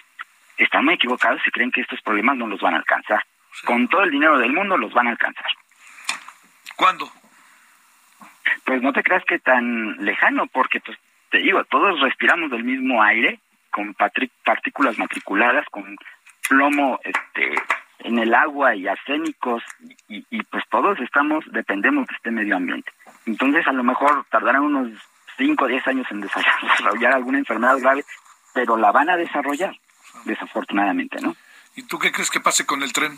están 0.57 0.85
muy 0.85 0.95
equivocados 0.95 1.41
si 1.43 1.51
creen 1.51 1.71
que 1.71 1.81
estos 1.81 2.01
problemas 2.01 2.37
no 2.37 2.47
los 2.47 2.59
van 2.59 2.73
a 2.73 2.77
alcanzar. 2.77 3.23
Con 3.65 3.87
todo 3.87 4.03
el 4.03 4.11
dinero 4.11 4.37
del 4.37 4.51
mundo 4.51 4.77
los 4.77 4.93
van 4.93 5.07
a 5.07 5.11
alcanzar. 5.11 5.47
¿Cuándo? 6.77 7.11
Pues 8.63 8.81
no 8.81 8.93
te 8.93 9.03
creas 9.03 9.25
que 9.25 9.39
tan 9.39 9.97
lejano, 10.05 10.47
porque 10.47 10.79
pues 10.79 10.97
te 11.31 11.39
digo, 11.39 11.63
todos 11.65 11.99
respiramos 11.99 12.51
del 12.51 12.63
mismo 12.63 13.03
aire, 13.03 13.39
con 13.71 13.93
partículas 13.93 14.97
matriculadas, 14.97 15.65
con 15.69 15.97
plomo 16.47 16.99
este 17.03 17.55
en 17.99 18.19
el 18.19 18.33
agua 18.35 18.75
y 18.75 18.87
arsénicos 18.87 19.63
y, 20.07 20.23
y, 20.29 20.43
pues 20.43 20.63
todos 20.69 20.99
estamos, 20.99 21.43
dependemos 21.51 22.07
de 22.07 22.15
este 22.15 22.29
medio 22.29 22.55
ambiente. 22.55 22.91
Entonces 23.25 23.67
a 23.67 23.71
lo 23.71 23.83
mejor 23.83 24.23
tardarán 24.29 24.61
unos 24.61 24.91
5 25.37 25.65
o 25.65 25.67
10 25.67 25.87
años 25.87 26.07
en 26.11 26.21
desarrollar 26.21 27.13
alguna 27.13 27.39
enfermedad 27.39 27.79
grave, 27.79 28.05
pero 28.53 28.77
la 28.77 28.91
van 28.91 29.09
a 29.09 29.17
desarrollar, 29.17 29.75
desafortunadamente, 30.25 31.19
¿no? 31.21 31.35
¿Y 31.75 31.83
tú 31.83 31.97
qué 31.97 32.11
crees 32.11 32.29
que 32.29 32.39
pase 32.39 32.65
con 32.65 32.83
el 32.83 32.93
tren? 32.93 33.17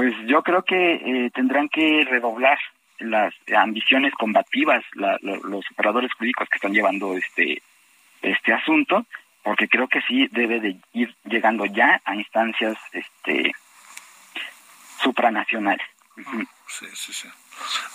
Pues 0.00 0.14
yo 0.26 0.42
creo 0.42 0.62
que 0.62 0.94
eh, 0.94 1.30
tendrán 1.34 1.68
que 1.68 2.06
redoblar 2.08 2.58
las 3.00 3.34
ambiciones 3.54 4.14
combativas 4.14 4.82
los 4.94 5.64
operadores 5.72 6.10
jurídicos 6.14 6.48
que 6.48 6.56
están 6.56 6.72
llevando 6.72 7.18
este 7.18 7.62
este 8.22 8.54
asunto 8.54 9.04
porque 9.42 9.68
creo 9.68 9.88
que 9.88 10.00
sí 10.08 10.26
debe 10.32 10.58
de 10.58 10.78
ir 10.94 11.14
llegando 11.24 11.66
ya 11.66 12.00
a 12.06 12.14
instancias 12.14 12.78
este 12.92 13.52
supranacionales. 15.02 15.86
Sí, 16.66 16.86
sí, 16.94 17.12
sí. 17.12 17.28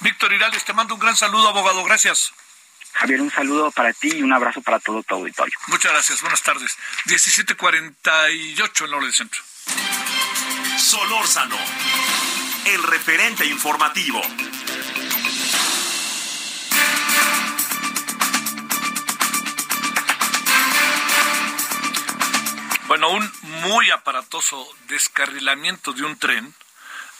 Víctor 0.02 0.32
Irales, 0.32 0.64
te 0.64 0.74
mando 0.74 0.94
un 0.94 1.00
gran 1.00 1.16
saludo, 1.16 1.50
abogado. 1.50 1.84
Gracias. 1.86 2.32
Javier, 2.94 3.20
un 3.20 3.32
saludo 3.32 3.72
para 3.72 3.94
ti 3.94 4.12
y 4.16 4.22
un 4.22 4.32
abrazo 4.32 4.62
para 4.62 4.80
todo 4.80 5.02
tu 5.02 5.16
auditorio. 5.16 5.58
Muchas 5.70 5.92
gracias. 5.92 6.22
Buenas 6.22 6.44
tardes. 6.44 6.78
17:48 7.06 8.86
en 8.86 8.92
la 8.92 8.98
hora 8.98 9.06
del 9.08 9.14
centro. 9.16 9.42
Solórzano, 10.78 11.58
el 12.66 12.84
referente 12.84 13.46
informativo. 13.46 14.22
Bueno, 22.88 23.10
un 23.10 23.32
muy 23.64 23.90
aparatoso 23.92 24.68
descarrilamiento 24.88 25.94
de 25.94 26.04
un 26.04 26.18
tren 26.18 26.54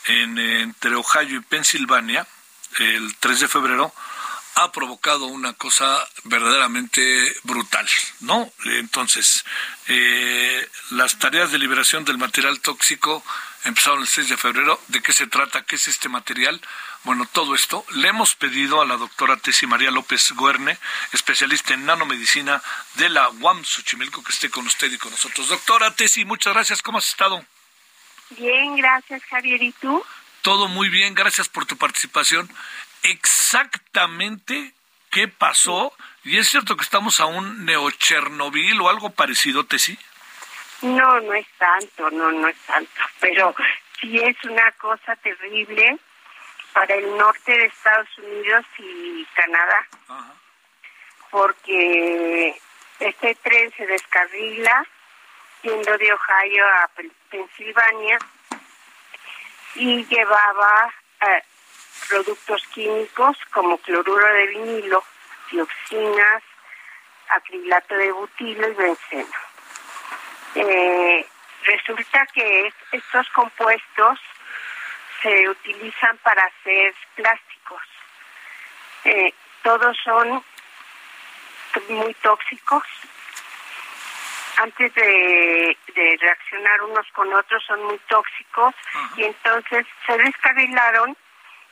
en, 0.06 0.38
entre 0.38 0.94
Ohio 0.94 1.36
y 1.36 1.40
Pensilvania 1.40 2.26
el 2.78 3.16
3 3.16 3.40
de 3.40 3.48
febrero 3.48 3.92
ha 4.56 4.72
provocado 4.72 5.26
una 5.26 5.52
cosa 5.52 6.08
verdaderamente 6.24 7.36
brutal, 7.42 7.86
¿no? 8.20 8.50
Entonces, 8.64 9.44
eh, 9.86 10.66
las 10.92 11.18
tareas 11.18 11.52
de 11.52 11.58
liberación 11.58 12.06
del 12.06 12.16
material 12.16 12.58
tóxico 12.60 13.22
empezaron 13.64 14.00
el 14.00 14.08
6 14.08 14.30
de 14.30 14.36
febrero. 14.38 14.80
¿De 14.88 15.02
qué 15.02 15.12
se 15.12 15.26
trata? 15.26 15.62
¿Qué 15.64 15.76
es 15.76 15.88
este 15.88 16.08
material? 16.08 16.58
Bueno, 17.04 17.28
todo 17.30 17.54
esto 17.54 17.84
le 17.90 18.08
hemos 18.08 18.34
pedido 18.34 18.80
a 18.80 18.86
la 18.86 18.96
doctora 18.96 19.36
Tesi 19.36 19.66
María 19.66 19.90
López 19.90 20.32
Guerne, 20.34 20.78
especialista 21.12 21.74
en 21.74 21.84
nanomedicina 21.84 22.62
de 22.94 23.10
la 23.10 23.28
UAM 23.28 23.62
Xochimilco, 23.62 24.24
que 24.24 24.32
esté 24.32 24.48
con 24.48 24.66
usted 24.66 24.90
y 24.90 24.96
con 24.96 25.10
nosotros. 25.10 25.50
Doctora 25.50 25.94
Tesi, 25.94 26.24
muchas 26.24 26.54
gracias. 26.54 26.80
¿Cómo 26.80 26.96
has 26.96 27.08
estado? 27.08 27.44
Bien, 28.30 28.74
gracias 28.76 29.22
Javier. 29.24 29.62
¿Y 29.62 29.72
tú? 29.72 30.02
Todo 30.40 30.68
muy 30.68 30.88
bien, 30.88 31.14
gracias 31.14 31.48
por 31.48 31.66
tu 31.66 31.76
participación. 31.76 32.48
Exactamente, 33.10 34.72
qué 35.10 35.28
pasó. 35.28 35.92
¿Y 36.24 36.38
es 36.38 36.48
cierto 36.48 36.76
que 36.76 36.82
estamos 36.82 37.20
a 37.20 37.26
un 37.26 37.64
neochernobyl 37.64 38.80
o 38.80 38.88
algo 38.88 39.10
parecido, 39.10 39.64
Tessy? 39.64 39.96
No, 40.82 41.20
no 41.20 41.34
es 41.34 41.46
tanto, 41.58 42.10
no, 42.10 42.32
no 42.32 42.48
es 42.48 42.58
tanto, 42.66 43.00
pero 43.20 43.54
sí 44.00 44.18
es 44.18 44.36
una 44.44 44.70
cosa 44.72 45.16
terrible 45.16 45.98
para 46.72 46.94
el 46.94 47.16
norte 47.16 47.52
de 47.52 47.64
Estados 47.66 48.08
Unidos 48.18 48.66
y 48.78 49.24
Canadá, 49.34 49.86
porque 51.30 52.60
este 52.98 53.34
tren 53.36 53.72
se 53.76 53.86
descarrila 53.86 54.84
yendo 55.62 55.96
de 55.96 56.12
Ohio 56.12 56.66
a 56.66 56.90
Pensilvania 57.30 58.18
y 59.76 60.04
llevaba 60.04 60.92
eh, 61.20 61.42
productos 62.08 62.62
químicos 62.68 63.36
como 63.52 63.78
cloruro 63.78 64.26
de 64.34 64.46
vinilo, 64.46 65.02
dioxinas, 65.50 66.42
acrilato 67.28 67.94
de 67.94 68.12
butilo 68.12 68.68
y 68.68 68.74
benceno. 68.74 69.38
Eh, 70.54 71.26
resulta 71.64 72.26
que 72.26 72.72
estos 72.92 73.28
compuestos 73.30 74.20
se 75.22 75.48
utilizan 75.48 76.16
para 76.18 76.42
hacer 76.44 76.94
plásticos. 77.14 77.82
Eh, 79.04 79.34
todos 79.62 79.96
son 80.04 80.42
muy 81.88 82.14
tóxicos. 82.14 82.84
Antes 84.58 84.94
de, 84.94 85.76
reaccionar 86.20 86.82
unos 86.82 87.06
con 87.12 87.32
otros 87.34 87.62
son 87.66 87.82
muy 87.84 87.98
tóxicos 88.08 88.74
y 89.16 89.24
entonces 89.24 89.86
se 90.06 90.16
descarrilaron 90.16 91.16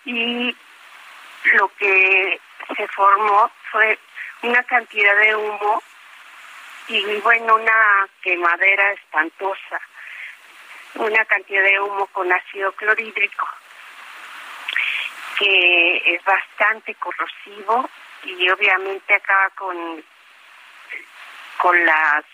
y 0.04 0.56
lo 1.52 1.68
que 1.76 2.40
se 2.76 2.88
formó 2.88 3.50
fue 3.70 3.98
una 4.42 4.62
cantidad 4.64 5.16
de 5.18 5.36
humo 5.36 5.82
y 6.88 7.20
bueno, 7.20 7.54
una 7.54 8.08
quemadera 8.22 8.92
espantosa, 8.92 9.80
una 10.94 11.24
cantidad 11.24 11.62
de 11.62 11.80
humo 11.80 12.06
con 12.08 12.30
ácido 12.32 12.72
clorhídrico 12.72 13.48
que 15.38 16.14
es 16.14 16.24
bastante 16.24 16.94
corrosivo 16.94 17.88
y 18.24 18.48
obviamente 18.50 19.14
acaba 19.14 19.50
con 19.50 20.04
con 21.58 21.84
las 21.86 22.24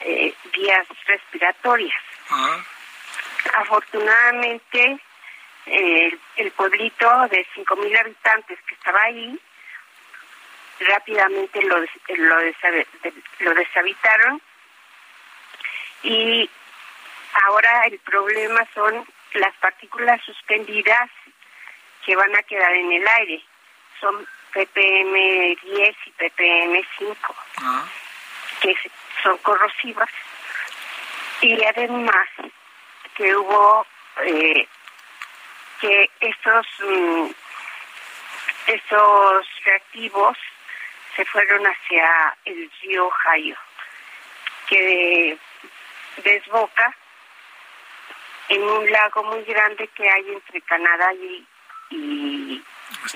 eh, 0.00 0.34
vías 0.52 0.86
respiratorias. 1.06 2.02
Afortunadamente, 3.54 4.98
el 6.36 6.50
pueblito 6.52 7.28
de 7.28 7.46
5.000 7.54 8.00
habitantes 8.00 8.58
que 8.66 8.74
estaba 8.74 9.00
ahí 9.02 9.38
rápidamente 10.80 11.60
lo, 11.62 11.78
lo, 11.80 12.36
lo 13.40 13.54
deshabitaron 13.54 14.40
y 16.02 16.48
ahora 17.44 17.82
el 17.84 17.98
problema 18.00 18.66
son 18.74 19.04
las 19.34 19.54
partículas 19.56 20.20
suspendidas 20.24 21.10
que 22.04 22.16
van 22.16 22.34
a 22.36 22.42
quedar 22.42 22.72
en 22.72 22.92
el 22.92 23.06
aire. 23.06 23.42
Son 24.00 24.26
ppm 24.52 25.56
10 25.62 25.96
y 26.06 26.10
ppm 26.12 26.86
5, 26.98 27.36
ah. 27.58 27.84
que 28.60 28.74
son 29.22 29.36
corrosivas. 29.38 30.08
Y 31.40 31.62
además 31.64 32.28
que 33.14 33.36
hubo 33.36 33.86
eh, 34.24 34.66
que 35.80 36.10
estos, 36.20 36.66
mm, 36.80 37.30
estos 38.66 39.46
reactivos 39.64 40.36
se 41.16 41.24
fueron 41.26 41.64
hacia 41.66 42.36
el 42.44 42.70
río 42.82 43.06
Ohio, 43.08 43.56
que 44.68 45.38
desboca 46.22 46.94
en 48.48 48.62
un 48.62 48.90
lago 48.90 49.24
muy 49.24 49.42
grande 49.44 49.88
que 49.88 50.08
hay 50.08 50.32
entre 50.32 50.60
Canadá 50.62 51.12
y, 51.14 51.46
y, 51.90 52.64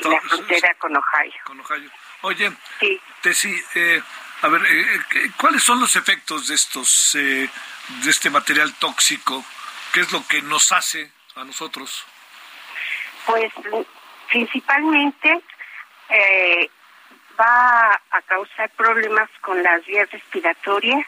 la 0.04 0.20
frontera 0.20 0.74
con 0.74 0.96
Ohio. 0.96 1.40
Con 1.44 1.60
Ohio. 1.60 1.90
Oye, 2.22 2.52
sí. 2.78 3.00
eh, 3.74 4.02
a 4.42 4.48
ver, 4.48 4.60
eh, 4.66 5.00
eh, 5.14 5.30
¿cuáles 5.36 5.62
son 5.62 5.78
los 5.78 5.94
efectos 5.94 6.48
de 6.48 6.56
estos, 6.56 7.14
eh, 7.14 7.48
de 8.02 8.10
este 8.10 8.28
material 8.28 8.74
tóxico? 8.74 9.44
¿Qué 9.92 10.00
es 10.00 10.10
lo 10.10 10.26
que 10.26 10.42
nos 10.42 10.72
hace 10.72 11.12
a 11.36 11.44
nosotros? 11.44 12.04
Pues 13.26 13.52
principalmente 14.30 15.40
eh, 16.08 16.70
va 17.38 18.00
a 18.10 18.22
causar 18.22 18.70
problemas 18.70 19.28
con 19.40 19.62
las 19.62 19.84
vías 19.86 20.10
respiratorias 20.10 21.06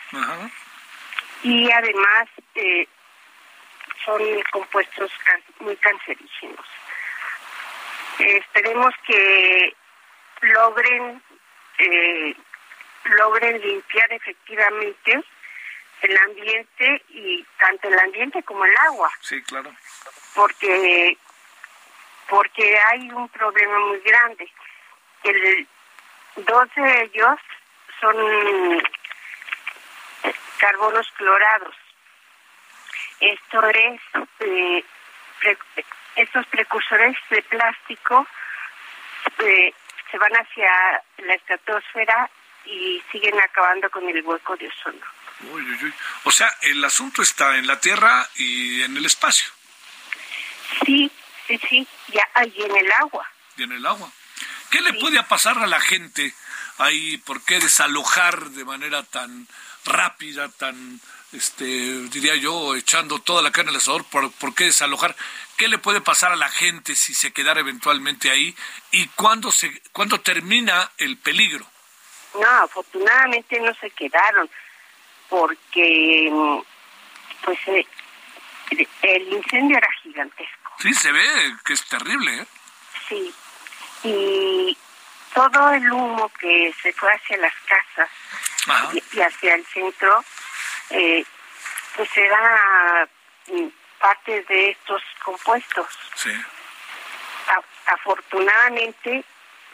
y 1.42 1.70
además 1.70 2.28
eh, 2.54 2.88
son 4.04 4.22
compuestos 4.52 5.10
muy 5.60 5.76
cancerígenos. 5.76 6.66
esperemos 8.18 8.94
que 9.06 9.74
logren 10.40 11.22
eh, 11.78 12.36
logren 13.04 13.60
limpiar 13.60 14.12
efectivamente 14.12 15.22
el 16.02 16.16
ambiente 16.18 17.02
y 17.08 17.44
tanto 17.58 17.88
el 17.88 17.98
ambiente 17.98 18.42
como 18.42 18.64
el 18.64 18.76
agua. 18.88 19.10
Sí, 19.20 19.42
claro. 19.42 19.72
Porque 20.34 21.16
porque 22.28 22.78
hay 22.90 23.10
un 23.10 23.28
problema 23.28 23.78
muy 23.80 24.00
grande. 24.00 24.50
El, 25.22 25.66
dos 26.36 26.68
de 26.74 27.02
ellos 27.02 27.38
son 28.00 28.16
carbonos 30.58 31.06
clorados. 31.16 31.74
Esto 33.20 33.68
es, 33.68 34.00
eh, 34.40 34.84
estos 36.16 36.46
precursores 36.46 37.16
de 37.30 37.42
plástico 37.42 38.26
eh, 39.38 39.72
se 40.10 40.18
van 40.18 40.32
hacia 40.32 41.02
la 41.18 41.34
estratosfera 41.34 42.30
y 42.64 43.02
siguen 43.12 43.38
acabando 43.40 43.90
con 43.90 44.08
el 44.08 44.22
hueco 44.22 44.56
de 44.56 44.68
ozono. 44.68 45.04
O 46.24 46.30
sea, 46.30 46.48
el 46.62 46.84
asunto 46.84 47.22
está 47.22 47.56
en 47.58 47.66
la 47.66 47.80
Tierra 47.80 48.26
y 48.36 48.82
en 48.82 48.96
el 48.96 49.04
espacio. 49.04 49.50
Sí, 50.84 51.10
sí, 51.46 51.58
sí, 51.68 51.86
ya, 52.08 52.28
y 52.44 52.62
en 52.62 52.76
el 52.76 52.92
agua. 52.92 53.28
Y 53.56 53.62
en 53.62 53.72
el 53.72 53.86
agua. 53.86 54.10
¿Qué 54.70 54.80
le 54.80 54.92
puede 54.94 55.22
pasar 55.22 55.58
a 55.58 55.66
la 55.66 55.80
gente 55.80 56.34
ahí? 56.78 57.16
¿Por 57.18 57.42
qué 57.42 57.60
desalojar 57.60 58.50
de 58.50 58.64
manera 58.64 59.02
tan 59.04 59.46
rápida, 59.84 60.48
tan, 60.48 61.00
este, 61.32 61.64
diría 61.64 62.34
yo, 62.36 62.74
echando 62.74 63.20
toda 63.20 63.42
la 63.42 63.52
carne 63.52 63.70
al 63.70 63.76
asador? 63.76 64.04
¿Por, 64.04 64.32
¿Por 64.32 64.54
qué 64.54 64.64
desalojar? 64.64 65.14
¿Qué 65.56 65.68
le 65.68 65.78
puede 65.78 66.00
pasar 66.00 66.32
a 66.32 66.36
la 66.36 66.48
gente 66.48 66.96
si 66.96 67.14
se 67.14 67.32
quedara 67.32 67.60
eventualmente 67.60 68.30
ahí? 68.30 68.56
¿Y 68.90 69.06
cuándo, 69.08 69.52
se, 69.52 69.80
cuándo 69.92 70.20
termina 70.20 70.90
el 70.98 71.16
peligro? 71.18 71.64
No, 72.34 72.48
afortunadamente 72.48 73.60
no 73.60 73.72
se 73.74 73.90
quedaron, 73.90 74.50
porque 75.28 76.60
pues 77.44 77.58
eh, 77.68 77.86
el 79.02 79.32
incendio 79.32 79.78
era 79.78 79.88
gigantesco. 80.02 80.63
Sí, 80.84 80.92
se 80.92 81.10
ve 81.12 81.56
que 81.64 81.72
es 81.72 81.82
terrible. 81.86 82.40
¿eh? 82.40 82.46
Sí, 83.08 83.34
y 84.02 84.76
todo 85.32 85.70
el 85.70 85.90
humo 85.90 86.30
que 86.38 86.74
se 86.82 86.92
fue 86.92 87.10
hacia 87.10 87.38
las 87.38 87.54
casas 87.66 88.10
y, 88.92 89.20
hacia 89.22 89.54
el 89.54 89.64
centro, 89.64 90.22
eh, 90.90 91.24
pues 91.96 92.14
era 92.14 93.08
mm, 93.46 93.68
parte 93.98 94.42
de 94.42 94.70
estos 94.72 95.02
compuestos. 95.24 95.86
Sí. 96.16 96.32
afortunadamente 97.86 99.24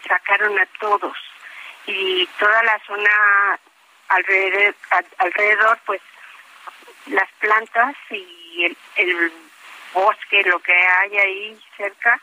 sacaron 0.06 0.56
a 0.60 0.66
todos 0.78 1.16
y 1.86 2.24
toda 2.38 2.62
la 2.62 2.78
zona 2.86 3.58
alrededor, 4.10 4.76
alrededor 5.18 5.80
pues 5.86 6.00
las 7.06 7.28
plantas 7.40 7.96
y 8.10 8.66
el, 8.66 8.76
el 8.94 9.49
bosque, 9.92 10.42
lo 10.44 10.58
que 10.60 10.72
hay 10.72 11.18
ahí 11.18 11.60
cerca, 11.76 12.20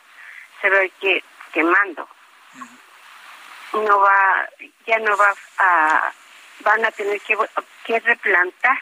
se 0.61 0.69
ve 0.69 0.91
que 0.99 1.23
quemando. 1.53 2.07
No 3.73 3.99
va, 3.99 4.49
ya 4.85 4.97
no 4.99 5.15
va 5.17 5.33
a, 5.59 6.13
van 6.61 6.85
a 6.85 6.91
tener 6.91 7.19
que, 7.21 7.37
que 7.85 7.99
replantar 7.99 8.81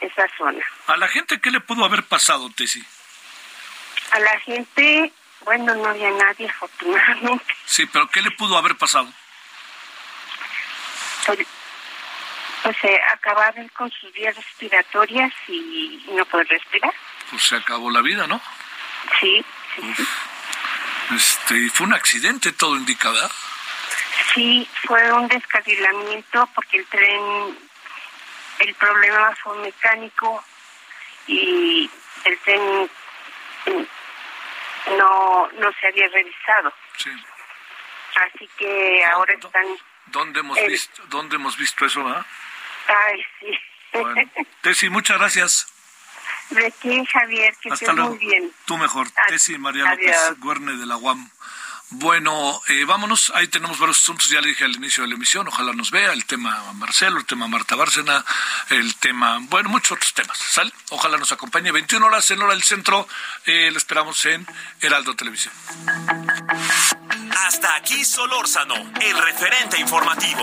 esa 0.00 0.26
zona. 0.36 0.64
¿A 0.86 0.96
la 0.96 1.08
gente 1.08 1.40
qué 1.40 1.50
le 1.50 1.60
pudo 1.60 1.84
haber 1.84 2.04
pasado, 2.04 2.50
Tessy? 2.50 2.84
A 4.12 4.18
la 4.20 4.40
gente, 4.40 5.12
bueno, 5.40 5.74
no 5.74 5.88
había 5.88 6.10
nadie, 6.10 6.48
afortunadamente. 6.48 7.44
Sí, 7.66 7.86
pero 7.86 8.08
¿qué 8.08 8.22
le 8.22 8.30
pudo 8.32 8.56
haber 8.56 8.76
pasado? 8.76 9.12
Pues, 11.26 11.40
pues 12.62 12.76
eh, 12.84 13.00
acabar 13.12 13.54
con 13.72 13.90
sus 13.90 14.10
vías 14.12 14.34
respiratorias 14.34 15.32
y 15.48 16.06
no 16.12 16.24
poder 16.26 16.48
respirar. 16.48 16.94
Pues 17.30 17.42
se 17.42 17.56
acabó 17.56 17.90
la 17.90 18.00
vida, 18.00 18.26
¿no? 18.26 18.40
Sí, 19.20 19.44
sí. 19.74 20.06
Este, 21.14 21.70
fue 21.70 21.86
un 21.86 21.94
accidente, 21.94 22.52
todo 22.52 22.76
indica, 22.76 23.10
Sí, 24.34 24.68
fue 24.86 25.10
un 25.12 25.26
descarrilamiento 25.28 26.48
porque 26.54 26.78
el 26.78 26.86
tren, 26.86 27.58
el 28.58 28.74
problema 28.74 29.34
fue 29.42 29.56
mecánico 29.58 30.44
y 31.26 31.90
el 32.24 32.38
tren 32.40 32.90
no, 34.98 35.48
no 35.52 35.72
se 35.80 35.88
había 35.88 36.08
revisado. 36.08 36.72
Sí. 36.96 37.10
Así 38.14 38.48
que 38.58 39.04
ahora 39.06 39.34
están... 39.34 39.66
¿Dónde 40.06 40.40
hemos, 40.40 40.58
visto, 40.66 41.02
¿Dónde 41.06 41.36
hemos 41.36 41.56
visto 41.56 41.86
eso? 41.86 42.06
ah? 42.06 42.24
Ay, 42.88 43.24
sí. 43.40 43.58
Bueno. 43.92 44.30
Tessy, 44.62 44.90
muchas 44.90 45.18
gracias. 45.18 45.77
De 46.50 46.72
qué, 46.80 47.04
Javier, 47.06 47.54
que 47.60 47.70
Hasta 47.70 47.92
luego. 47.92 48.10
muy 48.10 48.18
bien. 48.18 48.50
Tú 48.64 48.76
mejor. 48.78 49.08
Tessy 49.28 49.58
María 49.58 49.84
López 49.90 50.16
Guerne 50.40 50.76
de 50.76 50.86
la 50.86 50.96
UAM. 50.96 51.30
Bueno, 51.90 52.60
eh, 52.68 52.84
vámonos. 52.84 53.32
Ahí 53.34 53.48
tenemos 53.48 53.78
varios 53.78 53.98
asuntos. 53.98 54.28
Ya 54.28 54.42
le 54.42 54.48
dije 54.48 54.64
al 54.64 54.76
inicio 54.76 55.02
de 55.04 55.08
la 55.08 55.14
emisión. 55.14 55.48
Ojalá 55.48 55.72
nos 55.72 55.90
vea. 55.90 56.12
El 56.12 56.26
tema 56.26 56.72
Marcelo, 56.74 57.18
el 57.18 57.24
tema 57.24 57.48
Marta 57.48 57.76
Bárcena, 57.76 58.24
el 58.68 58.94
tema. 58.96 59.38
Bueno, 59.42 59.70
muchos 59.70 59.92
otros 59.92 60.12
temas. 60.12 60.36
¿Sale? 60.38 60.70
Ojalá 60.90 61.16
nos 61.16 61.32
acompañe. 61.32 61.72
21 61.72 62.04
horas 62.06 62.30
en 62.30 62.42
hora 62.42 62.52
del 62.52 62.62
centro. 62.62 63.08
Eh, 63.46 63.70
lo 63.70 63.78
esperamos 63.78 64.22
en 64.26 64.46
Heraldo 64.82 65.16
Televisión. 65.16 65.54
Hasta 67.46 67.74
aquí 67.76 68.04
Solórzano, 68.04 68.74
el 68.74 69.18
referente 69.22 69.80
informativo. 69.80 70.42